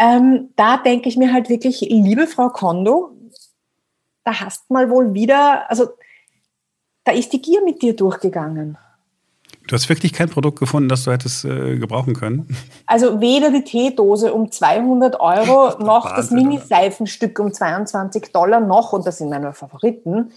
Ähm, 0.00 0.48
da 0.56 0.78
denke 0.78 1.08
ich 1.08 1.16
mir 1.16 1.32
halt 1.32 1.48
wirklich, 1.48 1.80
liebe 1.80 2.26
Frau 2.26 2.48
Kondo, 2.48 3.12
da 4.24 4.40
hast 4.40 4.68
mal 4.68 4.90
wohl 4.90 5.14
wieder, 5.14 5.70
also 5.70 5.90
da 7.04 7.12
ist 7.12 7.32
die 7.32 7.40
Gier 7.40 7.62
mit 7.62 7.82
dir 7.82 7.94
durchgegangen. 7.94 8.78
Du 9.68 9.76
hast 9.76 9.88
wirklich 9.88 10.12
kein 10.12 10.28
Produkt 10.28 10.58
gefunden, 10.58 10.88
das 10.88 11.04
du 11.04 11.12
hättest 11.12 11.44
äh, 11.44 11.78
gebrauchen 11.78 12.14
können? 12.14 12.48
Also 12.86 13.20
weder 13.20 13.52
die 13.52 13.62
Teedose 13.62 14.34
um 14.34 14.50
200 14.50 15.20
Euro 15.20 15.78
noch 15.78 16.06
Wahnsinn, 16.06 16.16
das 16.16 16.30
Mini-Seifenstück 16.32 17.38
um 17.38 17.52
22 17.52 18.32
Dollar 18.32 18.58
noch, 18.58 18.92
und 18.92 19.06
das 19.06 19.18
sind 19.18 19.30
meine 19.30 19.52
Favoriten, 19.52 20.32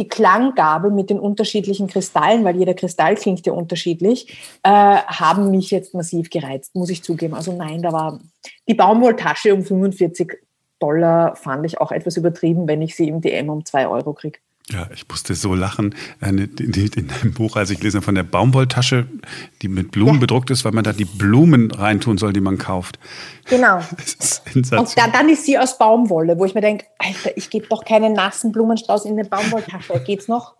die 0.00 0.08
Klanggabel 0.08 0.90
mit 0.90 1.10
den 1.10 1.20
unterschiedlichen 1.20 1.86
Kristallen, 1.86 2.42
weil 2.44 2.56
jeder 2.56 2.74
Kristall 2.74 3.14
klingt 3.14 3.46
ja 3.46 3.52
unterschiedlich, 3.52 4.58
äh, 4.62 4.70
haben 4.70 5.50
mich 5.50 5.70
jetzt 5.70 5.94
massiv 5.94 6.30
gereizt, 6.30 6.74
muss 6.74 6.90
ich 6.90 7.04
zugeben. 7.04 7.34
Also 7.34 7.52
nein, 7.52 7.82
da 7.82 7.92
war 7.92 8.18
die 8.66 8.74
Baumwolltasche 8.74 9.54
um 9.54 9.62
45 9.62 10.38
Dollar 10.80 11.36
fand 11.36 11.66
ich 11.66 11.78
auch 11.80 11.92
etwas 11.92 12.16
übertrieben, 12.16 12.66
wenn 12.66 12.80
ich 12.82 12.96
sie 12.96 13.08
im 13.08 13.20
DM 13.20 13.50
um 13.50 13.64
2 13.64 13.86
Euro 13.86 14.14
kriege. 14.14 14.38
Ja, 14.72 14.88
ich 14.94 15.08
musste 15.08 15.34
so 15.34 15.54
lachen 15.54 15.94
äh, 16.20 16.28
in, 16.28 17.08
deinem 17.08 17.32
Buch, 17.34 17.56
als 17.56 17.70
ich 17.70 17.82
lese 17.82 18.02
von 18.02 18.14
der 18.14 18.22
Baumwolltasche, 18.22 19.06
die 19.62 19.68
mit 19.68 19.90
Blumen 19.90 20.14
ja. 20.14 20.20
bedruckt 20.20 20.50
ist, 20.50 20.64
weil 20.64 20.72
man 20.72 20.84
da 20.84 20.92
die 20.92 21.04
Blumen 21.04 21.70
reintun 21.70 22.18
soll, 22.18 22.32
die 22.32 22.40
man 22.40 22.58
kauft. 22.58 22.98
Genau. 23.46 23.78
Und 24.54 24.96
da, 24.96 25.08
dann 25.08 25.28
ist 25.28 25.44
sie 25.44 25.58
aus 25.58 25.76
Baumwolle, 25.76 26.38
wo 26.38 26.44
ich 26.44 26.54
mir 26.54 26.60
denke, 26.60 26.84
Alter, 26.98 27.36
ich 27.36 27.50
gebe 27.50 27.66
doch 27.66 27.84
keinen 27.84 28.12
nassen 28.12 28.52
Blumenstrauß 28.52 29.06
in 29.06 29.18
eine 29.18 29.28
Baumwolltasche. 29.28 30.00
Geht's 30.06 30.28
noch? 30.28 30.54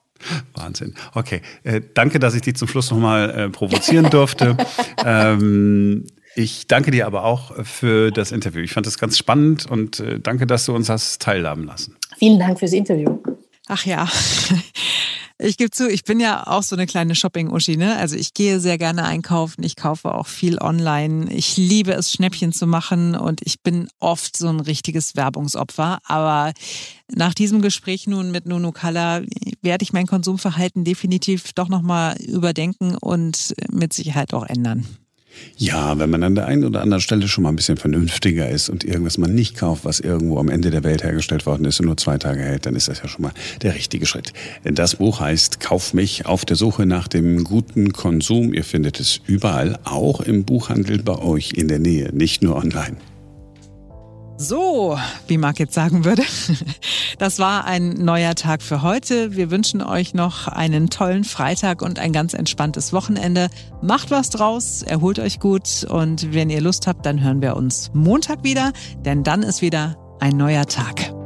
Wahnsinn. 0.54 0.94
Okay, 1.14 1.40
äh, 1.62 1.80
danke, 1.94 2.18
dass 2.18 2.34
ich 2.34 2.42
dich 2.42 2.56
zum 2.56 2.68
Schluss 2.68 2.90
nochmal 2.90 3.30
äh, 3.30 3.48
provozieren 3.48 4.10
durfte. 4.10 4.56
ähm, 5.04 6.06
ich 6.34 6.66
danke 6.66 6.90
dir 6.90 7.06
aber 7.06 7.24
auch 7.24 7.64
für 7.64 8.10
das 8.10 8.32
Interview. 8.32 8.60
Ich 8.62 8.72
fand 8.72 8.86
es 8.86 8.98
ganz 8.98 9.18
spannend 9.18 9.66
und 9.66 10.00
äh, 10.00 10.20
danke, 10.20 10.46
dass 10.46 10.66
du 10.66 10.74
uns 10.74 10.88
hast 10.88 11.22
teilhaben 11.22 11.64
lassen. 11.64 11.96
Vielen 12.18 12.38
Dank 12.38 12.58
fürs 12.58 12.72
Interview. 12.72 13.18
Ach 13.70 13.86
ja. 13.86 14.08
Ich 15.42 15.56
gebe 15.56 15.70
zu, 15.70 15.88
ich 15.88 16.04
bin 16.04 16.20
ja 16.20 16.46
auch 16.46 16.62
so 16.62 16.76
eine 16.76 16.86
kleine 16.86 17.14
Shopping-Uschi, 17.14 17.78
ne? 17.78 17.96
Also 17.96 18.14
ich 18.14 18.34
gehe 18.34 18.60
sehr 18.60 18.76
gerne 18.76 19.04
einkaufen, 19.04 19.62
ich 19.62 19.74
kaufe 19.74 20.14
auch 20.14 20.26
viel 20.26 20.58
online. 20.58 21.32
Ich 21.32 21.56
liebe 21.56 21.92
es, 21.92 22.12
Schnäppchen 22.12 22.52
zu 22.52 22.66
machen 22.66 23.14
und 23.14 23.40
ich 23.42 23.62
bin 23.62 23.88
oft 24.00 24.36
so 24.36 24.48
ein 24.48 24.60
richtiges 24.60 25.16
Werbungsopfer. 25.16 26.00
Aber 26.04 26.52
nach 27.10 27.32
diesem 27.32 27.62
Gespräch 27.62 28.06
nun 28.06 28.30
mit 28.32 28.44
Nunu 28.44 28.70
Kalla 28.70 29.22
werde 29.62 29.82
ich 29.82 29.94
mein 29.94 30.06
Konsumverhalten 30.06 30.84
definitiv 30.84 31.54
doch 31.54 31.68
nochmal 31.68 32.20
überdenken 32.20 32.94
und 32.94 33.54
mit 33.70 33.94
Sicherheit 33.94 34.34
auch 34.34 34.44
ändern. 34.44 34.86
Ja, 35.56 35.98
wenn 35.98 36.10
man 36.10 36.22
an 36.22 36.34
der 36.34 36.46
einen 36.46 36.64
oder 36.64 36.80
anderen 36.80 37.00
Stelle 37.00 37.28
schon 37.28 37.42
mal 37.42 37.50
ein 37.50 37.56
bisschen 37.56 37.76
vernünftiger 37.76 38.48
ist 38.48 38.68
und 38.68 38.84
irgendwas 38.84 39.18
mal 39.18 39.30
nicht 39.30 39.56
kauft, 39.56 39.84
was 39.84 40.00
irgendwo 40.00 40.38
am 40.38 40.48
Ende 40.48 40.70
der 40.70 40.84
Welt 40.84 41.02
hergestellt 41.02 41.46
worden 41.46 41.64
ist 41.64 41.80
und 41.80 41.86
nur 41.86 41.96
zwei 41.96 42.18
Tage 42.18 42.40
hält, 42.40 42.66
dann 42.66 42.76
ist 42.76 42.88
das 42.88 43.00
ja 43.02 43.08
schon 43.08 43.22
mal 43.22 43.32
der 43.62 43.74
richtige 43.74 44.06
Schritt. 44.06 44.32
Das 44.64 44.96
Buch 44.96 45.20
heißt 45.20 45.60
Kauf 45.60 45.94
mich 45.94 46.26
auf 46.26 46.44
der 46.44 46.56
Suche 46.56 46.86
nach 46.86 47.08
dem 47.08 47.44
guten 47.44 47.92
Konsum. 47.92 48.54
Ihr 48.54 48.64
findet 48.64 49.00
es 49.00 49.20
überall, 49.26 49.78
auch 49.84 50.20
im 50.20 50.44
Buchhandel 50.44 51.02
bei 51.02 51.18
euch 51.18 51.52
in 51.52 51.68
der 51.68 51.78
Nähe, 51.78 52.10
nicht 52.12 52.42
nur 52.42 52.56
online. 52.56 52.96
So, 54.42 54.96
wie 55.28 55.36
Marc 55.36 55.58
jetzt 55.58 55.74
sagen 55.74 56.06
würde, 56.06 56.22
das 57.18 57.38
war 57.38 57.66
ein 57.66 57.90
neuer 57.90 58.34
Tag 58.34 58.62
für 58.62 58.80
heute. 58.80 59.36
Wir 59.36 59.50
wünschen 59.50 59.82
euch 59.82 60.14
noch 60.14 60.48
einen 60.48 60.88
tollen 60.88 61.24
Freitag 61.24 61.82
und 61.82 61.98
ein 61.98 62.14
ganz 62.14 62.32
entspanntes 62.32 62.94
Wochenende. 62.94 63.50
Macht 63.82 64.10
was 64.10 64.30
draus, 64.30 64.80
erholt 64.80 65.18
euch 65.18 65.40
gut 65.40 65.84
und 65.84 66.32
wenn 66.32 66.48
ihr 66.48 66.62
Lust 66.62 66.86
habt, 66.86 67.04
dann 67.04 67.22
hören 67.22 67.42
wir 67.42 67.54
uns 67.54 67.90
Montag 67.92 68.42
wieder, 68.42 68.72
denn 69.04 69.24
dann 69.24 69.42
ist 69.42 69.60
wieder 69.60 69.98
ein 70.20 70.38
neuer 70.38 70.64
Tag. 70.64 71.19